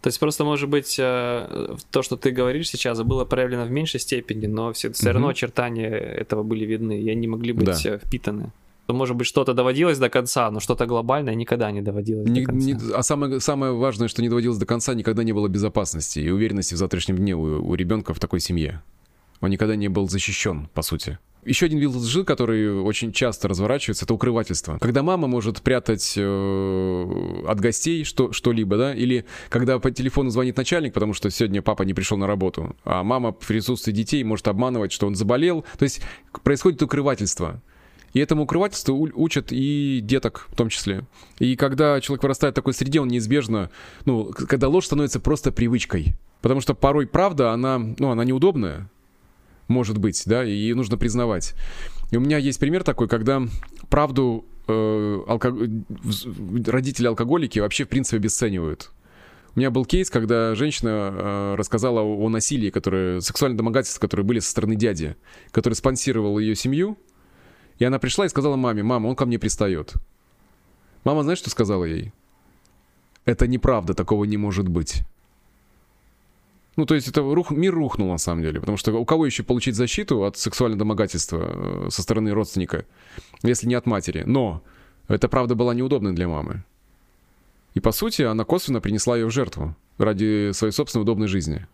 То 0.00 0.08
есть 0.08 0.20
просто, 0.20 0.44
может 0.44 0.68
быть, 0.68 0.96
э, 0.98 1.76
то, 1.90 2.02
что 2.02 2.16
ты 2.16 2.30
говоришь 2.30 2.68
сейчас, 2.68 3.00
было 3.02 3.24
проявлено 3.24 3.64
в 3.64 3.70
меньшей 3.70 4.00
степени, 4.00 4.46
но 4.46 4.72
все, 4.72 4.92
все 4.92 5.12
равно 5.12 5.28
очертания 5.28 5.88
этого 5.88 6.42
были 6.42 6.64
видны, 6.64 7.00
и 7.00 7.08
они 7.10 7.26
могли 7.26 7.52
быть 7.52 7.66
да. 7.66 7.78
Э, 7.84 7.98
впитаны. 7.98 8.52
Может 8.88 9.16
быть, 9.16 9.26
что-то 9.26 9.54
доводилось 9.54 9.98
до 9.98 10.10
конца, 10.10 10.50
но 10.50 10.60
что-то 10.60 10.86
глобальное 10.86 11.34
никогда 11.34 11.70
не 11.70 11.80
доводилось 11.80 12.28
не, 12.28 12.40
до 12.40 12.46
конца. 12.46 12.66
Не, 12.66 12.92
а 12.92 13.02
самое, 13.02 13.40
самое 13.40 13.72
важное, 13.72 14.08
что 14.08 14.20
не 14.20 14.28
доводилось 14.28 14.58
до 14.58 14.66
конца, 14.66 14.94
никогда 14.94 15.22
не 15.22 15.32
было 15.32 15.48
безопасности 15.48 16.18
и 16.18 16.28
уверенности 16.30 16.74
в 16.74 16.76
завтрашнем 16.76 17.16
дне 17.16 17.34
у, 17.34 17.66
у 17.66 17.74
ребенка 17.74 18.12
в 18.12 18.18
такой 18.18 18.40
семье. 18.40 18.82
Он 19.42 19.50
никогда 19.50 19.76
не 19.76 19.88
был 19.88 20.08
защищен, 20.08 20.68
по 20.72 20.80
сути. 20.80 21.18
Еще 21.44 21.66
один 21.66 21.80
вид 21.80 21.90
лжи, 21.90 22.22
который 22.22 22.80
очень 22.80 23.12
часто 23.12 23.48
разворачивается, 23.48 24.04
это 24.04 24.14
укрывательство. 24.14 24.78
Когда 24.80 25.02
мама 25.02 25.26
может 25.26 25.60
прятать 25.60 26.14
э, 26.16 27.42
от 27.48 27.58
гостей 27.58 28.04
что, 28.04 28.30
что-либо, 28.30 28.76
да, 28.76 28.94
или 28.94 29.24
когда 29.48 29.80
по 29.80 29.90
телефону 29.90 30.30
звонит 30.30 30.56
начальник, 30.56 30.94
потому 30.94 31.14
что 31.14 31.30
сегодня 31.30 31.60
папа 31.60 31.82
не 31.82 31.94
пришел 31.94 32.16
на 32.16 32.28
работу, 32.28 32.76
а 32.84 33.02
мама 33.02 33.32
в 33.32 33.38
присутствии 33.38 33.90
детей 33.90 34.22
может 34.22 34.46
обманывать, 34.46 34.92
что 34.92 35.08
он 35.08 35.16
заболел. 35.16 35.64
То 35.78 35.82
есть 35.82 36.00
происходит 36.44 36.80
укрывательство. 36.80 37.60
И 38.12 38.20
этому 38.20 38.44
укрывательству 38.44 38.94
учат 38.94 39.48
и 39.50 39.98
деток 40.00 40.46
в 40.48 40.54
том 40.54 40.68
числе. 40.68 41.04
И 41.40 41.56
когда 41.56 42.00
человек 42.00 42.22
вырастает 42.22 42.54
в 42.54 42.56
такой 42.56 42.74
среде, 42.74 43.00
он 43.00 43.08
неизбежно, 43.08 43.70
ну, 44.04 44.26
когда 44.26 44.68
ложь 44.68 44.86
становится 44.86 45.18
просто 45.18 45.50
привычкой. 45.50 46.14
Потому 46.40 46.60
что 46.60 46.74
порой 46.74 47.06
правда, 47.08 47.52
она, 47.52 47.78
ну, 47.78 48.10
она 48.10 48.24
неудобная, 48.24 48.90
может 49.72 49.98
быть, 49.98 50.22
да, 50.26 50.44
и 50.44 50.72
нужно 50.74 50.96
признавать. 50.96 51.54
И 52.12 52.16
у 52.16 52.20
меня 52.20 52.38
есть 52.38 52.60
пример 52.60 52.84
такой, 52.84 53.08
когда 53.08 53.42
правду 53.88 54.44
э, 54.68 55.18
алко... 55.26 55.52
родители 56.66 57.06
алкоголики 57.08 57.58
вообще 57.58 57.84
в 57.84 57.88
принципе 57.88 58.18
обесценивают. 58.18 58.92
У 59.54 59.58
меня 59.58 59.70
был 59.70 59.84
кейс, 59.84 60.08
когда 60.08 60.54
женщина 60.54 60.88
э, 61.12 61.54
рассказала 61.56 62.00
о, 62.00 62.24
о 62.24 62.28
насилии, 62.28 62.70
которое, 62.70 63.20
сексуальном 63.20 63.58
домогательстве, 63.58 64.00
которые 64.00 64.24
были 64.24 64.38
со 64.38 64.50
стороны 64.50 64.76
дяди, 64.76 65.16
который 65.50 65.74
спонсировал 65.74 66.38
ее 66.38 66.54
семью. 66.54 66.96
И 67.78 67.84
она 67.84 67.98
пришла 67.98 68.26
и 68.26 68.28
сказала 68.28 68.56
маме, 68.56 68.82
мама, 68.82 69.08
он 69.08 69.16
ко 69.16 69.26
мне 69.26 69.38
пристает. 69.38 69.94
Мама, 71.04 71.22
знаешь, 71.22 71.38
что 71.38 71.50
сказала 71.50 71.84
ей? 71.84 72.12
Это 73.24 73.46
неправда, 73.46 73.94
такого 73.94 74.24
не 74.24 74.36
может 74.36 74.68
быть. 74.68 75.02
Ну, 76.76 76.86
то 76.86 76.94
есть 76.94 77.08
это 77.08 77.20
рух, 77.20 77.50
мир 77.50 77.74
рухнул 77.74 78.10
на 78.10 78.18
самом 78.18 78.42
деле, 78.42 78.60
потому 78.60 78.78
что 78.78 78.92
у 78.94 79.04
кого 79.04 79.26
еще 79.26 79.42
получить 79.42 79.74
защиту 79.74 80.24
от 80.24 80.38
сексуального 80.38 80.78
домогательства 80.78 81.86
э, 81.86 81.90
со 81.90 82.02
стороны 82.02 82.32
родственника, 82.32 82.86
если 83.42 83.66
не 83.66 83.74
от 83.74 83.86
матери? 83.86 84.22
Но 84.24 84.62
эта 85.08 85.28
правда 85.28 85.54
была 85.54 85.74
неудобной 85.74 86.14
для 86.14 86.28
мамы. 86.28 86.64
И 87.74 87.80
по 87.80 87.92
сути 87.92 88.22
она 88.22 88.44
косвенно 88.44 88.80
принесла 88.80 89.16
ее 89.16 89.26
в 89.26 89.30
жертву 89.30 89.76
ради 89.98 90.52
своей 90.52 90.72
собственной 90.72 91.02
удобной 91.02 91.28
жизни. 91.28 91.66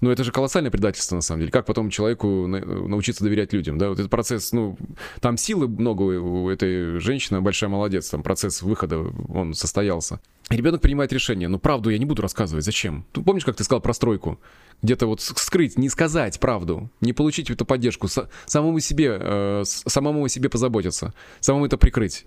Ну, 0.00 0.10
это 0.10 0.22
же 0.22 0.30
колоссальное 0.30 0.70
предательство, 0.70 1.16
на 1.16 1.22
самом 1.22 1.40
деле. 1.40 1.52
Как 1.52 1.66
потом 1.66 1.90
человеку 1.90 2.46
научиться 2.46 3.24
доверять 3.24 3.52
людям, 3.52 3.78
да? 3.78 3.88
Вот 3.88 3.98
этот 3.98 4.10
процесс, 4.10 4.52
ну, 4.52 4.76
там 5.20 5.36
силы 5.36 5.66
много 5.66 6.02
у 6.02 6.48
этой 6.48 6.98
женщины, 7.00 7.40
большая 7.40 7.68
молодец, 7.68 8.08
там 8.08 8.22
процесс 8.22 8.62
выхода, 8.62 8.98
он 9.28 9.54
состоялся. 9.54 10.20
И 10.50 10.56
ребенок 10.56 10.80
принимает 10.80 11.12
решение, 11.12 11.48
ну, 11.48 11.58
правду 11.58 11.90
я 11.90 11.98
не 11.98 12.04
буду 12.04 12.22
рассказывать, 12.22 12.64
зачем? 12.64 13.04
Ты 13.12 13.22
помнишь, 13.22 13.44
как 13.44 13.56
ты 13.56 13.64
сказал 13.64 13.80
про 13.80 13.92
стройку? 13.92 14.40
Где-то 14.82 15.06
вот 15.06 15.20
скрыть, 15.20 15.76
не 15.76 15.88
сказать 15.88 16.38
правду, 16.38 16.90
не 17.00 17.12
получить 17.12 17.50
эту 17.50 17.66
поддержку, 17.66 18.06
самому 18.46 18.78
себе, 18.78 19.18
э, 19.20 19.62
самому 19.64 20.28
себе 20.28 20.48
позаботиться, 20.48 21.12
самому 21.40 21.66
это 21.66 21.76
прикрыть. 21.76 22.24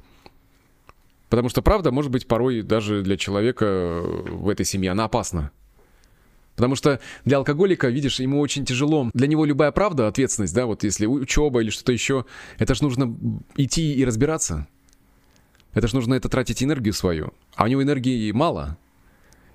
Потому 1.30 1.48
что 1.48 1.62
правда 1.62 1.92
может 1.92 2.12
быть 2.12 2.28
порой 2.28 2.62
даже 2.62 3.02
для 3.04 3.16
человека 3.16 4.02
в 4.04 4.50
этой 4.50 4.66
семье, 4.66 4.92
она 4.92 5.06
опасна. 5.06 5.52
Потому 6.56 6.76
что 6.76 7.00
для 7.26 7.38
алкоголика, 7.38 7.88
видишь, 7.90 8.20
ему 8.20 8.40
очень 8.40 8.66
тяжело. 8.66 9.10
Для 9.14 9.28
него 9.28 9.46
любая 9.46 9.72
правда, 9.72 10.08
ответственность, 10.08 10.54
да, 10.54 10.66
вот 10.66 10.84
если 10.84 11.06
учеба 11.06 11.62
или 11.62 11.70
что-то 11.70 11.92
еще, 11.92 12.26
это 12.60 12.76
же 12.76 12.84
нужно 12.84 13.18
идти 13.56 13.94
и 13.94 14.06
разбираться. 14.06 14.68
Это 15.74 15.88
же 15.88 15.96
нужно 15.96 16.16
это 16.16 16.30
тратить 16.30 16.62
энергию 16.64 16.94
свою. 16.94 17.34
А 17.56 17.64
у 17.64 17.68
него 17.68 17.82
энергии 17.82 18.32
мало. 18.32 18.78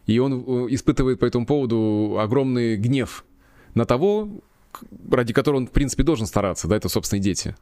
И 0.07 0.19
он 0.19 0.33
э, 0.33 0.67
испытывает 0.71 1.21
по 1.21 1.27
этому 1.27 1.47
поводу 1.47 2.17
огромный 2.19 2.77
гнев 2.77 3.25
на 3.75 3.85
того, 3.85 4.31
ради 5.11 5.33
которого 5.33 5.61
он, 5.61 5.67
в 5.67 5.73
принципе, 5.73 6.03
должен 6.03 6.27
стараться, 6.27 6.69
да, 6.69 6.77
это 6.77 6.89
собственные 6.89 7.23
дети. 7.23 7.57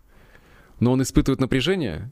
Но 0.78 0.92
он 0.92 1.02
испытывает 1.02 1.40
напряжение 1.40 2.10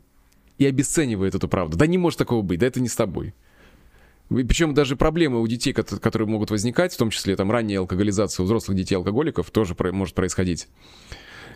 и 0.58 0.66
обесценивает 0.66 1.34
эту 1.34 1.48
правду. 1.48 1.76
Да 1.76 1.86
не 1.86 1.98
может 1.98 2.18
такого 2.18 2.42
быть, 2.42 2.60
да 2.60 2.66
это 2.66 2.80
не 2.80 2.88
с 2.88 2.96
тобой. 2.96 3.34
Причем 4.32 4.74
даже 4.74 4.96
проблемы 4.96 5.40
у 5.40 5.46
детей, 5.46 5.72
которые 5.72 6.28
могут 6.28 6.50
возникать, 6.50 6.94
в 6.94 6.96
том 6.96 7.10
числе 7.10 7.36
там 7.36 7.50
ранняя 7.50 7.80
алкоголизация 7.80 8.42
у 8.42 8.46
взрослых 8.46 8.76
детей 8.76 8.94
алкоголиков, 8.94 9.50
тоже 9.50 9.76
может 9.92 10.14
происходить. 10.14 10.68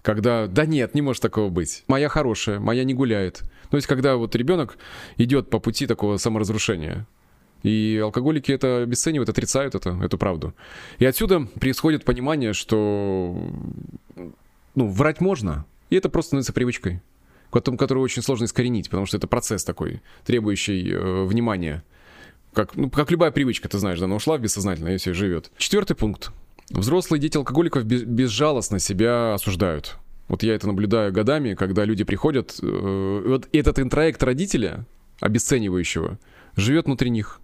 Когда, 0.03 0.47
да 0.47 0.67
нет, 0.67 0.95
не 0.95 1.03
может 1.03 1.23
такого 1.23 1.49
быть. 1.49 1.85
Моя 1.89 2.09
хорошая, 2.09 2.61
моя 2.61 2.85
не 2.85 2.95
гуляет. 2.95 3.43
То 3.71 3.77
есть, 3.77 3.87
когда 3.87 4.17
вот 4.17 4.37
ребенок 4.37 4.79
идет 5.17 5.51
по 5.51 5.59
пути 5.59 5.87
такого 5.87 6.17
саморазрушения. 6.19 7.07
И 7.63 8.01
алкоголики 8.03 8.53
это 8.53 8.83
обесценивают, 8.83 9.29
отрицают 9.29 9.75
это, 9.75 9.99
эту 10.03 10.19
правду. 10.19 10.55
И 10.99 11.05
отсюда 11.05 11.49
происходит 11.59 12.05
понимание, 12.05 12.53
что 12.53 13.37
ну, 14.75 14.89
врать 14.89 15.21
можно, 15.21 15.65
и 15.91 15.97
это 15.97 16.09
просто 16.09 16.29
становится 16.29 16.53
привычкой, 16.53 17.01
которую 17.51 18.05
очень 18.05 18.23
сложно 18.23 18.45
искоренить, 18.45 18.89
потому 18.91 19.07
что 19.07 19.17
это 19.17 19.27
процесс 19.27 19.65
такой, 19.65 20.03
требующий 20.25 20.93
э, 20.93 21.25
внимания. 21.25 21.83
Как, 22.57 22.75
ну, 22.75 22.89
как 22.89 23.11
любая 23.11 23.31
привычка, 23.33 23.69
ты 23.69 23.77
знаешь, 23.77 23.99
да, 23.99 24.07
она 24.07 24.15
ушла 24.15 24.39
в 24.39 24.41
бессознательное 24.41 24.97
все 24.97 25.13
живет. 25.13 25.51
Четвертый 25.59 25.95
пункт. 25.95 26.31
Взрослые 26.71 27.21
дети 27.21 27.37
алкоголиков 27.37 27.85
безжалостно 27.85 28.79
себя 28.79 29.35
осуждают. 29.35 29.99
Вот 30.29 30.43
я 30.43 30.55
это 30.55 30.67
наблюдаю 30.67 31.13
годами, 31.13 31.53
когда 31.53 31.85
люди 31.85 32.03
приходят, 32.03 32.59
э, 32.63 33.25
вот 33.27 33.47
этот 33.53 33.79
интроект 33.79 34.23
родителя, 34.23 34.87
обесценивающего, 35.21 36.19
живет 36.57 36.87
внутри 36.87 37.11
них. 37.11 37.41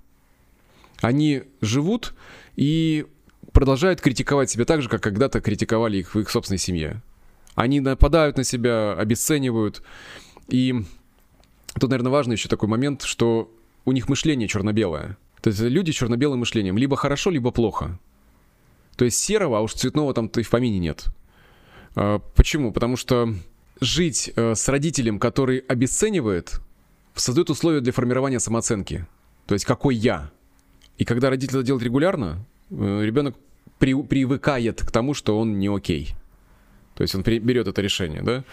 Они 1.02 1.42
живут 1.60 2.14
и 2.56 3.04
продолжают 3.52 4.00
критиковать 4.00 4.48
себя 4.48 4.64
так 4.64 4.80
же, 4.80 4.88
как 4.88 5.02
когда-то 5.02 5.42
критиковали 5.42 5.98
их 5.98 6.14
в 6.14 6.20
их 6.20 6.30
собственной 6.30 6.58
семье. 6.58 7.02
Они 7.54 7.80
нападают 7.80 8.38
на 8.38 8.44
себя, 8.44 8.94
обесценивают. 8.94 9.82
И 10.48 10.74
тут, 11.78 11.90
наверное, 11.90 12.12
важный 12.12 12.36
еще 12.36 12.48
такой 12.48 12.70
момент, 12.70 13.02
что 13.02 13.50
у 13.84 13.92
них 13.92 14.08
мышление 14.08 14.48
черно-белое. 14.48 15.16
То 15.40 15.48
есть 15.48 15.60
люди 15.60 15.92
черно-белым 15.92 16.40
мышлением. 16.40 16.78
Либо 16.78 16.96
хорошо, 16.96 17.30
либо 17.30 17.50
плохо. 17.50 17.98
То 18.96 19.04
есть 19.04 19.18
серого, 19.18 19.58
а 19.58 19.60
уж 19.60 19.74
цветного 19.74 20.14
там-то 20.14 20.40
и 20.40 20.44
в 20.44 20.50
помине 20.50 20.78
нет. 20.78 21.06
А, 21.94 22.18
почему? 22.36 22.72
Потому 22.72 22.96
что 22.96 23.34
жить 23.80 24.32
э, 24.36 24.54
с 24.54 24.68
родителем, 24.68 25.18
который 25.18 25.58
обесценивает, 25.58 26.60
создает 27.14 27.50
условия 27.50 27.80
для 27.80 27.92
формирования 27.92 28.38
самооценки. 28.38 29.06
То 29.46 29.54
есть 29.54 29.64
какой 29.64 29.96
я. 29.96 30.30
И 30.98 31.04
когда 31.04 31.30
родитель 31.30 31.56
это 31.56 31.64
делает 31.64 31.84
регулярно, 31.84 32.44
э, 32.70 33.00
ребенок 33.02 33.36
при, 33.78 34.00
привыкает 34.00 34.82
к 34.82 34.90
тому, 34.92 35.14
что 35.14 35.38
он 35.38 35.58
не 35.58 35.68
окей. 35.68 36.14
То 36.94 37.02
есть 37.02 37.14
он 37.14 37.22
берет 37.22 37.68
это 37.68 37.80
решение, 37.80 38.22
да? 38.22 38.44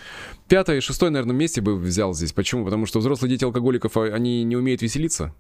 Пятое 0.48 0.78
и 0.78 0.80
шестое, 0.80 1.12
наверное, 1.12 1.36
месте 1.36 1.62
бы 1.62 1.78
взял 1.78 2.14
здесь. 2.14 2.32
Почему? 2.32 2.66
Потому 2.66 2.86
что 2.86 3.00
взрослые 3.00 3.30
дети 3.30 3.44
алкоголиков, 3.44 3.98
а, 3.98 4.04
они 4.06 4.44
не 4.44 4.56
умеют 4.56 4.82
веселиться. 4.82 5.34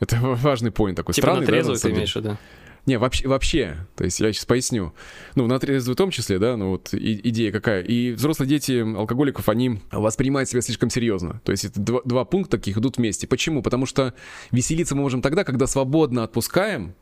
Это 0.00 0.18
важный 0.20 0.70
поинт 0.70 0.96
такой. 0.96 1.14
Типа 1.14 1.26
Странный, 1.26 1.40
на 1.42 1.46
трезвую 1.46 1.76
да, 1.76 1.82
ты 1.82 1.90
имеешь 1.90 2.16
виду? 2.16 2.38
Не, 2.86 2.98
вообще, 2.98 3.28
вообще, 3.28 3.86
то 3.94 4.04
есть 4.04 4.20
я 4.20 4.32
сейчас 4.32 4.46
поясню. 4.46 4.94
Ну, 5.34 5.46
на 5.46 5.58
трезвую 5.58 5.94
в 5.94 5.98
том 5.98 6.10
числе, 6.10 6.38
да, 6.38 6.56
ну 6.56 6.70
вот 6.70 6.94
и, 6.94 7.20
идея 7.28 7.52
какая. 7.52 7.82
И 7.82 8.12
взрослые 8.12 8.48
дети 8.48 8.80
алкоголиков, 8.80 9.50
они 9.50 9.80
воспринимают 9.92 10.48
себя 10.48 10.62
слишком 10.62 10.88
серьезно. 10.88 11.42
То 11.44 11.52
есть 11.52 11.66
это 11.66 11.78
два, 11.78 12.00
два 12.04 12.24
пункта 12.24 12.56
таких 12.56 12.78
идут 12.78 12.96
вместе. 12.96 13.26
Почему? 13.26 13.62
Потому 13.62 13.84
что 13.84 14.14
веселиться 14.50 14.94
мы 14.94 15.02
можем 15.02 15.20
тогда, 15.20 15.44
когда 15.44 15.66
свободно 15.66 16.24
отпускаем 16.24 16.94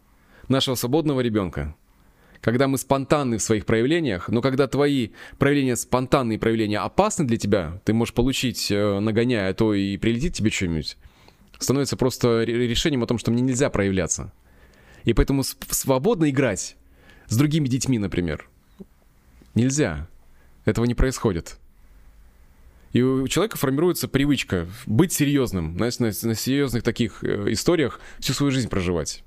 нашего 0.49 0.75
свободного 0.75 1.21
ребенка. 1.21 1.77
Когда 2.41 2.69
мы 2.69 2.79
спонтанны 2.79 3.39
в 3.39 3.43
своих 3.43 3.67
проявлениях, 3.67 4.29
но 4.29 4.41
когда 4.41 4.69
твои 4.69 5.11
проявления, 5.39 5.77
спонтанные 5.77 6.39
проявления 6.39 6.79
опасны 6.79 7.25
для 7.25 7.37
тебя, 7.37 7.81
ты 7.85 7.93
можешь 7.93 8.15
получить, 8.15 8.71
э, 8.71 9.01
нагоняя, 9.01 9.51
а 9.51 9.55
то 9.55 9.75
и 9.75 9.97
прилетит 9.97 10.35
тебе 10.35 10.51
что-нибудь, 10.51 10.97
становится 11.59 11.97
просто 11.97 12.45
решением 12.45 13.03
о 13.03 13.07
том, 13.07 13.19
что 13.19 13.31
мне 13.31 13.43
нельзя 13.43 13.71
проявляться. 13.71 14.33
И 15.05 15.15
поэтому 15.15 15.43
свободно 15.43 16.31
играть 16.31 16.77
с 17.27 17.37
другими 17.37 17.67
детьми, 17.67 17.99
например, 17.99 18.49
нельзя. 19.55 20.09
Этого 20.65 20.85
не 20.85 20.95
происходит. 20.95 21.57
И 22.93 23.03
у 23.03 23.27
человека 23.29 23.59
формируется 23.59 24.09
привычка 24.09 24.67
быть 24.87 25.13
серьезным, 25.13 25.75
знаешь, 25.77 25.99
на, 25.99 26.07
на 26.07 26.35
серьезных 26.35 26.83
таких 26.83 27.23
э, 27.23 27.53
историях 27.53 28.01
всю 28.19 28.33
свою 28.33 28.51
жизнь 28.51 28.69
проживать. 28.69 29.25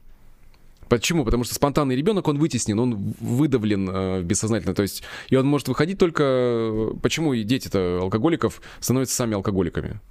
Почему? 0.91 1.23
Потому 1.23 1.45
что 1.45 1.56
спонтанный 1.56 1.95
ребенок, 1.95 2.27
он 2.27 2.38
вытеснен, 2.38 2.77
он 2.77 3.15
выдавлен 3.21 3.89
э, 3.89 4.21
бессознательно. 4.23 4.73
То 4.75 4.82
есть, 4.82 5.04
и 5.30 5.38
он 5.38 5.47
может 5.47 5.69
выходить 5.69 5.97
только... 5.97 6.23
Э, 6.25 6.91
почему 7.01 7.32
и 7.32 7.43
дети-то 7.43 7.99
алкоголиков 8.01 8.62
становятся 8.82 9.15
сами 9.15 9.36
алкоголиками? 9.36 10.01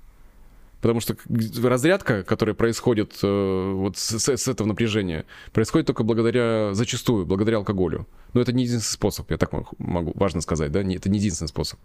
Потому 0.81 1.01
что 1.01 1.17
разрядка, 1.63 2.23
которая 2.23 2.55
происходит 2.55 3.19
э, 3.23 3.73
вот 3.75 3.99
с, 3.99 4.27
с 4.27 4.49
этого 4.49 4.69
напряжения, 4.69 5.27
происходит 5.53 5.87
только 5.87 6.03
благодаря, 6.03 6.73
зачастую, 6.73 7.27
благодаря 7.27 7.59
алкоголю. 7.59 8.07
Но 8.33 8.41
это 8.41 8.55
не 8.55 8.63
единственный 8.63 8.95
способ, 8.95 9.31
я 9.31 9.37
так 9.37 9.53
могу, 9.53 10.13
важно 10.15 10.41
сказать, 10.41 10.73
да, 10.73 10.81
это 10.81 11.11
не 11.11 11.19
единственный 11.19 11.49
способ. 11.49 11.79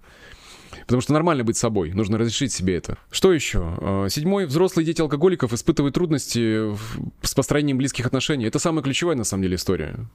Потому 0.81 1.01
что 1.01 1.13
нормально 1.13 1.43
быть 1.43 1.57
собой, 1.57 1.91
нужно 1.91 2.17
разрешить 2.17 2.51
себе 2.51 2.75
это. 2.75 2.97
Что 3.11 3.33
еще? 3.33 3.77
Э, 3.79 4.07
седьмой. 4.09 4.45
Взрослые 4.45 4.85
дети 4.85 5.01
алкоголиков 5.01 5.53
испытывают 5.53 5.95
трудности 5.95 6.75
с 7.21 7.33
построением 7.33 7.77
близких 7.77 8.05
отношений. 8.05 8.45
Это 8.45 8.59
самая 8.59 8.83
ключевая, 8.83 9.15
на 9.15 9.23
самом 9.23 9.43
деле, 9.43 9.55
история. 9.55 10.07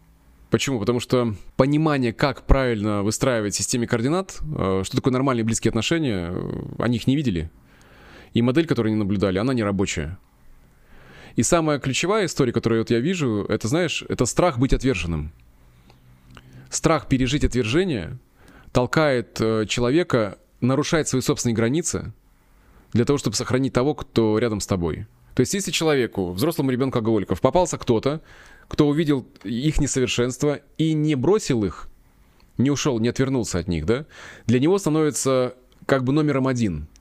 Почему? 0.51 0.81
Потому 0.81 0.99
что 0.99 1.35
понимание, 1.57 2.13
как 2.13 2.47
правильно 2.47 3.03
выстраивать 3.03 3.55
системе 3.55 3.87
координат, 3.87 4.41
э, 4.41 4.83
что 4.85 4.97
такое 4.97 5.13
нормальные 5.13 5.45
близкие 5.45 5.71
отношения, 5.71 6.35
они 6.79 6.97
их 6.97 7.07
не 7.07 7.17
видели. 7.17 7.51
И 8.35 8.43
модель, 8.43 8.67
которую 8.67 8.91
они 8.91 8.99
наблюдали, 8.99 9.39
она 9.39 9.55
не 9.55 9.63
рабочая. 9.63 10.19
И 11.37 11.43
самая 11.43 11.79
ключевая 11.79 12.27
история, 12.27 12.53
которую 12.53 12.81
вот 12.81 12.91
я 12.91 12.99
вижу, 13.01 13.47
это, 13.49 13.69
знаешь, 13.69 14.05
это 14.09 14.27
страх 14.27 14.59
быть 14.59 14.73
отверженным. 14.73 15.33
Страх 16.69 17.09
пережить 17.09 17.45
отвержение 17.45 18.19
толкает 18.73 19.41
э, 19.41 19.67
человека 19.67 20.39
нарушать 20.61 21.09
свои 21.09 21.23
собственные 21.23 21.55
границы 21.55 22.13
для 22.93 23.05
того, 23.05 23.19
чтобы 23.19 23.37
сохранить 23.37 23.73
того, 23.73 23.95
кто 23.95 24.39
рядом 24.39 24.61
с 24.61 24.67
тобой. 24.67 25.07
То 25.35 25.41
есть, 25.41 25.55
если 25.55 25.71
человеку, 25.71 26.33
взрослому 26.33 26.71
ребенку 26.71 26.99
алкоголиков, 26.99 27.41
попался 27.41 27.79
кто-то, 27.79 28.21
кто 28.69 28.89
увидел 28.89 29.27
их 29.45 29.81
несовершенство 29.81 30.61
и 30.77 30.93
не 30.93 31.15
бросил 31.15 31.65
их, 31.65 31.89
не 32.59 32.71
ушел, 32.71 32.99
не 32.99 33.09
отвернулся 33.09 33.59
от 33.59 33.69
них, 33.69 33.87
да, 33.87 34.07
для 34.47 34.59
него 34.59 34.79
становится 34.79 35.55
как 35.87 36.05
бы 36.05 36.13
номером 36.13 36.47
один– 36.47 36.89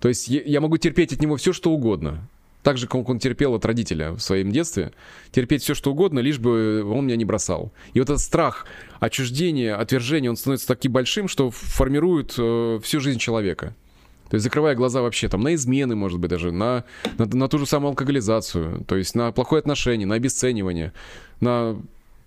то 0.00 0.08
есть 0.08 0.28
я 0.28 0.60
могу 0.60 0.78
терпеть 0.78 1.12
от 1.12 1.20
него 1.20 1.36
все, 1.36 1.52
что 1.52 1.70
угодно. 1.70 2.26
Так 2.62 2.76
же, 2.76 2.86
как 2.86 3.08
он 3.08 3.18
терпел 3.18 3.54
от 3.54 3.64
родителя 3.64 4.12
в 4.12 4.20
своем 4.20 4.52
детстве. 4.52 4.92
Терпеть 5.32 5.62
все, 5.62 5.74
что 5.74 5.92
угодно, 5.92 6.18
лишь 6.18 6.38
бы 6.38 6.82
он 6.84 7.06
меня 7.06 7.16
не 7.16 7.24
бросал. 7.24 7.72
И 7.94 8.00
вот 8.00 8.10
этот 8.10 8.20
страх 8.20 8.66
отчуждения, 8.98 9.76
отвержения, 9.76 10.28
он 10.28 10.36
становится 10.36 10.68
таким 10.68 10.92
большим, 10.92 11.26
что 11.26 11.50
формирует 11.50 12.34
э, 12.36 12.78
всю 12.82 13.00
жизнь 13.00 13.18
человека. 13.18 13.74
То 14.28 14.36
есть 14.36 14.44
закрывая 14.44 14.76
глаза 14.76 15.02
вообще 15.02 15.28
там 15.28 15.40
на 15.40 15.54
измены, 15.54 15.96
может 15.96 16.20
быть, 16.20 16.30
даже 16.30 16.52
на, 16.52 16.84
на, 17.18 17.26
на 17.26 17.48
ту 17.48 17.58
же 17.58 17.66
самую 17.66 17.90
алкоголизацию, 17.90 18.84
то 18.86 18.96
есть 18.96 19.16
на 19.16 19.32
плохое 19.32 19.58
отношение, 19.58 20.06
на 20.06 20.14
обесценивание, 20.14 20.92
на, 21.40 21.76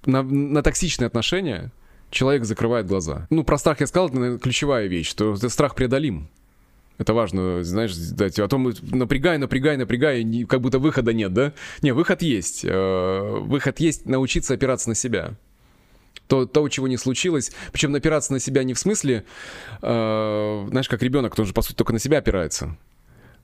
на, 0.06 0.22
на 0.22 0.62
токсичные 0.62 1.08
отношения, 1.08 1.72
человек 2.10 2.44
закрывает 2.44 2.88
глаза. 2.88 3.28
Ну, 3.30 3.46
про 3.46 3.58
страх 3.58 3.80
я 3.80 3.88
сказал, 3.88 4.10
это 4.10 4.38
ключевая 4.38 4.88
вещь, 4.88 5.10
что 5.10 5.36
страх 5.36 5.76
преодолим. 5.76 6.28
Это 6.98 7.14
важно, 7.14 7.64
знаешь, 7.64 7.96
дать. 7.96 8.40
А 8.40 8.48
то 8.48 8.58
мы 8.58 8.74
напрягай, 8.92 9.38
напрягай, 9.38 9.78
напрягай, 9.78 10.22
и 10.22 10.46
как 10.46 10.62
будто 10.62 10.80
выхода 10.80 11.12
нет, 11.12 11.34
да? 11.34 11.54
Не, 11.82 11.92
выход 11.92 12.22
есть. 12.22 12.64
Э, 12.64 13.40
выход 13.42 13.80
есть 13.80 14.06
научиться 14.06 14.54
опираться 14.54 14.90
на 14.90 14.96
себя. 14.96 15.32
То, 16.28 16.46
того, 16.46 16.70
чего 16.70 16.88
не 16.88 16.98
случилось. 16.98 17.52
Причем 17.72 17.92
напираться 17.92 18.32
на 18.32 18.40
себя 18.40 18.64
не 18.64 18.74
в 18.74 18.80
смысле, 18.80 19.26
э, 19.82 20.66
знаешь, 20.70 20.88
как 20.88 21.02
ребенок, 21.02 21.38
он 21.38 21.46
же, 21.46 21.54
по 21.54 21.62
сути, 21.62 21.76
только 21.76 21.94
на 21.94 22.00
себя 22.00 22.20
опирается. 22.20 22.78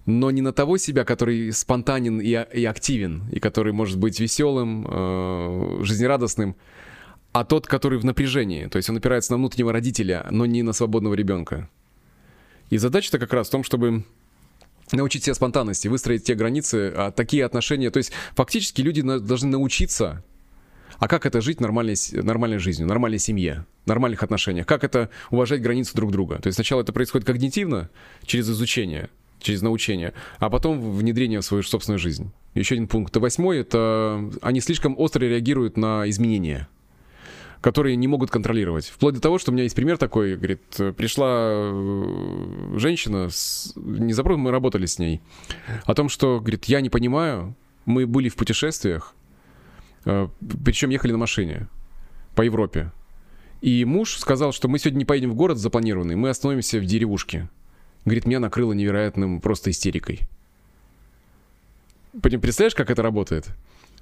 Но 0.05 0.32
не 0.32 0.41
на 0.41 0.53
того 0.53 0.78
себя, 0.78 1.03
который 1.03 1.51
спонтанен 1.51 2.21
и, 2.21 2.30
и 2.30 2.65
активен, 2.65 3.23
и 3.32 3.39
который 3.39 3.73
может 3.73 3.97
быть 3.97 4.19
веселым, 4.19 4.88
э, 4.88 5.80
жизнерадостным, 5.84 6.55
а 7.32 7.43
тот, 7.43 7.67
который 7.67 7.99
в 7.99 8.05
напряжении. 8.05 8.67
То 8.67 8.78
есть 8.78 8.89
он 8.89 8.97
опирается 8.97 9.34
на 9.34 9.38
внутреннего 9.38 9.73
родителя, 9.73 10.28
но 10.30 10.45
не 10.45 10.63
на 10.63 10.73
свободного 10.73 11.15
ребенка. 11.15 11.69
И 12.70 12.78
задача-то 12.78 13.20
как 13.20 13.34
раз 13.34 13.47
в 13.47 13.51
том, 13.51 13.63
чтобы 13.63 14.03
научить 14.91 15.24
себя 15.24 15.34
спонтанности, 15.34 15.88
выстроить 15.88 16.24
те 16.24 16.36
границы, 16.36 16.91
а 16.95 17.11
такие 17.11 17.45
отношения. 17.45 17.91
То 17.91 17.97
есть 17.97 18.11
фактически 18.36 18.82
люди 18.82 19.01
должны 19.01 19.49
научиться 19.49 20.24
А 20.99 21.07
как 21.07 21.26
это 21.26 21.41
жить 21.41 21.61
нормальной, 21.61 21.95
нормальной 22.11 22.59
жизнью, 22.59 22.88
нормальной 22.88 23.20
семье, 23.20 23.65
нормальных 23.86 24.22
отношениях? 24.22 24.65
Как 24.65 24.84
это 24.84 25.09
уважать 25.32 25.61
границы 25.61 25.95
друг 25.95 26.11
друга? 26.11 26.39
То 26.39 26.47
есть 26.47 26.55
сначала 26.55 26.82
это 26.82 26.91
происходит 26.91 27.26
когнитивно, 27.26 27.89
через 28.26 28.49
изучение, 28.49 29.09
через 29.39 29.61
научение, 29.61 30.13
а 30.39 30.49
потом 30.49 30.93
внедрение 30.95 31.39
в 31.39 31.45
свою 31.45 31.63
собственную 31.63 31.99
жизнь. 31.99 32.32
Еще 32.53 32.76
один 32.76 32.88
пункт. 32.88 33.15
Восьмой— 33.15 33.59
это 33.59 34.30
они 34.41 34.59
слишком 34.59 34.95
остро 34.97 35.24
реагируют 35.24 35.78
на 35.78 36.09
изменения 36.09 36.67
которые 37.62 37.95
не 37.95 38.07
могут 38.07 38.32
контролировать. 38.32 38.86
Вплоть 38.86 39.16
до 39.16 39.22
того, 39.22 39.38
что 39.38 39.51
у 39.51 39.53
меня 39.53 39.64
есть 39.64 39.76
пример 39.76 39.97
такой, 39.97 40.36
говорит, 40.36 40.62
пришла 40.95 41.28
э, 41.30 42.74
женщина, 42.78 43.30
с, 43.30 43.74
не 43.76 44.14
забыл, 44.14 44.38
мы 44.38 44.51
работали 44.51 44.86
с 44.86 44.97
ней, 44.99 45.22
о 45.84 45.93
том, 45.93 46.10
что, 46.10 46.39
говорит, 46.39 46.66
я 46.66 46.82
не 46.82 46.89
понимаю, 46.89 47.55
мы 47.86 48.07
были 48.07 48.30
в 48.30 48.36
путешествиях, 48.36 49.14
э, 50.05 50.28
причем 50.64 50.89
ехали 50.89 51.12
на 51.12 51.18
машине 51.18 51.68
по 52.36 52.41
Европе. 52.41 52.91
И 53.62 53.84
муж 53.84 54.18
сказал, 54.18 54.53
что 54.53 54.70
мы 54.70 54.80
сегодня 54.80 54.99
не 54.99 55.05
поедем 55.05 55.32
в 55.32 55.36
город 55.36 55.57
запланированный, 55.57 56.16
мы 56.16 56.30
остановимся 56.30 56.80
в 56.80 56.86
деревушке. 56.86 57.49
Говорит, 58.05 58.26
меня 58.26 58.39
накрыло 58.39 58.72
невероятным 58.72 59.41
просто 59.41 59.72
истерикой. 59.72 60.22
Представляешь, 62.22 62.76
как 62.76 62.89
это 62.89 63.03
работает? 63.03 63.49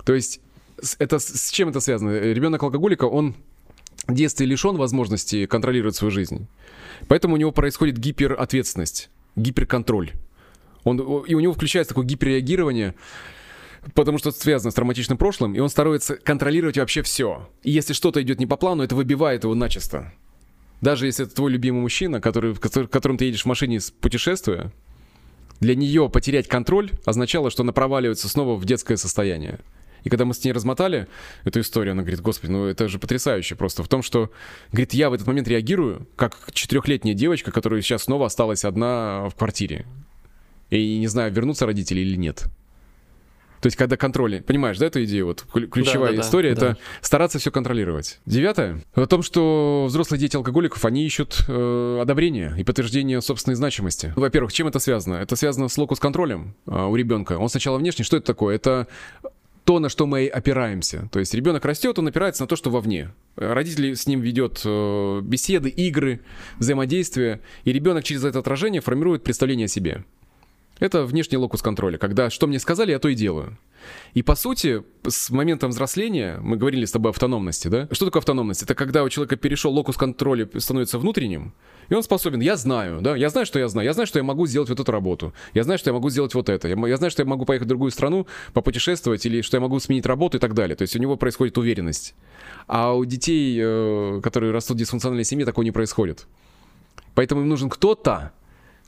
То 0.06 0.14
есть 0.14 0.40
это 1.00 1.20
с 1.20 1.50
чем 1.50 1.70
это 1.70 1.80
связано? 1.80 2.20
Ребенок 2.20 2.62
алкоголика, 2.62 3.06
он 3.06 3.36
детстве 4.14 4.46
лишен 4.46 4.78
возможности 4.78 5.46
контролировать 5.46 5.96
свою 5.96 6.12
жизнь. 6.12 6.48
Поэтому 7.08 7.36
у 7.36 7.38
него 7.38 7.52
происходит 7.52 7.98
гиперответственность, 7.98 9.10
гиперконтроль. 9.36 10.12
Он, 10.84 11.00
и 11.24 11.34
у 11.34 11.40
него 11.40 11.54
включается 11.54 11.90
такое 11.90 12.06
гиперреагирование, 12.06 12.96
потому 13.94 14.18
что 14.18 14.30
это 14.30 14.40
связано 14.40 14.72
с 14.72 14.76
травматичным 14.76 15.18
прошлым, 15.18 15.54
и 15.54 15.60
он 15.60 15.70
старается 15.70 16.16
контролировать 16.16 16.78
вообще 16.78 17.02
все. 17.02 17.50
И 17.64 17.72
если 17.72 17.94
что-то 17.94 18.22
идет 18.22 18.40
не 18.40 18.46
по 18.46 18.58
плану, 18.58 18.84
это 18.84 18.96
выбивает 18.96 19.44
его 19.44 19.56
начисто. 19.56 20.14
Даже 20.82 21.08
если 21.08 21.26
это 21.26 21.36
твой 21.36 21.52
любимый 21.52 21.82
мужчина, 21.82 22.22
который, 22.22 22.56
которым 22.56 23.18
ты 23.18 23.26
едешь 23.26 23.44
в 23.44 23.48
машине 23.48 23.80
путешествуя, 24.00 24.72
для 25.60 25.76
нее 25.76 26.10
потерять 26.10 26.48
контроль 26.48 26.92
означало, 27.06 27.50
что 27.50 27.64
она 27.64 27.74
проваливается 27.74 28.30
снова 28.30 28.56
в 28.56 28.66
детское 28.66 28.96
состояние. 28.96 29.60
И 30.08 30.10
когда 30.10 30.24
мы 30.24 30.34
с 30.34 30.42
ней 30.42 30.54
размотали 30.54 31.10
эту 31.44 31.60
историю, 31.60 31.92
она 31.92 32.02
говорит, 32.02 32.22
господи, 32.22 32.50
ну 32.50 32.64
это 32.66 32.88
же 32.88 32.98
потрясающе 32.98 33.56
просто 33.56 33.84
в 33.84 33.90
том, 33.90 34.02
что, 34.02 34.32
говорит, 34.72 34.94
я 34.94 35.10
в 35.10 35.14
этот 35.14 35.28
момент 35.28 35.50
реагирую, 35.50 36.08
как 36.16 36.38
четырехлетняя 36.54 37.14
девочка, 37.14 37.52
которая 37.52 37.82
сейчас 37.82 38.04
снова 38.04 38.28
осталась 38.28 38.64
одна 38.64 39.28
в 39.28 39.36
квартире. 39.36 39.86
И 40.70 40.98
не 40.98 41.08
знаю, 41.08 41.34
вернутся 41.34 41.66
родители 41.66 42.00
или 42.00 42.16
нет. 42.16 42.46
То 43.60 43.68
есть, 43.68 43.76
когда 43.76 43.98
контроль, 43.98 44.42
понимаешь, 44.42 44.78
да, 44.78 44.86
эту 44.86 45.04
идею? 45.04 45.26
Вот 45.26 45.46
ключевая 45.72 46.12
да, 46.12 46.18
да, 46.18 46.22
история 46.22 46.56
да, 46.56 46.68
это 46.68 46.70
да. 46.76 46.78
стараться 47.02 47.40
все 47.40 47.52
контролировать. 47.52 48.20
Девятое 48.26 48.84
о 48.94 49.08
том, 49.08 49.24
что 49.24 49.88
взрослые 49.90 50.22
дети 50.22 50.38
алкоголиков 50.38 50.86
они 50.86 51.06
ищут 51.06 51.44
э, 51.50 52.00
одобрения 52.02 52.56
и 52.58 52.64
подтверждение 52.64 53.20
собственной 53.22 53.56
значимости. 53.56 54.14
Во-первых, 54.16 54.54
чем 54.54 54.68
это 54.68 54.80
связано? 54.80 55.16
Это 55.16 55.36
связано 55.36 55.68
с 55.68 55.78
локус-контролем 55.78 56.56
э, 56.66 56.86
у 56.86 56.96
ребенка. 56.96 57.38
Он 57.38 57.50
сначала 57.50 57.78
внешне, 57.78 58.06
что 58.06 58.16
это 58.16 58.28
такое? 58.28 58.56
Это 58.56 58.88
то, 59.68 59.80
на 59.80 59.90
что 59.90 60.08
мы 60.08 60.28
опираемся. 60.28 61.10
То 61.12 61.20
есть 61.20 61.34
ребенок 61.34 61.66
растет, 61.66 62.00
он 62.00 62.08
опирается 62.08 62.44
на 62.44 62.48
то, 62.48 62.56
что 62.56 62.70
вовне. 62.70 63.14
Родители 63.36 63.96
с 63.96 64.08
ним 64.08 64.22
ведет 64.22 64.62
э, 64.64 65.20
беседы, 65.22 65.68
игры, 65.68 66.22
взаимодействие, 66.58 67.42
и 67.66 67.74
ребенок 67.74 68.06
через 68.06 68.24
это 68.24 68.40
отражение 68.40 68.80
формирует 68.80 69.24
представление 69.24 69.66
о 69.66 69.68
себе. 69.68 70.06
Это 70.80 71.04
внешний 71.04 71.38
локус 71.38 71.62
контроля, 71.62 71.98
когда 71.98 72.30
что 72.30 72.48
мне 72.48 72.60
сказали, 72.60 72.92
я 72.92 73.00
то 73.00 73.10
и 73.10 73.14
делаю. 73.14 73.58
И 74.14 74.24
по 74.24 74.36
сути, 74.36 74.84
с 75.06 75.30
моментом 75.32 75.72
взросления, 75.72 76.40
мы 76.42 76.56
говорили 76.56 76.86
с 76.86 76.92
тобой 76.94 77.10
о 77.10 77.12
автономности, 77.12 77.68
да? 77.68 77.90
Что 77.92 78.06
такое 78.06 78.22
автономность? 78.22 78.64
Это 78.64 78.74
когда 78.74 79.04
у 79.04 79.10
человека 79.10 79.36
перешел 79.36 79.74
локус 79.74 79.98
контроля, 79.98 80.48
становится 80.60 80.98
внутренним, 80.98 81.54
и 81.90 81.94
он 81.94 82.04
способен, 82.04 82.40
я 82.40 82.56
знаю, 82.56 83.02
да, 83.02 83.16
я 83.16 83.30
знаю, 83.30 83.46
что 83.46 83.60
я 83.60 83.68
знаю, 83.68 83.86
я 83.86 83.94
знаю, 83.94 84.08
что 84.08 84.20
я 84.20 84.24
могу 84.24 84.48
сделать 84.48 84.70
вот 84.70 84.80
эту 84.80 84.92
работу, 84.92 85.34
я 85.54 85.64
знаю, 85.64 85.78
что 85.78 85.90
я 85.90 85.94
могу 85.94 86.10
сделать 86.10 86.34
вот 86.34 86.50
это, 86.50 86.68
я, 86.68 86.76
я 86.88 86.98
знаю, 86.98 87.12
что 87.12 87.22
я 87.22 87.28
могу 87.28 87.46
поехать 87.46 87.66
в 87.66 87.70
другую 87.70 87.92
страну, 87.92 88.28
попутешествовать, 88.54 89.26
или 89.26 89.42
что 89.42 89.58
я 89.58 89.62
могу 89.62 89.80
сменить 89.80 90.06
работу 90.06 90.38
и 90.38 90.40
так 90.40 90.54
далее. 90.54 90.76
То 90.76 90.84
есть 90.84 90.96
у 90.96 91.00
него 91.00 91.18
происходит 91.18 91.58
уверенность. 91.58 92.16
А 92.68 92.94
у 92.94 93.06
детей, 93.06 93.58
э, 93.62 94.22
которые 94.22 94.52
растут 94.52 94.78
в 94.78 94.80
дисфункциональной 94.80 95.24
семье, 95.24 95.46
такого 95.46 95.64
не 95.64 95.72
происходит. 95.72 96.28
Поэтому 97.16 97.42
им 97.42 97.50
нужен 97.50 97.70
кто-то, 97.70 98.32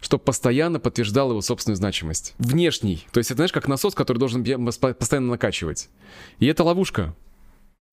чтобы 0.02 0.24
постоянно 0.24 0.80
подтверждал 0.80 1.32
его 1.32 1.42
собственную 1.42 1.78
значимость. 1.78 2.36
Внешний. 2.38 3.06
То 3.12 3.20
есть 3.20 3.32
это, 3.32 3.38
знаешь, 3.38 3.52
как 3.52 3.68
насос, 3.68 3.96
который 3.96 4.18
должен 4.18 4.44
постоянно 4.66 5.32
накачивать. 5.32 5.90
И 6.40 6.46
это 6.46 6.64
ловушка. 6.64 7.16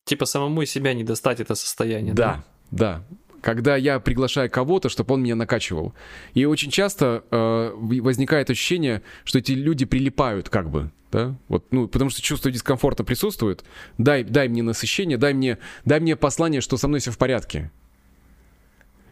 Типа 0.04 0.24
самому 0.24 0.64
себя 0.66 0.94
не 0.94 1.04
достать 1.04 1.40
это 1.40 1.54
состояние. 1.54 2.14
Да, 2.14 2.44
да. 2.70 3.02
да. 3.08 3.16
Когда 3.46 3.76
я 3.76 4.00
приглашаю 4.00 4.50
кого-то, 4.50 4.88
чтобы 4.88 5.14
он 5.14 5.22
меня 5.22 5.36
накачивал. 5.36 5.94
И 6.34 6.44
очень 6.46 6.68
часто 6.72 7.22
э, 7.30 7.70
возникает 7.76 8.50
ощущение, 8.50 9.02
что 9.22 9.38
эти 9.38 9.52
люди 9.52 9.84
прилипают 9.84 10.48
как 10.48 10.68
бы. 10.68 10.90
Да? 11.12 11.36
Вот, 11.46 11.64
ну, 11.70 11.86
потому 11.86 12.10
что 12.10 12.20
чувство 12.20 12.50
дискомфорта 12.50 13.04
присутствует. 13.04 13.64
Дай, 13.98 14.24
дай 14.24 14.48
мне 14.48 14.64
насыщение, 14.64 15.16
дай 15.16 15.32
мне, 15.32 15.58
дай 15.84 16.00
мне 16.00 16.16
послание, 16.16 16.60
что 16.60 16.76
со 16.76 16.88
мной 16.88 16.98
все 16.98 17.12
в 17.12 17.18
порядке. 17.18 17.70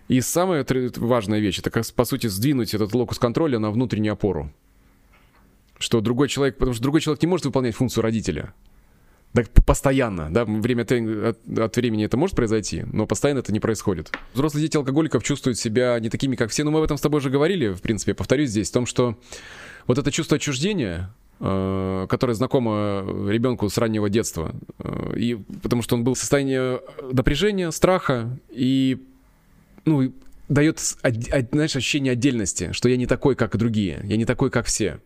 И 0.09 0.20
самая 0.20 0.66
важная 0.97 1.39
вещь, 1.39 1.61
это, 1.61 1.70
как, 1.70 1.87
по 1.95 2.05
сути, 2.05 2.26
сдвинуть 2.26 2.74
этот 2.74 2.93
локус 2.93 3.20
контроля 3.20 3.61
на 3.61 3.70
внутреннюю 3.70 4.14
опору. 4.14 4.53
Что 5.78 6.01
другой 6.01 6.26
человек, 6.26 6.57
потому 6.59 6.74
что 6.74 6.82
другой 6.82 7.03
человек 7.03 7.22
не 7.22 7.28
может 7.28 7.47
выполнять 7.47 7.76
функцию 7.76 8.03
родителя. 8.03 8.53
Так 9.35 9.51
постоянно, 9.51 10.32
да, 10.32 10.45
время 10.45 10.82
от, 10.82 11.59
от 11.59 11.76
времени 11.76 12.05
это 12.05 12.16
может 12.16 12.37
произойти, 12.37 12.85
но 12.93 13.05
постоянно 13.05 13.41
это 13.41 13.53
не 13.53 13.59
происходит. 13.59 14.12
Взрослые 14.32 14.62
дети 14.62 14.76
алкоголиков 14.76 15.24
чувствуют 15.24 15.59
себя 15.59 15.99
не 15.99 16.09
такими, 16.09 16.37
как 16.37 16.51
все, 16.51 16.62
но 16.62 16.70
мы 16.70 16.78
об 16.78 16.85
этом 16.85 16.97
с 16.97 17.01
тобой 17.01 17.18
уже 17.18 17.30
говорили, 17.30 17.70
в 17.70 17.82
принципе, 17.82 18.14
повторюсь 18.14 18.51
здесь, 18.51 18.70
в 18.70 18.72
том, 18.72 18.87
что 18.87 19.18
вот 19.89 19.99
это 19.99 20.12
чувство 20.12 20.37
отчуждения, 20.37 21.12
э, 21.41 22.07
которое 22.09 22.35
знакомо 22.35 23.05
ребенку 23.28 23.68
с 23.68 23.76
раннего 23.76 24.09
детства, 24.09 24.55
э, 24.78 25.14
и 25.16 25.35
потому 25.35 25.82
что 25.82 25.97
он 25.97 26.05
был 26.05 26.14
в 26.14 26.18
состоянии 26.18 26.78
напряжения, 27.12 27.72
страха, 27.72 28.39
и 28.51 29.05
ну, 29.85 30.12
дает, 30.49 30.78
знаешь, 30.78 31.74
ощущение 31.74 32.12
отдельности, 32.12 32.70
что 32.70 32.89
я 32.89 32.97
не 32.97 33.07
такой, 33.07 33.35
как 33.35 33.57
другие, 33.57 34.01
я 34.05 34.16
не 34.16 34.26
такой, 34.26 34.51
как 34.51 34.66
все. 34.66 35.01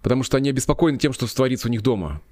Потому 0.00 0.22
что 0.22 0.38
они 0.38 0.48
обеспокоены 0.48 0.98
тем, 0.98 1.12
что 1.12 1.26
творится 1.26 1.68
у 1.68 1.70
них 1.70 1.82
дома. 1.82 2.22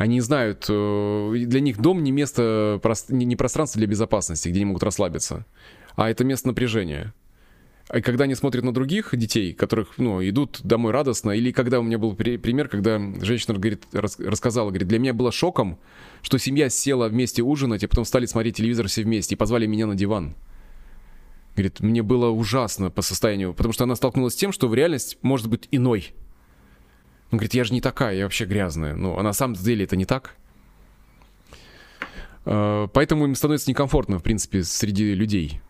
Они 0.00 0.22
знают, 0.22 0.64
э, 0.66 1.34
для 1.44 1.60
них 1.60 1.78
дом 1.78 2.02
не 2.02 2.10
место, 2.10 2.80
не 3.10 3.36
пространство 3.36 3.78
для 3.78 3.86
безопасности, 3.86 4.48
где 4.48 4.60
они 4.60 4.64
могут 4.64 4.82
расслабиться, 4.82 5.44
а 5.94 6.08
это 6.08 6.24
место 6.24 6.48
напряжения. 6.48 7.12
И 7.94 8.00
когда 8.00 8.24
они 8.24 8.34
смотрят 8.34 8.64
на 8.64 8.72
других 8.72 9.14
детей, 9.14 9.52
которых, 9.52 9.98
ну, 9.98 10.26
идут 10.26 10.60
домой 10.62 10.92
радостно, 10.92 11.32
или 11.32 11.52
когда 11.52 11.80
у 11.80 11.82
меня 11.82 11.98
был 11.98 12.14
пример, 12.14 12.68
когда 12.68 12.98
женщина 13.20 13.58
говорит, 13.58 13.82
рассказала, 13.92 14.70
говорит, 14.70 14.88
для 14.88 14.98
меня 14.98 15.12
было 15.12 15.30
шоком, 15.30 15.78
что 16.22 16.38
семья 16.38 16.70
села 16.70 17.08
вместе 17.08 17.42
ужинать, 17.42 17.84
а 17.84 17.88
потом 17.88 18.06
стали 18.06 18.24
смотреть 18.24 18.56
телевизор 18.56 18.86
все 18.86 19.02
вместе 19.02 19.34
и 19.34 19.36
позвали 19.36 19.66
меня 19.66 19.86
на 19.86 19.96
диван. 19.96 20.34
Говорит, 21.56 21.80
мне 21.80 22.02
было 22.02 22.30
ужасно 22.30 22.88
по 22.90 23.02
состоянию, 23.02 23.52
потому 23.52 23.74
что 23.74 23.84
она 23.84 23.96
столкнулась 23.96 24.32
с 24.32 24.36
тем, 24.36 24.50
что 24.50 24.66
в 24.66 24.74
реальность 24.74 25.18
может 25.20 25.48
быть 25.48 25.68
иной. 25.70 26.14
Он 27.30 27.38
говорит, 27.38 27.54
я 27.54 27.64
же 27.64 27.72
не 27.72 27.80
такая, 27.80 28.16
я 28.16 28.24
вообще 28.24 28.44
грязная. 28.44 28.94
Ну, 28.94 29.16
а 29.16 29.22
на 29.22 29.32
самом 29.32 29.54
деле 29.54 29.84
это 29.84 29.96
не 29.96 30.04
так. 30.04 30.34
А, 32.44 32.88
поэтому 32.88 33.24
им 33.24 33.34
становится 33.34 33.70
некомфортно, 33.70 34.18
в 34.18 34.22
принципе, 34.22 34.62
среди 34.62 35.14
людей. 35.14 35.60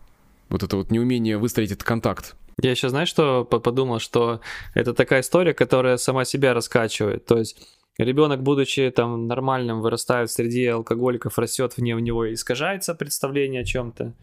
Вот 0.49 0.63
это 0.63 0.75
вот 0.77 0.91
неумение 0.91 1.37
выстроить 1.37 1.71
этот 1.71 1.83
контакт. 1.83 2.35
Я 2.61 2.75
сейчас, 2.75 2.91
знаешь, 2.91 3.09
что 3.09 3.45
подумал, 3.45 3.99
что 3.99 4.41
это 4.73 4.93
такая 4.93 5.21
история, 5.21 5.53
которая 5.53 5.97
сама 5.97 6.25
себя 6.25 6.53
раскачивает. 6.53 7.25
То 7.25 7.37
есть 7.37 7.57
ребенок, 7.97 8.43
будучи 8.43 8.91
там 8.91 9.27
нормальным, 9.27 9.81
вырастает 9.81 10.31
среди 10.31 10.65
алкоголиков, 10.67 11.37
растет 11.37 11.77
вне 11.77 11.95
в 11.95 11.99
него, 11.99 12.31
искажается 12.33 12.93
представление 12.93 13.61
о 13.61 13.65
чем-то 13.65 14.13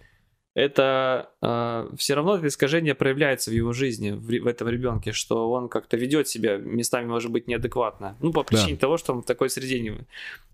это 0.59 1.31
э, 1.41 1.89
все 1.97 2.15
равно 2.15 2.37
это 2.37 2.49
искажение 2.49 2.97
проявляется 2.97 3.51
в 3.51 3.55
его 3.55 3.73
жизни, 3.73 4.11
в, 4.11 4.27
в 4.27 4.47
этом 4.49 4.69
ребенке, 4.69 5.13
что 5.13 5.51
он 5.53 5.69
как-то 5.69 5.97
ведет 5.97 6.27
себя 6.27 6.57
местами, 6.57 7.07
может 7.07 7.31
быть, 7.31 7.47
неадекватно. 7.47 8.17
Ну, 8.21 8.33
по 8.33 8.43
причине 8.43 8.73
да. 8.73 8.81
того, 8.81 8.97
что 8.97 9.13
он 9.13 9.23
в 9.23 9.25
такой 9.25 9.51
среде 9.51 9.79
не... 9.79 9.93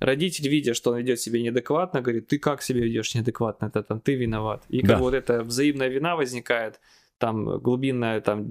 Родитель, 0.01 0.49
видя, 0.49 0.75
что 0.75 0.91
он 0.91 0.99
ведет 0.99 1.21
себя 1.21 1.41
неадекватно, 1.41 2.03
говорит, 2.03 2.29
ты 2.29 2.39
как 2.39 2.61
себя 2.61 2.83
ведешь 2.83 3.15
неадекватно, 3.15 3.67
это 3.67 3.83
там 3.83 3.99
ты 3.99 4.15
виноват. 4.15 4.63
И 4.69 4.81
как 4.81 4.89
да. 4.91 4.99
вот 4.99 5.15
эта 5.15 5.43
взаимная 5.43 5.89
вина 5.89 6.17
возникает, 6.17 6.81
там 7.17 7.59
глубинная, 7.59 8.21
там 8.21 8.45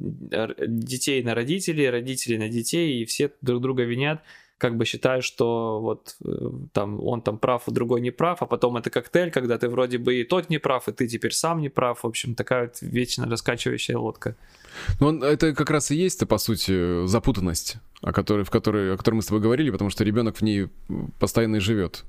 детей 0.68 1.22
на 1.22 1.36
родителей, 1.36 1.88
родителей 1.88 2.40
на 2.40 2.50
детей, 2.50 3.00
и 3.00 3.06
все 3.06 3.30
друг 3.42 3.62
друга 3.62 3.84
винят 3.84 4.24
как 4.64 4.78
бы 4.78 4.86
считаешь, 4.86 5.26
что 5.26 5.82
вот 5.82 6.16
э, 6.24 6.30
там 6.72 7.06
он 7.06 7.22
там 7.22 7.38
прав, 7.38 7.64
а 7.68 7.72
другой 7.72 8.00
не 8.00 8.12
прав, 8.12 8.42
а 8.42 8.46
потом 8.46 8.78
это 8.78 8.90
коктейль, 8.90 9.30
когда 9.30 9.58
ты 9.58 9.68
вроде 9.68 9.98
бы 9.98 10.16
и 10.16 10.24
тот 10.24 10.50
не 10.50 10.58
прав, 10.58 10.88
и 10.88 10.94
ты 10.94 11.06
теперь 11.08 11.34
сам 11.34 11.60
не 11.60 11.68
прав. 11.68 12.04
В 12.04 12.08
общем, 12.08 12.34
такая 12.34 12.68
вот 12.68 12.78
вечно 12.82 13.30
раскачивающая 13.30 13.98
лодка. 13.98 14.38
Ну, 15.02 15.22
это 15.22 15.54
как 15.54 15.70
раз 15.70 15.92
и 15.92 15.98
есть, 15.98 16.26
по 16.28 16.38
сути, 16.38 17.06
запутанность, 17.08 17.76
о 18.02 18.14
которой, 18.14 18.46
в 18.46 18.50
которой, 18.50 18.94
о 18.94 18.98
которой 18.98 19.16
мы 19.16 19.22
с 19.22 19.26
тобой 19.26 19.42
говорили, 19.42 19.70
потому 19.70 19.90
что 19.90 20.06
ребенок 20.06 20.38
в 20.38 20.42
ней 20.42 20.70
постоянно 21.20 21.58
и 21.58 21.60
живет. 21.60 22.06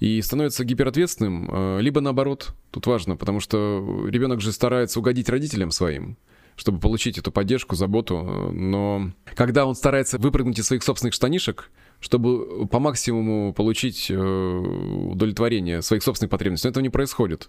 и 0.00 0.20
становится 0.22 0.64
гиперответственным, 0.64 1.50
э, 1.52 1.80
либо 1.82 2.00
наоборот, 2.00 2.54
тут 2.72 2.86
важно, 2.86 3.16
потому 3.16 3.38
что 3.38 4.08
ребенок 4.08 4.40
же 4.40 4.50
старается 4.50 4.98
угодить 4.98 5.28
родителям 5.28 5.70
своим, 5.70 6.16
чтобы 6.60 6.78
получить 6.78 7.16
эту 7.16 7.32
поддержку, 7.32 7.74
заботу, 7.74 8.50
но 8.52 9.12
когда 9.34 9.64
он 9.64 9.74
старается 9.74 10.18
выпрыгнуть 10.18 10.58
из 10.58 10.66
своих 10.66 10.82
собственных 10.82 11.14
штанишек, 11.14 11.70
чтобы 12.00 12.66
по 12.66 12.78
максимуму 12.78 13.54
получить 13.54 14.10
э, 14.10 14.14
удовлетворение 14.14 15.80
своих 15.80 16.02
собственных 16.02 16.30
потребностей, 16.30 16.68
но 16.68 16.72
этого 16.72 16.82
не 16.82 16.90
происходит. 16.90 17.48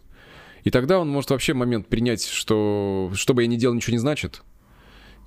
И 0.64 0.70
тогда 0.72 0.98
он 0.98 1.10
может 1.10 1.30
вообще 1.30 1.54
момент 1.54 1.88
принять, 1.88 2.26
что 2.26 3.12
что 3.14 3.34
бы 3.34 3.42
я 3.42 3.50
ни 3.50 3.58
делал, 3.58 3.76
ничего 3.76 3.96
не 3.96 4.00
значит, 4.00 4.44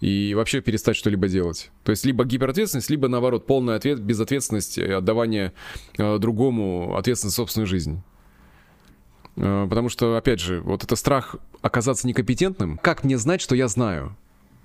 и 0.01 0.32
вообще 0.35 0.62
перестать 0.62 0.97
что-либо 0.97 1.28
делать. 1.28 1.70
То 1.82 1.91
есть 1.91 2.07
либо 2.07 2.24
гиперответственность, 2.24 2.89
либо 2.89 3.09
наоборот 3.09 3.47
полная 3.47 3.76
ответ, 3.76 4.01
безответственность, 4.01 4.78
отдавание 4.78 5.53
э, 5.99 6.18
другому 6.18 6.97
ответственность 6.97 7.37
за 7.37 7.43
собственную 7.43 7.66
жизнь. 7.66 8.03
Э, 9.37 9.66
потому 9.68 9.89
что, 9.89 10.16
опять 10.16 10.41
же, 10.41 10.61
вот 10.61 10.85
это 10.85 10.97
страх 10.97 11.37
оказаться 11.62 12.07
некомпетентным. 12.07 12.78
Как 12.78 13.05
мне 13.05 13.18
знать, 13.18 13.41
что 13.41 13.55
я 13.55 13.68
знаю? 13.68 14.16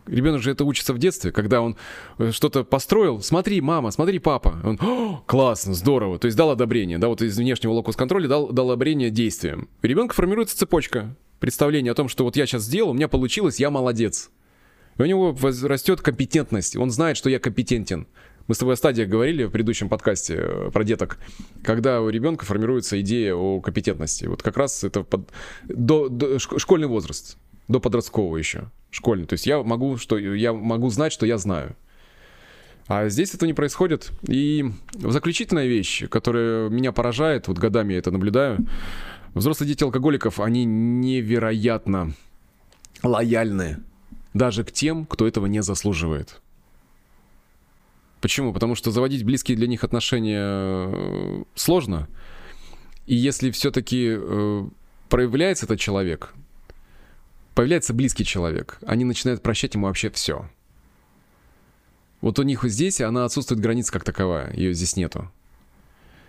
Ребенок 0.05 0.41
же 0.41 0.51
это 0.51 0.65
учится 0.65 0.93
в 0.93 0.97
детстве, 0.97 1.31
когда 1.31 1.61
он 1.61 1.75
э, 2.17 2.31
что-то 2.31 2.63
построил. 2.63 3.21
Смотри, 3.21 3.61
мама, 3.61 3.91
смотри, 3.91 4.19
папа. 4.19 4.59
Он, 4.63 4.79
О, 4.81 5.23
классно, 5.25 5.73
здорово. 5.73 6.17
То 6.17 6.25
есть 6.25 6.37
дал 6.37 6.49
одобрение, 6.49 6.97
да, 6.97 7.07
вот 7.07 7.21
из 7.21 7.37
внешнего 7.37 7.73
локус-контроля 7.73 8.27
дал, 8.27 8.47
дал 8.49 8.71
одобрение 8.71 9.11
действиям. 9.11 9.69
У 9.83 9.87
ребенка 9.87 10.15
формируется 10.15 10.57
цепочка 10.57 11.15
представления 11.39 11.91
о 11.91 11.95
том, 11.95 12.09
что 12.09 12.23
вот 12.23 12.35
я 12.35 12.45
сейчас 12.45 12.63
сделал, 12.63 12.91
у 12.91 12.93
меня 12.93 13.07
получилось, 13.07 13.59
я 13.59 13.69
молодец. 13.69 14.31
И 14.97 15.01
у 15.01 15.05
него 15.05 15.35
растет 15.41 16.01
компетентность. 16.01 16.75
Он 16.75 16.91
знает, 16.91 17.15
что 17.15 17.29
я 17.29 17.39
компетентен. 17.39 18.07
Мы 18.49 18.55
с 18.55 18.57
тобой 18.57 18.73
о 18.73 18.77
стадиях 18.77 19.07
говорили 19.07 19.43
в 19.43 19.51
предыдущем 19.51 19.89
подкасте 19.89 20.33
э, 20.39 20.71
про 20.73 20.83
деток, 20.83 21.19
когда 21.63 22.01
у 22.01 22.09
ребенка 22.09 22.45
формируется 22.45 22.99
идея 22.99 23.35
о 23.35 23.61
компетентности. 23.61 24.25
Вот 24.25 24.41
как 24.41 24.57
раз 24.57 24.83
это 24.83 25.03
под... 25.03 25.29
до, 25.67 26.09
до, 26.09 26.39
школьный 26.39 26.87
возраст, 26.87 27.37
до 27.67 27.79
подросткового 27.79 28.37
еще, 28.37 28.71
школьный. 28.89 29.27
То 29.27 29.33
есть 29.33 29.45
я 29.45 29.61
могу, 29.61 29.97
что, 29.97 30.17
я 30.17 30.51
могу 30.51 30.89
знать, 30.89 31.13
что 31.13 31.27
я 31.27 31.37
знаю. 31.37 31.75
А 32.87 33.07
здесь 33.09 33.35
это 33.35 33.45
не 33.45 33.53
происходит. 33.53 34.09
И 34.27 34.65
заключительная 34.95 35.67
вещь, 35.67 36.09
которая 36.09 36.69
меня 36.69 36.91
поражает, 36.91 37.47
вот 37.47 37.59
годами 37.59 37.93
я 37.93 37.99
это 37.99 38.09
наблюдаю, 38.09 38.65
взрослые 39.35 39.67
дети 39.67 39.83
алкоголиков, 39.83 40.39
они 40.39 40.65
невероятно 40.65 42.15
лояльны 43.03 43.77
даже 44.33 44.63
к 44.63 44.71
тем, 44.71 45.05
кто 45.05 45.27
этого 45.27 45.45
не 45.45 45.61
заслуживает. 45.61 46.41
Почему? 48.21 48.53
Потому 48.53 48.75
что 48.75 48.91
заводить 48.91 49.23
близкие 49.23 49.55
для 49.55 49.67
них 49.67 49.83
отношения 49.83 50.41
э, 50.41 51.43
сложно. 51.55 52.07
И 53.05 53.15
если 53.15 53.49
все-таки 53.51 54.15
э, 54.17 54.67
проявляется 55.07 55.65
этот 55.65 55.79
человек, 55.79 56.33
появляется 57.55 57.93
близкий 57.93 58.25
человек, 58.25 58.77
они 58.85 59.05
начинают 59.05 59.41
прощать 59.41 59.73
ему 59.73 59.87
вообще 59.87 60.09
все. 60.09 60.49
Вот 62.21 62.37
у 62.39 62.43
них 62.43 62.63
здесь 62.65 62.99
она 62.99 63.25
отсутствует 63.25 63.61
граница 63.61 63.93
как 63.93 64.03
таковая, 64.03 64.53
ее 64.53 64.73
здесь 64.73 64.97
нету. 64.97 65.31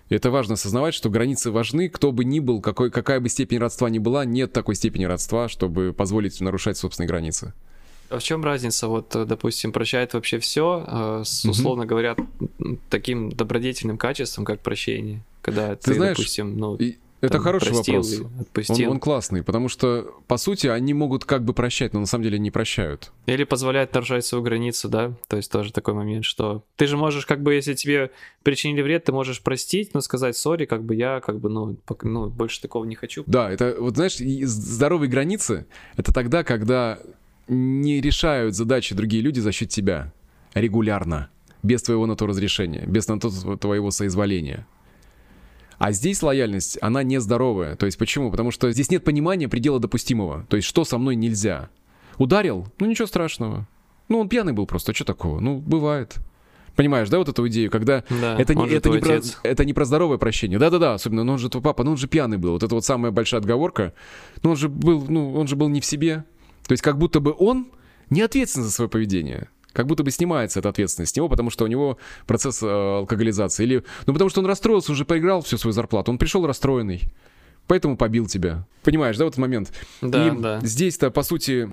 И 0.08 0.14
это 0.14 0.30
важно 0.30 0.54
осознавать, 0.54 0.94
что 0.94 1.08
границы 1.08 1.50
важны, 1.50 1.88
кто 1.88 2.12
бы 2.12 2.24
ни 2.24 2.40
был, 2.40 2.60
какой, 2.60 2.90
какая 2.90 3.20
бы 3.20 3.28
степень 3.28 3.58
родства 3.58 3.88
ни 3.90 3.98
была, 3.98 4.24
нет 4.24 4.52
такой 4.52 4.74
степени 4.74 5.04
родства, 5.04 5.48
чтобы 5.48 5.92
позволить 5.92 6.40
нарушать 6.40 6.76
собственные 6.76 7.08
границы. 7.08 7.52
А 8.10 8.18
в 8.18 8.22
чем 8.22 8.44
разница? 8.44 8.88
Вот, 8.88 9.14
э, 9.14 9.24
допустим, 9.24 9.72
прощает 9.72 10.14
вообще 10.14 10.38
все, 10.40 10.84
э, 10.86 11.22
с, 11.24 11.44
условно 11.44 11.86
говоря, 11.86 12.16
таким 12.90 13.30
добродетельным 13.30 13.98
качеством, 13.98 14.44
как 14.44 14.60
прощение. 14.60 15.22
Когда 15.42 15.76
ты, 15.76 15.92
ты 15.92 15.94
знаешь, 15.94 16.16
допустим, 16.16 16.58
ну. 16.58 16.74
И... 16.76 16.96
Это 17.20 17.34
там, 17.34 17.42
хороший 17.42 17.72
вопрос. 17.72 18.20
Он, 18.70 18.88
он 18.88 18.98
классный, 18.98 19.42
потому 19.42 19.68
что, 19.68 20.14
по 20.26 20.38
сути, 20.38 20.68
они 20.68 20.94
могут 20.94 21.26
как 21.26 21.44
бы 21.44 21.52
прощать, 21.52 21.92
но 21.92 22.00
на 22.00 22.06
самом 22.06 22.24
деле 22.24 22.38
не 22.38 22.50
прощают. 22.50 23.12
Или 23.26 23.44
позволяют 23.44 23.92
нарушать 23.92 24.24
свою 24.24 24.42
границу, 24.42 24.88
да? 24.88 25.12
То 25.28 25.36
есть 25.36 25.52
тоже 25.52 25.70
такой 25.70 25.92
момент, 25.92 26.24
что 26.24 26.64
ты 26.76 26.86
же 26.86 26.96
можешь, 26.96 27.26
как 27.26 27.42
бы, 27.42 27.52
если 27.52 27.74
тебе 27.74 28.10
причинили 28.42 28.80
вред, 28.80 29.04
ты 29.04 29.12
можешь 29.12 29.42
простить, 29.42 29.92
но 29.92 30.00
сказать 30.00 30.34
сори, 30.34 30.64
как 30.64 30.82
бы 30.82 30.94
я, 30.94 31.20
как 31.20 31.40
бы, 31.40 31.50
ну, 31.50 31.76
ну, 32.02 32.30
больше 32.30 32.62
такого 32.62 32.86
не 32.86 32.94
хочу. 32.94 33.22
Да, 33.26 33.50
это, 33.50 33.76
вот 33.78 33.96
знаешь, 33.96 34.16
здоровые 34.16 35.10
границы— 35.10 35.66
это 35.96 36.14
тогда, 36.14 36.42
когда 36.42 37.00
не 37.50 38.00
решают 38.00 38.54
задачи 38.54 38.94
другие 38.94 39.22
люди 39.22 39.40
за 39.40 39.52
счет 39.52 39.68
тебя 39.68 40.12
регулярно, 40.54 41.28
без 41.62 41.82
твоего 41.82 42.06
на 42.06 42.16
то 42.16 42.26
разрешения, 42.26 42.84
без 42.86 43.08
на 43.08 43.18
то 43.18 43.30
твоего 43.56 43.90
соизволения. 43.90 44.66
А 45.78 45.92
здесь 45.92 46.22
лояльность, 46.22 46.78
она 46.82 47.02
нездоровая. 47.02 47.74
То 47.74 47.86
есть 47.86 47.98
почему? 47.98 48.30
Потому 48.30 48.50
что 48.50 48.70
здесь 48.70 48.90
нет 48.90 49.02
понимания 49.02 49.48
предела 49.48 49.80
допустимого. 49.80 50.46
То 50.48 50.56
есть 50.56 50.68
что 50.68 50.84
со 50.84 50.98
мной 50.98 51.16
нельзя. 51.16 51.70
Ударил? 52.18 52.68
Ну 52.78 52.86
ничего 52.86 53.06
страшного. 53.06 53.66
Ну 54.08 54.20
он 54.20 54.28
пьяный 54.28 54.52
был 54.52 54.66
просто, 54.66 54.94
что 54.94 55.04
такого? 55.04 55.40
Ну 55.40 55.58
бывает. 55.58 56.16
Понимаешь, 56.76 57.08
да, 57.08 57.18
вот 57.18 57.28
эту 57.28 57.48
идею, 57.48 57.70
когда 57.70 58.04
да, 58.08 58.38
это, 58.38 58.54
не, 58.54 58.68
это, 58.68 58.90
не 58.90 58.98
про, 58.98 59.20
это 59.42 59.64
не 59.64 59.72
про 59.72 59.84
здоровое 59.84 60.18
прощение. 60.18 60.58
Да-да-да, 60.58 60.94
особенно, 60.94 61.24
ну 61.24 61.32
он 61.32 61.38
же 61.38 61.48
твой 61.48 61.62
папа, 61.62 61.82
ну 61.82 61.92
он 61.92 61.96
же 61.96 62.08
пьяный 62.08 62.38
был. 62.38 62.52
Вот 62.52 62.62
это 62.62 62.74
вот 62.74 62.84
самая 62.84 63.10
большая 63.10 63.40
отговорка. 63.40 63.92
Ну 64.42 64.50
он 64.50 64.56
же 64.56 64.68
был, 64.68 65.04
ну 65.08 65.34
он 65.34 65.48
же 65.48 65.56
был 65.56 65.68
не 65.68 65.80
в 65.80 65.84
себе. 65.84 66.24
То 66.70 66.74
есть 66.74 66.84
как 66.84 66.98
будто 66.98 67.18
бы 67.18 67.34
он 67.36 67.72
не 68.10 68.22
ответственен 68.22 68.64
за 68.64 68.70
свое 68.70 68.88
поведение. 68.88 69.48
Как 69.72 69.88
будто 69.88 70.04
бы 70.04 70.12
снимается 70.12 70.60
эта 70.60 70.68
ответственность 70.68 71.14
с 71.14 71.16
него, 71.16 71.28
потому 71.28 71.50
что 71.50 71.64
у 71.64 71.66
него 71.66 71.98
процесс 72.28 72.62
э, 72.62 72.68
алкоголизации. 72.68 73.64
Или, 73.64 73.84
ну, 74.06 74.12
потому 74.12 74.30
что 74.30 74.38
он 74.40 74.46
расстроился, 74.46 74.92
уже 74.92 75.04
проиграл 75.04 75.42
всю 75.42 75.58
свою 75.58 75.72
зарплату. 75.72 76.12
Он 76.12 76.18
пришел 76.18 76.46
расстроенный, 76.46 77.02
поэтому 77.66 77.96
побил 77.96 78.28
тебя. 78.28 78.68
Понимаешь, 78.84 79.16
да, 79.16 79.24
вот 79.24 79.30
этот 79.30 79.40
момент? 79.40 79.72
Да, 80.00 80.28
И 80.28 80.30
да. 80.30 80.60
здесь-то, 80.62 81.10
по 81.10 81.24
сути, 81.24 81.68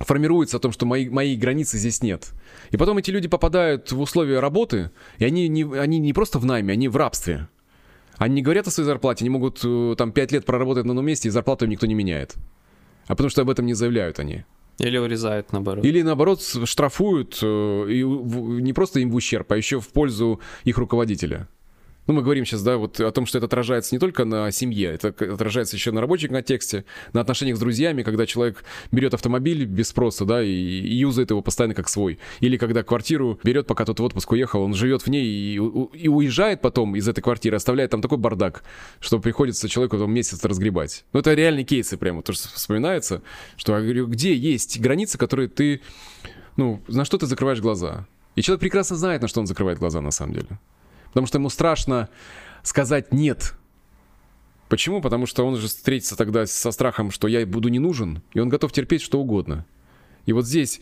формируется 0.00 0.56
о 0.56 0.60
том, 0.60 0.72
что 0.72 0.84
мои, 0.84 1.08
моей 1.08 1.36
границы 1.36 1.78
здесь 1.78 2.02
нет. 2.02 2.32
И 2.72 2.76
потом 2.76 2.98
эти 2.98 3.12
люди 3.12 3.28
попадают 3.28 3.92
в 3.92 4.00
условия 4.00 4.40
работы, 4.40 4.90
и 5.18 5.24
они 5.24 5.46
не, 5.46 5.62
они 5.78 6.00
не 6.00 6.12
просто 6.12 6.40
в 6.40 6.44
найме, 6.44 6.72
они 6.72 6.88
в 6.88 6.96
рабстве. 6.96 7.46
Они 8.16 8.34
не 8.34 8.42
говорят 8.42 8.66
о 8.66 8.72
своей 8.72 8.86
зарплате, 8.88 9.22
они 9.22 9.30
могут 9.30 9.60
э, 9.62 9.94
там 9.96 10.10
5 10.10 10.32
лет 10.32 10.44
проработать 10.44 10.86
на 10.86 10.90
одном 10.90 11.06
месте, 11.06 11.28
и 11.28 11.30
зарплату 11.30 11.66
им 11.66 11.70
никто 11.70 11.86
не 11.86 11.94
меняет 11.94 12.34
а 13.06 13.14
потому 13.14 13.30
что 13.30 13.42
об 13.42 13.50
этом 13.50 13.66
не 13.66 13.74
заявляют 13.74 14.18
они. 14.18 14.44
Или 14.78 14.98
урезают, 14.98 15.52
наоборот. 15.52 15.84
Или, 15.84 16.02
наоборот, 16.02 16.42
штрафуют, 16.64 17.38
э, 17.42 17.86
и 17.88 18.02
не 18.02 18.72
просто 18.72 19.00
им 19.00 19.10
в 19.10 19.14
ущерб, 19.14 19.52
а 19.52 19.56
еще 19.56 19.80
в 19.80 19.88
пользу 19.88 20.40
их 20.64 20.78
руководителя. 20.78 21.48
Ну, 22.06 22.12
мы 22.12 22.22
говорим 22.22 22.44
сейчас, 22.44 22.62
да, 22.62 22.76
вот 22.76 23.00
о 23.00 23.10
том, 23.12 23.24
что 23.24 23.38
это 23.38 23.46
отражается 23.46 23.94
не 23.94 23.98
только 23.98 24.26
на 24.26 24.50
семье, 24.50 24.90
это 24.90 25.08
отражается 25.08 25.76
еще 25.76 25.90
на 25.90 26.02
рабочем 26.02 26.30
контексте, 26.30 26.84
на 27.14 27.22
отношениях 27.22 27.56
с 27.56 27.60
друзьями, 27.60 28.02
когда 28.02 28.26
человек 28.26 28.62
берет 28.92 29.14
автомобиль 29.14 29.64
без 29.64 29.88
спроса, 29.88 30.26
да, 30.26 30.42
и, 30.42 30.50
и 30.50 30.94
юзает 30.94 31.30
его 31.30 31.40
постоянно 31.40 31.74
как 31.74 31.88
свой. 31.88 32.18
Или 32.40 32.58
когда 32.58 32.82
квартиру 32.82 33.40
берет, 33.42 33.66
пока 33.66 33.86
тот 33.86 34.00
в 34.00 34.04
отпуск 34.04 34.32
уехал, 34.32 34.62
он 34.62 34.74
живет 34.74 35.02
в 35.02 35.08
ней 35.08 35.24
и, 35.24 35.54
и 35.54 36.08
уезжает 36.08 36.60
потом 36.60 36.94
из 36.94 37.08
этой 37.08 37.22
квартиры, 37.22 37.56
оставляет 37.56 37.90
там 37.90 38.02
такой 38.02 38.18
бардак, 38.18 38.64
что 39.00 39.18
приходится 39.18 39.68
человеку 39.68 39.96
там 39.96 40.12
месяц 40.12 40.44
разгребать. 40.44 41.06
Ну, 41.14 41.20
это 41.20 41.32
реальные 41.32 41.64
кейсы 41.64 41.96
прямо, 41.96 42.22
то, 42.22 42.34
что 42.34 42.48
вспоминается, 42.48 43.22
что 43.56 43.74
я 43.76 43.82
говорю, 43.82 44.08
где 44.08 44.34
есть 44.34 44.78
границы, 44.78 45.16
которые 45.16 45.48
ты, 45.48 45.80
ну, 46.58 46.82
на 46.88 47.06
что 47.06 47.16
ты 47.16 47.24
закрываешь 47.26 47.60
глаза? 47.60 48.06
И 48.36 48.42
человек 48.42 48.60
прекрасно 48.60 48.96
знает, 48.96 49.22
на 49.22 49.28
что 49.28 49.40
он 49.40 49.46
закрывает 49.46 49.78
глаза 49.78 50.02
на 50.02 50.10
самом 50.10 50.34
деле. 50.34 50.58
Потому 51.14 51.28
что 51.28 51.38
ему 51.38 51.48
страшно 51.48 52.08
сказать 52.64 53.12
«нет». 53.12 53.54
Почему? 54.68 55.00
Потому 55.00 55.26
что 55.26 55.46
он 55.46 55.56
же 55.56 55.68
встретится 55.68 56.16
тогда 56.16 56.44
со 56.44 56.72
страхом, 56.72 57.12
что 57.12 57.28
я 57.28 57.46
буду 57.46 57.68
не 57.68 57.78
нужен, 57.78 58.20
и 58.32 58.40
он 58.40 58.48
готов 58.48 58.72
терпеть 58.72 59.00
что 59.00 59.20
угодно. 59.20 59.64
И 60.26 60.32
вот 60.32 60.44
здесь 60.44 60.80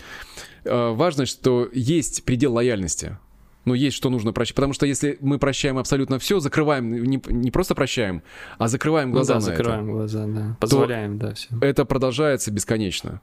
э, 0.64 0.90
важно, 0.92 1.26
что 1.26 1.68
есть 1.74 2.24
предел 2.24 2.54
лояльности. 2.54 3.18
Но 3.66 3.74
есть 3.74 3.94
что 3.94 4.08
нужно 4.08 4.32
прощать. 4.32 4.54
Потому 4.54 4.72
что 4.72 4.86
если 4.86 5.18
мы 5.20 5.38
прощаем 5.38 5.76
абсолютно 5.76 6.18
все, 6.18 6.40
закрываем, 6.40 7.04
не, 7.04 7.20
не 7.26 7.50
просто 7.50 7.74
прощаем, 7.74 8.22
а 8.56 8.68
закрываем 8.68 9.10
ну 9.10 9.16
глаза 9.16 9.34
ну, 9.34 9.40
да, 9.40 9.46
на 9.46 9.56
закрываем 9.56 9.84
это, 9.84 9.92
глаза, 9.92 10.26
да. 10.26 10.56
Позволяем, 10.60 11.18
да, 11.18 11.34
все. 11.34 11.48
Это 11.60 11.84
продолжается 11.84 12.50
бесконечно. 12.50 13.20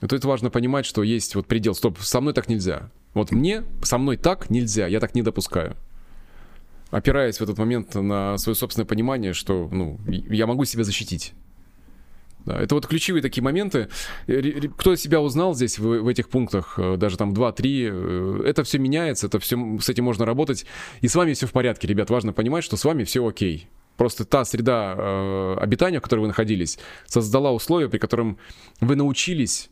И 0.00 0.06
тут 0.06 0.24
важно 0.24 0.50
понимать, 0.50 0.86
что 0.86 1.02
есть 1.02 1.34
вот 1.34 1.46
предел. 1.46 1.74
Стоп, 1.74 1.98
со 1.98 2.20
мной 2.20 2.34
так 2.34 2.48
нельзя. 2.48 2.90
Вот 3.14 3.32
мне, 3.32 3.64
со 3.82 3.98
мной 3.98 4.18
так 4.18 4.48
нельзя, 4.50 4.86
я 4.86 5.00
так 5.00 5.16
не 5.16 5.22
допускаю 5.22 5.74
опираясь 6.90 7.38
в 7.38 7.42
этот 7.42 7.58
момент 7.58 7.94
на 7.94 8.38
свое 8.38 8.54
собственное 8.54 8.86
понимание, 8.86 9.32
что 9.32 9.68
ну, 9.70 9.98
я 10.06 10.46
могу 10.46 10.64
себя 10.64 10.84
защитить. 10.84 11.32
Да, 12.44 12.58
это 12.58 12.74
вот 12.74 12.86
ключевые 12.86 13.22
такие 13.22 13.42
моменты. 13.42 13.88
Кто 14.78 14.96
себя 14.96 15.20
узнал 15.20 15.54
здесь 15.54 15.78
в, 15.78 16.00
в 16.00 16.08
этих 16.08 16.28
пунктах, 16.28 16.78
э, 16.78 16.96
даже 16.96 17.16
там 17.18 17.32
2-3, 17.32 18.42
э, 18.42 18.42
это 18.46 18.64
все 18.64 18.78
меняется, 18.78 19.26
это 19.26 19.38
все, 19.38 19.78
с 19.78 19.88
этим 19.88 20.04
можно 20.04 20.24
работать. 20.24 20.64
И 21.02 21.08
с 21.08 21.14
вами 21.14 21.34
все 21.34 21.46
в 21.46 21.52
порядке, 21.52 21.86
ребят. 21.86 22.08
Важно 22.10 22.32
понимать, 22.32 22.64
что 22.64 22.76
с 22.76 22.84
вами 22.84 23.04
все 23.04 23.26
окей. 23.26 23.68
Просто 23.96 24.24
та 24.24 24.44
среда 24.46 24.94
э, 24.96 25.56
обитания, 25.60 25.98
в 25.98 26.02
которой 26.02 26.20
вы 26.20 26.28
находились, 26.28 26.78
создала 27.06 27.52
условия, 27.52 27.88
при 27.90 27.98
котором 27.98 28.38
вы 28.80 28.96
научились 28.96 29.69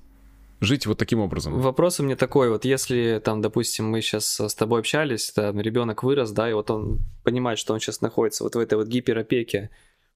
жить 0.61 0.87
вот 0.87 0.99
таким 0.99 1.21
образом. 1.21 1.61
Вопрос 1.61 2.01
у 2.01 2.03
меня 2.03 2.17
такой, 2.17 2.51
вот 2.51 2.65
если 2.65 3.21
там, 3.25 3.41
допустим, 3.41 3.89
мы 3.89 4.01
сейчас 4.01 4.41
с 4.41 4.55
тобой 4.55 4.81
общались, 4.81 5.31
там 5.31 5.61
ребенок 5.61 6.03
вырос, 6.03 6.31
да, 6.31 6.49
и 6.51 6.53
вот 6.53 6.71
он 6.71 7.01
понимает, 7.25 7.59
что 7.59 7.75
он 7.75 7.81
сейчас 7.81 8.01
находится 8.01 8.45
вот 8.45 8.55
в 8.55 8.59
этой 8.59 8.75
вот 8.75 8.89
гиперопеке, 8.89 9.71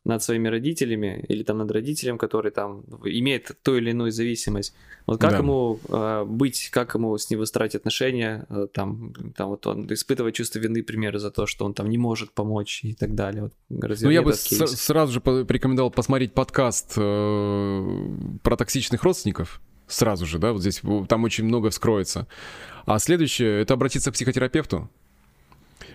над 0.04 0.22
своими 0.22 0.48
родителями 0.48 1.24
или 1.28 1.44
там 1.44 1.58
над 1.58 1.70
родителем, 1.70 2.18
который 2.18 2.50
там 2.50 2.82
имеет 3.04 3.50
ту 3.62 3.76
или 3.76 3.90
иную 3.90 4.10
зависимость. 4.10 4.74
Вот 5.06 5.20
как 5.20 5.32
да. 5.32 5.38
ему 5.38 5.78
э, 5.88 6.24
быть, 6.26 6.70
как 6.70 6.94
ему 6.94 7.16
с 7.16 7.30
ним 7.30 7.38
выстраивать 7.38 7.76
отношения, 7.76 8.46
э, 8.48 8.66
там, 8.72 9.12
там 9.36 9.50
вот 9.50 9.66
он 9.66 9.86
испытывает 9.92 10.34
чувство 10.34 10.58
вины, 10.58 10.82
примеры 10.82 11.20
за 11.20 11.30
то, 11.30 11.46
что 11.46 11.64
он 11.64 11.74
там 11.74 11.88
не 11.88 11.98
может 11.98 12.32
помочь 12.32 12.82
и 12.82 12.94
так 12.94 13.14
далее. 13.14 13.42
Вот, 13.42 13.52
ну 13.68 14.10
я 14.10 14.22
бы 14.22 14.32
с- 14.32 14.76
сразу 14.76 15.12
же 15.12 15.20
порекомендовал 15.20 15.90
посмотреть 15.92 16.34
подкаст 16.34 16.94
э, 16.96 18.06
про 18.42 18.56
токсичных 18.56 19.04
родственников. 19.04 19.60
Сразу 19.92 20.24
же, 20.24 20.38
да, 20.38 20.52
вот 20.52 20.62
здесь 20.62 20.80
там 21.06 21.24
очень 21.24 21.44
много 21.44 21.68
вскроется. 21.68 22.26
А 22.86 22.98
следующее 22.98 23.60
это 23.60 23.74
обратиться 23.74 24.10
к 24.10 24.14
психотерапевту. 24.14 24.88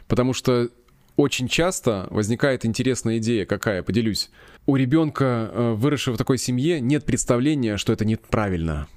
Потому 0.08 0.34
что 0.34 0.70
очень 1.16 1.48
часто 1.48 2.08
возникает 2.12 2.64
интересная 2.64 3.18
идея, 3.18 3.45
какая, 3.45 3.82
поделюсь. 3.82 4.30
У 4.68 4.76
ребенка, 4.76 5.50
э, 5.52 5.74
выросшего 5.74 6.14
в 6.14 6.18
такой 6.18 6.38
семье, 6.38 6.80
нет 6.80 7.06
представления, 7.06 7.78
что 7.78 7.91
это 7.91 8.06
неправильно. 8.06 8.88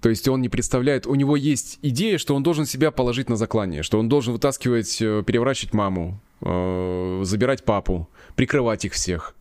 То 0.00 0.08
есть 0.08 0.26
он 0.26 0.40
не 0.40 0.48
представляет, 0.48 1.06
у 1.06 1.14
него 1.14 1.36
есть 1.36 1.78
идея, 1.82 2.16
что 2.16 2.34
он 2.34 2.42
должен 2.42 2.64
себя 2.64 2.90
положить 2.92 3.28
на 3.28 3.36
заклание, 3.36 3.82
что 3.82 3.98
он 3.98 4.08
должен 4.08 4.32
вытаскивать, 4.32 5.02
э, 5.02 5.22
переворачивать 5.26 5.74
маму, 5.74 6.18
э, 6.40 7.20
забирать 7.24 7.64
папу, 7.64 8.08
прикрывать 8.36 8.86
их 8.86 8.94
всех. 8.94 9.34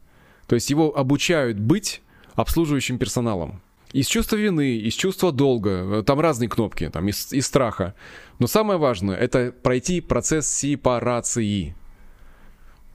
То 0.47 0.55
есть 0.55 0.69
его 0.69 0.93
обучают 0.97 1.57
быть 1.57 2.01
обслуживающим 2.35 2.97
персоналом. 2.97 3.61
Из 3.93 4.07
чувства 4.07 4.37
вины, 4.37 4.77
из 4.77 4.95
чувства 4.95 5.31
долга, 5.31 6.01
там 6.01 6.19
разные 6.19 6.49
кнопки, 6.49 6.89
там 6.89 7.07
из, 7.07 7.31
из 7.31 7.45
страха. 7.45 7.93
Но 8.39 8.47
самое 8.47 8.79
важное— 8.79 9.15
это 9.17 9.51
пройти 9.51 10.01
процесс 10.01 10.47
сепарации. 10.47 11.75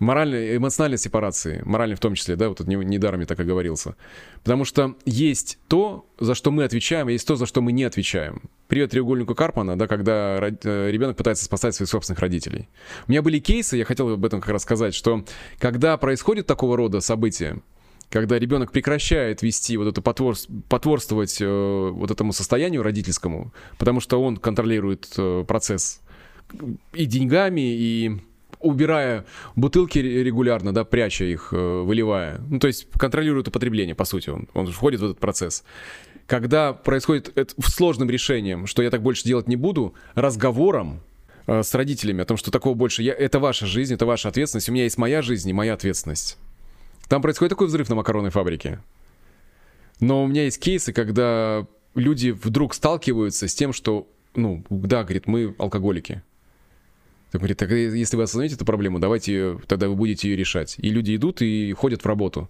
Моральной, 0.00 0.56
эмоциональной 0.56 0.98
сепарации, 0.98 1.62
моральной 1.64 1.96
в 1.96 2.00
том 2.00 2.14
числе, 2.14 2.36
да, 2.36 2.48
вот 2.48 2.58
тут 2.58 2.68
недаром 2.68 3.20
я 3.20 3.26
так 3.26 3.38
и 3.38 3.44
говорился. 3.44 3.94
Потому 4.42 4.64
что 4.64 4.96
есть 5.04 5.58
то, 5.68 6.06
за 6.18 6.34
что 6.34 6.50
мы 6.50 6.64
отвечаем, 6.64 7.08
а 7.08 7.12
есть 7.12 7.26
то, 7.26 7.36
за 7.36 7.46
что 7.46 7.62
мы 7.62 7.72
не 7.72 7.84
отвечаем. 7.84 8.42
Привет 8.66 8.90
треугольнику 8.90 9.34
Карпмана, 9.34 9.78
да, 9.78 9.86
когда 9.86 10.38
э, 10.40 10.90
ребенок 10.90 11.16
пытается 11.16 11.44
спасать 11.44 11.74
своих 11.74 11.88
собственных 11.88 12.20
родителей. 12.20 12.68
У 13.06 13.10
меня 13.10 13.22
были 13.22 13.38
кейсы, 13.38 13.76
я 13.76 13.84
хотел 13.84 14.08
об 14.08 14.24
этом 14.24 14.40
как 14.40 14.50
раз 14.50 14.62
сказать, 14.62 14.94
что 14.94 15.24
когда 15.58 15.96
происходит 15.96 16.46
такого 16.46 16.76
рода 16.76 17.00
события, 17.00 17.60
когда 18.10 18.38
ребенок 18.38 18.72
прекращает 18.72 19.42
вести 19.42 19.76
вот 19.76 19.88
это 19.88 20.00
потвор, 20.00 20.36
потворствовать 20.68 21.38
э, 21.40 21.90
вот 21.92 22.10
этому 22.10 22.32
состоянию 22.32 22.82
родительскому, 22.82 23.52
потому 23.78 24.00
что 24.00 24.22
он 24.22 24.36
контролирует 24.36 25.12
э, 25.16 25.44
процесс 25.46 26.00
и 26.94 27.04
деньгами, 27.04 27.60
и 27.60 28.20
убирая 28.60 29.24
бутылки 29.56 29.98
регулярно, 29.98 30.72
да, 30.72 30.84
пряча 30.84 31.24
их, 31.24 31.52
э, 31.52 31.56
выливая. 31.56 32.40
Ну, 32.48 32.58
то 32.58 32.66
есть 32.66 32.88
контролирует 32.98 33.48
употребление, 33.48 33.94
по 33.94 34.04
сути, 34.04 34.30
он, 34.30 34.48
он 34.54 34.66
входит 34.68 35.00
в 35.00 35.04
этот 35.04 35.18
процесс. 35.18 35.64
Когда 36.26 36.72
происходит 36.72 37.32
это 37.36 37.54
сложным 37.62 38.10
решением, 38.10 38.66
что 38.66 38.82
я 38.82 38.90
так 38.90 39.02
больше 39.02 39.24
делать 39.24 39.48
не 39.48 39.56
буду, 39.56 39.94
разговором 40.14 41.00
э, 41.46 41.62
с 41.62 41.74
родителями 41.74 42.22
о 42.22 42.24
том, 42.24 42.36
что 42.36 42.50
такого 42.50 42.74
больше, 42.74 43.02
я, 43.02 43.12
это 43.12 43.38
ваша 43.38 43.66
жизнь, 43.66 43.94
это 43.94 44.06
ваша 44.06 44.28
ответственность, 44.28 44.68
у 44.68 44.72
меня 44.72 44.84
есть 44.84 44.98
моя 44.98 45.22
жизнь 45.22 45.48
и 45.48 45.52
моя 45.52 45.74
ответственность. 45.74 46.38
Там 47.08 47.22
происходит 47.22 47.50
такой 47.50 47.66
взрыв 47.66 47.88
на 47.88 47.94
макаронной 47.94 48.30
фабрике. 48.30 48.80
Но 50.00 50.24
у 50.24 50.26
меня 50.26 50.44
есть 50.44 50.60
кейсы, 50.60 50.92
когда 50.92 51.66
люди 51.94 52.30
вдруг 52.30 52.74
сталкиваются 52.74 53.48
с 53.48 53.54
тем, 53.54 53.72
что, 53.72 54.08
ну, 54.34 54.64
да, 54.70 55.02
говорит, 55.02 55.26
мы 55.26 55.54
алкоголики. 55.58 56.22
Так 57.30 57.40
говорит, 57.40 57.58
так 57.58 57.70
если 57.70 58.16
вы 58.16 58.22
осознаете 58.22 58.54
эту 58.54 58.64
проблему, 58.64 58.98
давайте 58.98 59.58
тогда 59.66 59.88
вы 59.88 59.96
будете 59.96 60.30
ее 60.30 60.36
решать. 60.36 60.76
И 60.78 60.90
люди 60.90 61.16
идут 61.16 61.42
и 61.42 61.72
ходят 61.72 62.02
в 62.02 62.06
работу. 62.06 62.48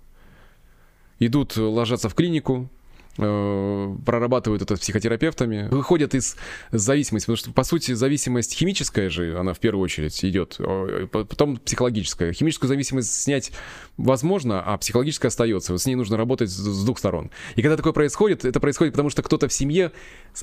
Идут, 1.19 1.57
ложатся 1.57 2.09
в 2.09 2.15
клинику, 2.15 2.69
Э, 2.69 2.78
прорабатывают 3.19 4.63
это 4.63 4.77
с 4.77 4.81
психотерапевтами, 4.81 5.69
выходят 5.71 6.15
из 6.15 6.37
зависимости, 6.71 7.27
потому 7.27 7.37
что, 7.37 7.53
по 7.53 7.65
сути, 7.65 7.93
зависимость 7.93 8.55
химическая 8.55 9.11
же, 9.11 9.37
она 9.37 9.55
в 9.55 9.59
первую 9.59 9.83
очередь 9.83 10.25
идет, 10.25 10.57
э, 10.61 11.09
потом 11.11 11.57
психологическая. 11.57 12.33
Химическую 12.33 12.69
зависимость 12.69 13.13
снять 13.13 13.51
возможно, 13.97 14.63
а 14.63 14.79
психологическая 14.79 15.31
остается. 15.31 15.77
С 15.77 15.87
ней 15.87 15.97
нужно 15.97 16.17
работать 16.17 16.51
с 16.51 16.85
двух 16.85 16.99
сторон. 16.99 17.31
И 17.57 17.63
когда 17.63 17.77
такое 17.77 17.93
происходит, 17.93 18.45
это 18.45 18.61
происходит 18.61 18.95
потому, 18.95 19.11
что 19.11 19.23
кто-то 19.23 19.49
в 19.49 19.53
семье 19.53 19.91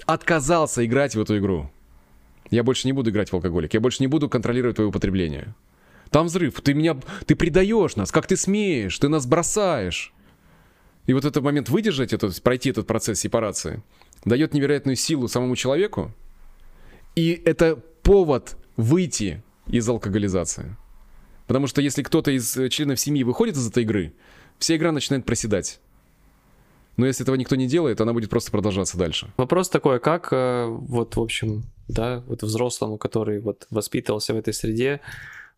отказался 0.06 0.86
играть 0.86 1.16
в 1.16 1.22
эту 1.22 1.38
игру. 1.38 1.72
Я 2.52 2.64
больше 2.64 2.88
не 2.88 2.94
буду 2.94 3.10
играть 3.10 3.30
в 3.30 3.34
алкоголик, 3.34 3.74
я 3.74 3.80
больше 3.80 4.04
не 4.04 4.08
буду 4.08 4.30
контролировать 4.30 4.76
твое 4.76 4.90
употребление. 4.90 5.56
Там 6.12 6.28
взрыв, 6.28 6.60
ты 6.62 6.74
меня, 6.74 6.98
ты 7.26 7.36
предаешь 7.36 7.96
нас, 7.96 8.12
как 8.12 8.28
ты 8.28 8.38
смеешь, 8.38 8.98
ты 9.00 9.08
нас 9.08 9.26
бросаешь. 9.26 10.14
И 11.08 11.14
вот 11.14 11.26
этот 11.26 11.44
момент 11.44 11.70
выдержать, 11.70 12.14
этот, 12.14 12.42
пройти 12.42 12.70
этот 12.70 12.88
процесс 12.88 13.20
сепарации, 13.20 13.84
дает 14.24 14.54
невероятную 14.54 14.96
силу 14.96 15.28
самому 15.28 15.56
человеку. 15.56 16.12
И 17.16 17.42
это 17.46 17.76
повод 17.76 18.58
выйти 18.76 19.44
из 19.68 19.88
алкоголизации. 19.88 20.76
Потому 21.48 21.68
что 21.68 21.82
если 21.82 22.02
кто-то 22.02 22.32
из 22.32 22.58
э, 22.58 22.70
членов 22.70 23.00
семьи 23.00 23.24
выходит 23.24 23.56
из 23.56 23.68
этой 23.68 23.84
игры, 23.84 24.14
вся 24.58 24.76
игра 24.76 24.92
начинает 24.92 25.26
проседать. 25.26 25.80
Но 26.98 27.06
если 27.06 27.24
этого 27.24 27.36
никто 27.36 27.56
не 27.56 27.68
делает, 27.68 28.02
она 28.02 28.14
будет 28.14 28.30
просто 28.30 28.52
продолжаться 28.52 28.98
дальше. 28.98 29.32
Вопрос 29.38 29.70
такой, 29.70 30.00
как 30.00 30.30
э, 30.32 30.66
вот, 30.68 31.16
в 31.16 31.22
общем, 31.22 31.64
да, 31.88 32.24
вот 32.28 32.42
взрослому, 32.42 32.98
который 32.98 33.40
вот 33.40 33.68
воспитывался 33.70 34.34
в 34.34 34.38
этой 34.38 34.54
среде, 34.54 35.02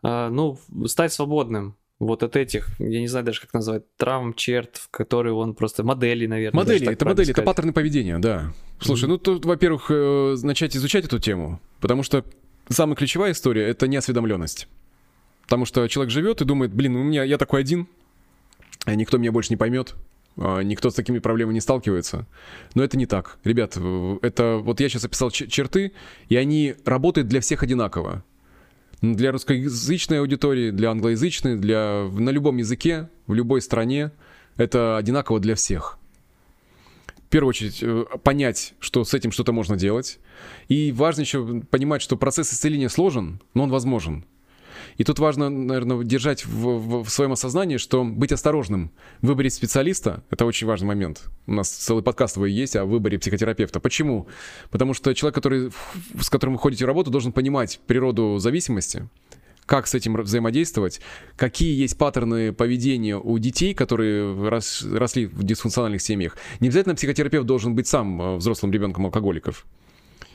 э, 0.04 0.30
ну, 0.30 0.60
стать 0.88 1.14
свободным, 1.14 1.76
вот 2.00 2.22
от 2.22 2.36
этих, 2.36 2.70
я 2.80 3.00
не 3.00 3.08
знаю 3.08 3.26
даже 3.26 3.42
как 3.42 3.54
назвать, 3.54 3.84
травм, 3.98 4.34
черт, 4.36 4.78
в 4.78 4.90
которые 4.90 5.34
он 5.34 5.56
просто 5.56 5.84
модели, 5.84 6.28
наверное. 6.28 6.58
Модели, 6.58 6.92
это 6.92 7.06
модели, 7.06 7.26
сказать. 7.26 7.38
это 7.38 7.42
паттерны 7.42 7.74
поведения, 7.74 8.20
да. 8.20 8.54
Слушай, 8.80 9.06
mm-hmm. 9.06 9.08
ну 9.08 9.18
тут, 9.18 9.46
во-первых, 9.46 9.88
э, 9.90 10.36
начать 10.44 10.76
изучать 10.76 11.06
эту 11.06 11.18
тему, 11.20 11.60
потому 11.82 12.04
что 12.04 12.24
самая 12.70 12.96
ключевая 12.96 13.32
история— 13.32 13.64
это 13.68 13.88
неосведомленность. 13.88 14.68
Потому 15.44 15.66
что 15.66 15.88
человек 15.88 16.12
живет 16.12 16.42
и 16.42 16.46
думает, 16.46 16.74
блин, 16.74 16.96
у 16.96 17.04
меня 17.04 17.24
я 17.24 17.38
такой 17.38 17.62
один, 17.62 17.88
а 18.86 18.94
никто 18.94 19.18
меня 19.18 19.32
больше 19.32 19.50
не 19.50 19.58
поймет, 19.58 19.96
а, 20.38 20.60
никто 20.60 20.92
с 20.92 20.94
такими 20.94 21.18
проблемами 21.18 21.56
не 21.56 21.62
сталкивается. 21.62 22.28
Но 22.76 22.84
это 22.84 22.96
не 22.98 23.08
так. 23.08 23.40
Ребят, 23.44 23.78
это 24.22 24.58
вот 24.58 24.80
я 24.82 24.90
сейчас 24.90 25.06
описал 25.06 25.32
черты, 25.32 25.94
и 26.30 26.36
они 26.36 26.76
работают 26.86 27.28
для 27.28 27.42
всех 27.42 27.64
одинаково 27.64 28.24
для 29.02 29.32
русскоязычной 29.32 30.20
аудитории, 30.20 30.72
для 30.72 30.92
англоязычной, 30.92 31.58
для, 31.58 32.08
на 32.12 32.30
любом 32.30 32.58
языке, 32.58 33.10
в 33.28 33.34
любой 33.34 33.62
стране. 33.62 34.12
Это 34.58 34.98
одинаково 34.98 35.40
для 35.40 35.56
всех. 35.56 36.00
В 37.28 37.30
первую 37.30 37.50
очередь, 37.50 37.80
э, 37.82 38.06
понять, 38.24 38.74
что 38.80 39.04
с 39.04 39.14
этим 39.14 39.32
что-то 39.32 39.52
можно 39.52 39.76
делать. 39.76 40.20
И 40.70 40.92
важно 40.92 41.22
еще 41.22 41.62
понимать, 41.70 42.02
что 42.02 42.16
процесс 42.16 42.54
исцеления 42.54 42.90
сложен, 42.90 43.42
но 43.54 43.64
он 43.64 43.70
возможен. 43.70 44.26
И 44.98 45.04
тут 45.04 45.20
важно, 45.20 45.50
наверное, 45.50 46.04
держать 46.04 46.46
в, 46.46 46.50
в, 46.50 47.04
в 47.04 47.10
своем 47.10 47.32
осознании, 47.32 47.78
что 47.78 48.04
быть 48.04 48.32
осторожным. 48.32 48.92
Выборить 49.22 49.54
специалиста— 49.54 50.24
это 50.32 50.46
очень 50.46 50.68
важный 50.68 50.88
момент. 50.88 51.30
У 51.46 51.54
нас 51.54 51.70
целый 51.70 52.04
подкаст 52.04 52.38
есть 52.38 52.76
о 52.76 52.86
выборе 52.86 53.20
психотерапевта. 53.20 53.80
Почему? 53.80 54.28
Потому 54.72 54.94
что 54.94 55.14
человек, 55.14 55.36
который, 55.36 55.72
с 56.20 56.30
которым 56.30 56.56
вы 56.56 56.60
ходите 56.60 56.86
в 56.86 56.88
работу, 56.88 57.12
должен 57.12 57.32
понимать 57.32 57.80
природу 57.86 58.38
зависимости, 58.40 59.08
как 59.68 59.86
с 59.86 59.94
этим 59.94 60.16
взаимодействовать, 60.16 61.02
какие 61.36 61.80
есть 61.80 61.98
паттерны 61.98 62.54
поведения 62.54 63.18
у 63.18 63.38
детей, 63.38 63.76
которые 63.76 64.50
рос, 64.50 64.84
росли 64.84 65.28
в 65.28 65.44
дисфункциональных 65.44 66.02
семьях. 66.02 66.38
Не 66.60 66.70
обязательно 66.70 66.96
психотерапевт 66.96 67.46
должен 67.46 67.76
быть 67.76 67.86
сам 67.86 68.22
э, 68.22 68.36
взрослым 68.38 68.72
ребенком 68.72 69.06
алкоголиков. 69.06 69.66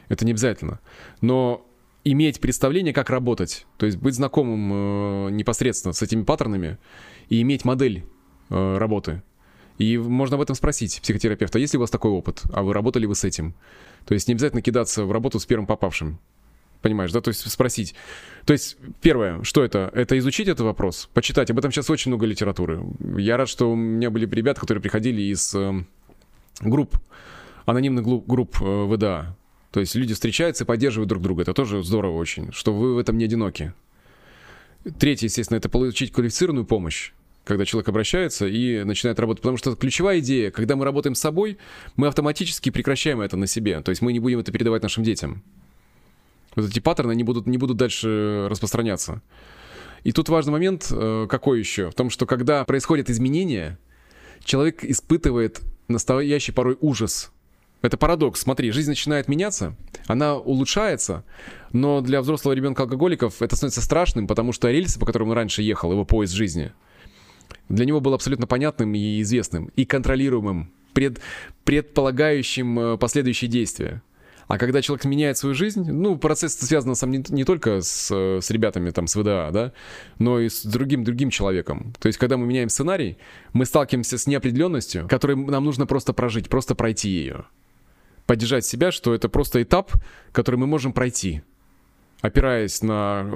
Это 0.09 0.25
не 0.25 0.33
обязательно. 0.33 0.81
Но 1.23 1.67
иметь 2.05 2.41
представление, 2.41 2.93
как 2.93 3.11
работать, 3.11 3.67
то 3.77 3.87
есть 3.87 3.99
быть 3.99 4.15
знакомым 4.15 5.29
э, 5.29 5.31
непосредственно 5.31 5.93
с 5.93 6.03
этими 6.03 6.23
паттернами 6.25 6.79
и 7.29 7.41
иметь 7.43 7.65
модель 7.65 8.05
э, 8.51 8.79
работы. 8.79 9.23
И 9.79 9.97
можно 9.99 10.37
об 10.37 10.43
этом 10.43 10.55
спросить 10.55 11.01
психотерапевта, 11.01 11.59
есть 11.59 11.73
ли 11.73 11.79
у 11.79 11.81
вас 11.81 11.91
такой 11.91 12.11
опыт, 12.11 12.43
а 12.53 12.63
вы 12.63 12.73
работали 12.73 13.07
вы 13.07 13.15
с 13.15 13.25
этим. 13.25 13.55
То 14.05 14.15
есть 14.15 14.29
не 14.29 14.35
обязательно 14.35 14.63
кидаться 14.63 15.05
в 15.05 15.13
работу 15.13 15.39
с 15.39 15.47
первым 15.47 15.67
попавшим. 15.67 16.19
Понимаешь, 16.83 17.13
да? 17.13 17.21
То 17.21 17.29
есть 17.29 17.49
спросить. 17.49 17.95
То 18.45 18.53
есть 18.53 18.77
первое, 19.01 19.43
что 19.45 19.65
это? 19.65 19.91
Это 19.95 20.19
изучить 20.19 20.49
этот 20.49 20.63
вопрос, 20.63 21.09
почитать. 21.15 21.51
Об 21.51 21.59
этом 21.59 21.71
сейчас 21.71 21.89
очень 21.89 22.11
много 22.11 22.27
литературы. 22.27 22.83
Я 23.17 23.37
рад, 23.37 23.49
что 23.49 23.71
у 23.71 23.77
меня 23.77 24.11
были 24.11 24.29
ребята, 24.29 24.61
которые 24.61 24.83
приходили 24.83 25.23
из 25.23 25.55
э, 25.55 25.85
групп, 26.61 26.97
анонимных 27.67 28.05
групп 28.05 28.57
э, 28.61 28.85
ВДА. 28.87 29.37
То 29.73 29.81
есть 29.81 29.95
люди 29.95 30.15
встречаются 30.15 30.65
и 30.65 30.67
поддерживают 30.67 31.09
друг 31.09 31.23
друга. 31.23 31.43
Это 31.43 31.55
тоже 31.55 31.83
здорово 31.83 32.19
очень, 32.19 32.53
что 32.53 32.73
вы 32.73 32.95
в 32.95 32.99
этом 32.99 33.19
не 33.19 33.25
одиноки. 33.25 33.73
Третье, 34.99 35.27
естественно, 35.27 35.57
это 35.57 35.69
получить 35.69 36.13
квалифицированную 36.13 36.67
помощь. 36.67 37.13
когда 37.45 37.65
человек 37.65 37.89
обращается 37.89 38.47
и 38.47 38.85
начинает 38.85 39.19
работать. 39.19 39.43
Потому 39.43 39.57
что 39.57 39.75
ключевая 39.75 40.21
идея, 40.21 40.51
когда 40.51 40.77
мы 40.77 40.85
работаем 40.85 41.17
с 41.17 41.21
собой, 41.21 41.59
мы 41.97 42.07
автоматически 42.07 42.71
прекращаем 42.71 43.21
это 43.21 43.37
на 43.37 43.49
себе. 43.49 43.81
То 43.81 43.91
есть 43.91 44.01
мы 44.01 44.13
не 44.13 44.21
будем 44.21 44.39
это 44.39 44.53
передавать 44.53 44.83
нашим 44.83 45.03
детям. 45.03 45.43
Вот 46.55 46.69
эти 46.69 46.79
паттерны 46.79 47.15
не 47.15 47.25
будут, 47.25 47.47
не 47.47 47.59
будут 47.59 47.79
дальше 47.79 48.47
распространяться. 48.49 49.23
И 50.05 50.13
тут 50.13 50.29
важный 50.29 50.53
момент, 50.53 50.89
э, 50.91 51.27
какой 51.29 51.59
еще? 51.59 51.91
В 51.91 51.95
том, 51.95 52.11
что 52.11 52.27
когда 52.27 52.65
происходят 52.65 53.09
изменения, 53.11 53.79
человек 54.45 54.85
испытывает 54.85 55.63
настоящий 55.89 56.53
порой 56.53 56.77
ужас. 56.81 57.32
Это 57.83 57.97
парадокс. 57.97 58.41
Смотри, 58.41 58.71
жизнь 58.71 58.91
начинает 58.91 59.29
меняться, 59.29 59.77
она 60.07 60.37
улучшается, 60.37 61.25
но 61.73 62.01
для 62.01 62.23
взрослого 62.23 62.55
ребенка 62.55 62.85
алкоголиков 62.85 63.43
это 63.43 63.57
становится 63.57 63.83
страшным, 63.83 64.27
потому 64.27 64.53
что 64.53 64.71
рельсы, 64.71 64.99
по 64.99 65.07
которым 65.07 65.31
он 65.31 65.35
раньше 65.35 65.63
ехал, 65.63 65.91
его 65.91 66.05
поезд 66.05 66.33
жизни, 66.33 66.73
для 67.69 67.85
него 67.85 68.01
был 68.01 68.15
абсолютно 68.15 68.47
понятным 68.47 68.95
и 68.95 69.21
известным, 69.21 69.71
и 69.75 69.85
контролируемым, 69.85 70.73
пред, 70.93 71.21
предполагающим 71.65 72.79
э, 72.79 72.99
последующие 72.99 73.51
действия. 73.51 74.03
А 74.47 74.59
когда 74.59 74.83
человек 74.83 75.05
меняет 75.07 75.39
свою 75.39 75.55
жизнь, 75.55 75.91
ну, 75.91 76.19
процесс 76.19 76.55
связан 76.55 76.95
сам 76.95 77.11
не, 77.11 77.25
не 77.31 77.45
только 77.45 77.81
с, 77.81 78.11
с 78.11 78.51
ребятами 78.51 78.91
там 78.91 79.07
с 79.07 79.17
ВДА, 79.17 79.51
да, 79.51 79.73
но 80.19 80.41
и 80.41 80.49
с 80.49 80.65
другим, 80.65 81.05
другим 81.05 81.31
человеком. 81.31 81.95
То 81.99 82.09
есть, 82.09 82.19
когда 82.19 82.37
мы 82.37 82.47
меняем 82.47 82.69
сценарий, 82.69 83.17
мы 83.55 83.65
сталкиваемся 83.65 84.19
с 84.19 84.27
неопределенностью, 84.27 85.09
которой 85.09 85.37
нам 85.37 85.65
нужно 85.65 85.87
просто 85.87 86.13
прожить, 86.13 86.49
просто 86.49 86.75
пройти 86.75 87.09
ее. 87.09 87.47
Поддержать 88.33 88.65
себя, 88.65 88.91
что 88.93 89.13
это 89.13 89.29
просто 89.29 89.63
этап, 89.63 89.93
который 90.33 90.57
мы 90.57 90.67
можем 90.67 90.95
пройти, 90.95 91.43
опираясь 92.23 92.81
на, 92.81 93.27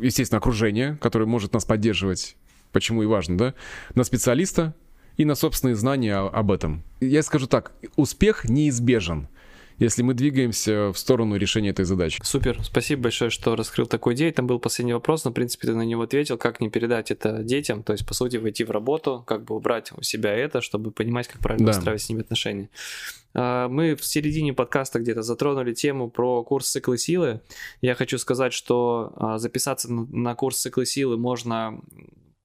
естественно, 0.00 0.38
окружение, 0.38 0.96
которое 1.00 1.24
может 1.24 1.54
нас 1.54 1.64
поддерживать, 1.64 2.36
почему 2.70 3.02
и 3.02 3.06
важно, 3.06 3.36
да, 3.36 3.54
на 3.96 4.04
специалиста 4.04 4.76
и 5.16 5.24
на 5.24 5.34
собственные 5.34 5.74
знания 5.74 6.14
об 6.14 6.52
этом. 6.52 6.84
Я 7.00 7.24
скажу 7.24 7.48
так, 7.48 7.72
успех 7.96 8.48
неизбежен 8.48 9.26
если 9.78 10.02
мы 10.02 10.14
двигаемся 10.14 10.92
в 10.92 10.98
сторону 10.98 11.36
решения 11.36 11.70
этой 11.70 11.84
задачи. 11.84 12.20
Супер, 12.22 12.62
спасибо 12.62 13.04
большое, 13.04 13.30
что 13.30 13.56
раскрыл 13.56 13.86
такую 13.86 14.16
идею. 14.16 14.32
Там 14.32 14.46
был 14.46 14.58
последний 14.58 14.92
вопрос, 14.92 15.24
но, 15.24 15.30
в 15.30 15.34
принципе, 15.34 15.68
ты 15.68 15.74
на 15.74 15.82
него 15.82 16.02
ответил, 16.02 16.36
как 16.36 16.60
не 16.60 16.68
передать 16.68 17.10
это 17.10 17.42
детям, 17.42 17.82
то 17.82 17.92
есть, 17.92 18.06
по 18.06 18.14
сути, 18.14 18.36
войти 18.36 18.64
в 18.64 18.70
работу, 18.70 19.22
как 19.26 19.44
бы 19.44 19.54
убрать 19.54 19.92
у 19.96 20.02
себя 20.02 20.34
это, 20.34 20.60
чтобы 20.60 20.90
понимать, 20.90 21.28
как 21.28 21.40
правильно 21.40 21.66
да. 21.66 21.72
выстраивать 21.72 22.02
с 22.02 22.08
ними 22.08 22.22
отношения. 22.22 22.70
А, 23.34 23.68
мы 23.68 23.94
в 23.94 24.04
середине 24.04 24.52
подкаста 24.52 24.98
где-то 24.98 25.22
затронули 25.22 25.72
тему 25.72 26.10
про 26.10 26.42
курс 26.42 26.68
циклы 26.68 26.98
силы. 26.98 27.40
Я 27.80 27.94
хочу 27.94 28.18
сказать, 28.18 28.52
что 28.52 29.12
а, 29.16 29.38
записаться 29.38 29.92
на 29.92 30.34
курс 30.34 30.60
циклы 30.60 30.86
силы 30.86 31.16
можно 31.16 31.80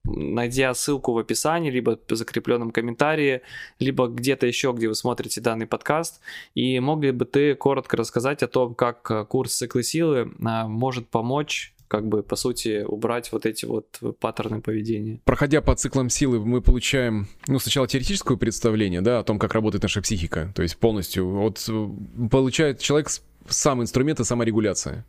найдя 0.05 0.73
ссылку 0.73 1.13
в 1.13 1.17
описании, 1.17 1.71
либо 1.71 1.99
в 2.07 2.15
закрепленном 2.15 2.71
комментарии, 2.71 3.41
либо 3.79 4.07
где-то 4.07 4.45
еще, 4.45 4.73
где 4.75 4.87
вы 4.87 4.95
смотрите 4.95 5.41
данный 5.41 5.67
подкаст. 5.67 6.21
И 6.55 6.79
мог 6.79 7.01
ли 7.03 7.11
бы 7.11 7.25
ты 7.25 7.55
коротко 7.55 7.97
рассказать 7.97 8.43
о 8.43 8.47
том, 8.47 8.75
как 8.75 9.09
э, 9.09 9.25
курс 9.25 9.55
циклы 9.55 9.83
силы 9.83 10.31
а, 10.43 10.67
может 10.67 11.07
помочь 11.07 11.73
как 11.93 12.07
бы, 12.07 12.23
по 12.23 12.35
сути, 12.35 12.83
убрать 12.87 13.31
вот 13.31 13.45
эти 13.45 13.65
вот 13.65 13.99
паттерны 14.19 14.61
поведения. 14.61 15.19
Проходя 15.25 15.61
по 15.61 15.75
циклам 15.75 16.09
силы, 16.09 16.39
мы 16.39 16.59
получаем, 16.59 17.27
ну, 17.45 17.59
сначала 17.59 17.87
теоретическое 17.87 18.35
представление, 18.35 19.01
да, 19.01 19.19
о 19.19 19.23
том, 19.23 19.37
как 19.37 19.53
работает 19.53 19.83
наша 19.83 20.01
психика, 20.01 20.51
то 20.55 20.63
есть 20.63 20.77
полностью. 20.77 21.29
Вот 21.29 21.63
э, 21.69 22.27
получает 22.31 22.79
человек 22.79 23.09
сам 23.47 23.83
инструменты 23.83 24.23
саморегуляции. 24.23 25.03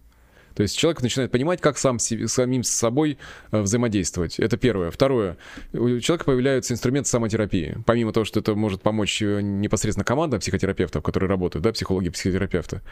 То 0.55 0.63
есть 0.63 0.77
человек 0.77 1.03
начинает 1.03 1.31
понимать, 1.31 1.61
как 1.61 1.79
сам 1.79 1.99
самим 1.99 2.63
с 2.63 2.69
собой 2.69 3.19
э, 3.51 3.61
взаимодействовать. 3.61 4.39
Это 4.39 4.57
первое. 4.57 4.91
Второе. 4.91 5.37
У 5.73 5.99
человека 5.99 6.25
появляются 6.25 6.75
инструменты 6.75 7.09
самотерапии. 7.09 7.79
Помимо 7.87 8.13
того, 8.13 8.25
что 8.25 8.41
это 8.41 8.55
может 8.55 8.81
помочь 8.83 9.21
э, 9.21 9.41
непосредственно 9.41 10.05
команда 10.05 10.39
психотерапевтов, 10.39 11.03
которые 11.03 11.29
работают, 11.29 11.65
да, 11.65 11.73
психологи, 11.73 12.09
психотерапевты. 12.09 12.83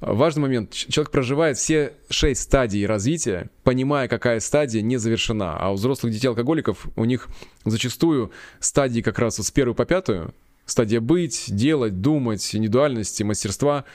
Важный 0.00 0.42
момент. 0.42 0.72
Человек 0.72 1.10
проживает 1.10 1.56
все 1.56 1.94
шесть 2.10 2.42
стадий 2.42 2.84
развития, 2.86 3.50
понимая, 3.64 4.06
какая 4.06 4.38
стадия 4.40 4.82
не 4.82 4.98
завершена. 4.98 5.56
А 5.58 5.70
у 5.70 5.74
взрослых 5.74 6.12
детей-алкоголиков 6.12 6.86
у 6.94 7.04
них 7.04 7.28
зачастую 7.64 8.32
стадии 8.60 9.00
как 9.00 9.18
раз 9.18 9.38
вот 9.38 9.46
с 9.46 9.50
первой 9.50 9.74
по 9.74 9.86
пятую, 9.86 10.34
стадия 10.66 11.00
быть, 11.00 11.46
делать, 11.48 12.02
думать, 12.02 12.54
индивидуальности, 12.54 13.22
мастерства— 13.22 13.86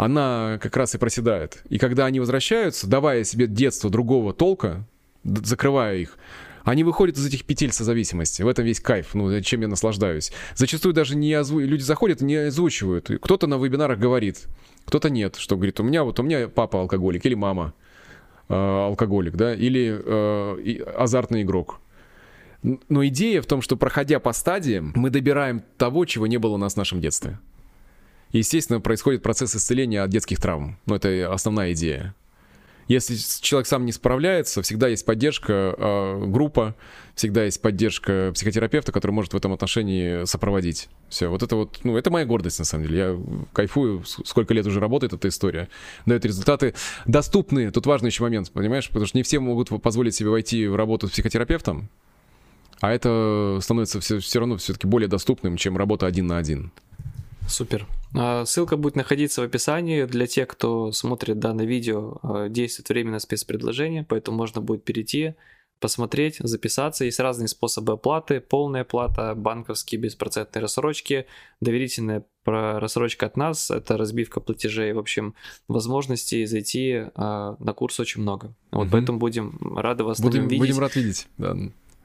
она 0.00 0.58
как 0.62 0.76
раз 0.76 0.94
и 0.94 0.98
проседает. 0.98 1.62
И 1.68 1.78
когда 1.78 2.06
они 2.06 2.20
возвращаются, 2.20 2.88
давая 2.88 3.22
себе 3.24 3.46
детство 3.46 3.90
другого 3.90 4.32
толка, 4.32 4.86
закрывая 5.24 5.96
их, 5.96 6.16
они 6.64 6.84
выходят 6.84 7.18
из 7.18 7.26
этих 7.26 7.44
петель 7.44 7.72
созависимости. 7.72 8.42
В 8.42 8.48
этом 8.48 8.64
весь 8.64 8.80
кайф, 8.80 9.14
ну, 9.14 9.40
чем 9.42 9.60
я 9.60 9.68
наслаждаюсь. 9.68 10.32
Зачастую 10.54 10.94
даже 10.94 11.16
не 11.16 11.32
озву... 11.34 11.60
люди 11.60 11.82
заходят 11.82 12.22
и 12.22 12.24
не 12.24 12.36
озвучивают. 12.36 13.10
Кто-то 13.20 13.46
на 13.46 13.56
вебинарах 13.56 13.98
говорит, 13.98 14.46
кто-то 14.86 15.10
нет, 15.10 15.36
что 15.36 15.56
говорит, 15.56 15.80
у 15.80 15.82
меня 15.82 16.02
вот 16.02 16.18
у 16.18 16.22
меня 16.22 16.48
папа 16.48 16.80
алкоголик 16.80 17.26
или 17.26 17.34
мама 17.34 17.74
э, 18.48 18.54
алкоголик, 18.54 19.36
да, 19.36 19.54
или 19.54 20.00
э, 20.02 20.82
азартный 20.96 21.42
игрок. 21.42 21.80
Но 22.62 23.06
идея 23.06 23.42
в 23.42 23.46
том, 23.46 23.60
что 23.62 23.76
проходя 23.76 24.18
по 24.18 24.32
стадиям, 24.32 24.92
мы 24.94 25.10
добираем 25.10 25.62
того, 25.76 26.04
чего 26.06 26.26
не 26.26 26.38
было 26.38 26.54
у 26.54 26.58
нас 26.58 26.74
в 26.74 26.76
нашем 26.76 27.00
детстве. 27.00 27.38
И, 28.32 28.38
естественно, 28.38 28.80
происходит 28.80 29.22
процесс 29.22 29.54
исцеления 29.56 30.02
от 30.02 30.10
детских 30.10 30.40
травм. 30.40 30.78
Ну, 30.86 30.94
это 30.94 31.32
основная 31.32 31.72
идея. 31.72 32.14
Если 32.90 33.14
человек 33.40 33.68
сам 33.68 33.86
не 33.86 33.92
справляется, 33.92 34.62
всегда 34.62 34.88
есть 34.88 35.06
поддержка, 35.06 35.76
э, 35.78 36.24
группа, 36.26 36.74
всегда 37.14 37.44
есть 37.44 37.62
поддержка 37.62 38.32
психотерапевта, 38.34 38.90
который 38.90 39.12
может 39.12 39.32
в 39.32 39.36
этом 39.36 39.52
отношении 39.52 40.24
сопроводить. 40.24 40.88
Все, 41.08 41.28
вот 41.28 41.44
это 41.44 41.54
вот, 41.54 41.78
ну, 41.84 41.96
это 41.96 42.10
моя 42.10 42.26
гордость, 42.26 42.58
на 42.58 42.64
самом 42.64 42.88
деле. 42.88 42.98
Я 42.98 43.20
кайфую, 43.52 44.02
сколько 44.04 44.54
лет 44.54 44.66
уже 44.66 44.80
работает 44.80 45.12
эта 45.12 45.28
история. 45.28 45.68
Дает 46.04 46.24
результаты 46.24 46.74
доступные. 47.06 47.70
Тут 47.70 47.86
важный 47.86 48.08
еще 48.08 48.24
момент, 48.24 48.50
понимаешь? 48.50 48.88
Потому 48.88 49.06
что 49.06 49.16
не 49.16 49.22
все 49.22 49.38
могут 49.38 49.68
позволить 49.80 50.16
себе 50.16 50.30
войти 50.30 50.66
в 50.66 50.74
работу 50.74 51.06
с 51.06 51.12
психотерапевтом, 51.12 51.90
а 52.80 52.92
это 52.92 53.60
становится 53.62 54.00
все, 54.00 54.18
все 54.18 54.40
равно 54.40 54.56
все-таки 54.56 54.88
более 54.88 55.08
доступным, 55.08 55.56
чем 55.56 55.76
работа 55.76 56.06
один 56.06 56.26
на 56.26 56.38
один. 56.38 56.72
Супер. 57.50 57.86
А, 58.14 58.44
ссылка 58.44 58.76
будет 58.76 58.96
находиться 58.96 59.42
в 59.42 59.44
описании. 59.44 60.04
Для 60.04 60.26
тех, 60.26 60.48
кто 60.48 60.92
смотрит 60.92 61.38
данное 61.38 61.66
видео, 61.66 62.18
а, 62.22 62.48
действует 62.48 62.88
временное 62.88 63.18
спецпредложение, 63.18 64.04
поэтому 64.08 64.36
можно 64.36 64.60
будет 64.60 64.84
перейти, 64.84 65.34
посмотреть, 65.80 66.36
записаться. 66.38 67.04
Есть 67.04 67.20
разные 67.20 67.48
способы 67.48 67.94
оплаты. 67.94 68.40
Полная 68.40 68.82
оплата, 68.82 69.34
банковские 69.34 70.00
беспроцентные 70.00 70.62
рассрочки, 70.62 71.26
доверительная 71.60 72.24
рассрочка 72.44 73.26
от 73.26 73.36
нас, 73.36 73.70
это 73.70 73.96
разбивка 73.96 74.40
платежей. 74.40 74.92
В 74.92 74.98
общем, 74.98 75.34
возможностей 75.68 76.46
зайти 76.46 77.04
а, 77.14 77.56
на 77.58 77.72
курс 77.72 77.98
очень 77.98 78.22
много. 78.22 78.54
Вот 78.70 78.84
угу. 78.84 78.92
поэтому 78.92 79.18
будем 79.18 79.76
рады 79.76 80.04
вас 80.04 80.20
будем, 80.20 80.48
видеть. 80.48 80.58
Будем 80.58 80.78
рад 80.78 80.94
видеть, 80.94 81.26
да. 81.36 81.56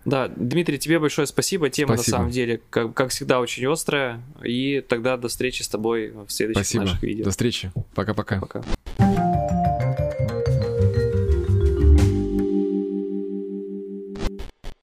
Да, 0.05 0.27
Дмитрий, 0.27 0.77
тебе 0.77 0.99
большое 0.99 1.27
спасибо. 1.27 1.69
Тема 1.69 1.95
спасибо. 1.95 2.17
на 2.17 2.19
самом 2.19 2.31
деле, 2.31 2.61
как, 2.69 2.93
как 2.93 3.09
всегда, 3.09 3.39
очень 3.39 3.65
острая. 3.67 4.21
И 4.43 4.83
тогда 4.87 5.17
до 5.17 5.27
встречи 5.27 5.63
с 5.63 5.67
тобой 5.67 6.11
в 6.11 6.29
следующих 6.29 6.63
спасибо. 6.63 6.83
наших 6.85 7.03
видео. 7.03 7.25
До 7.25 7.31
встречи. 7.31 7.71
Пока-пока. 7.95 8.39
Пока. 8.39 8.59
-пока. 8.59 8.65
Пока. 8.65 8.94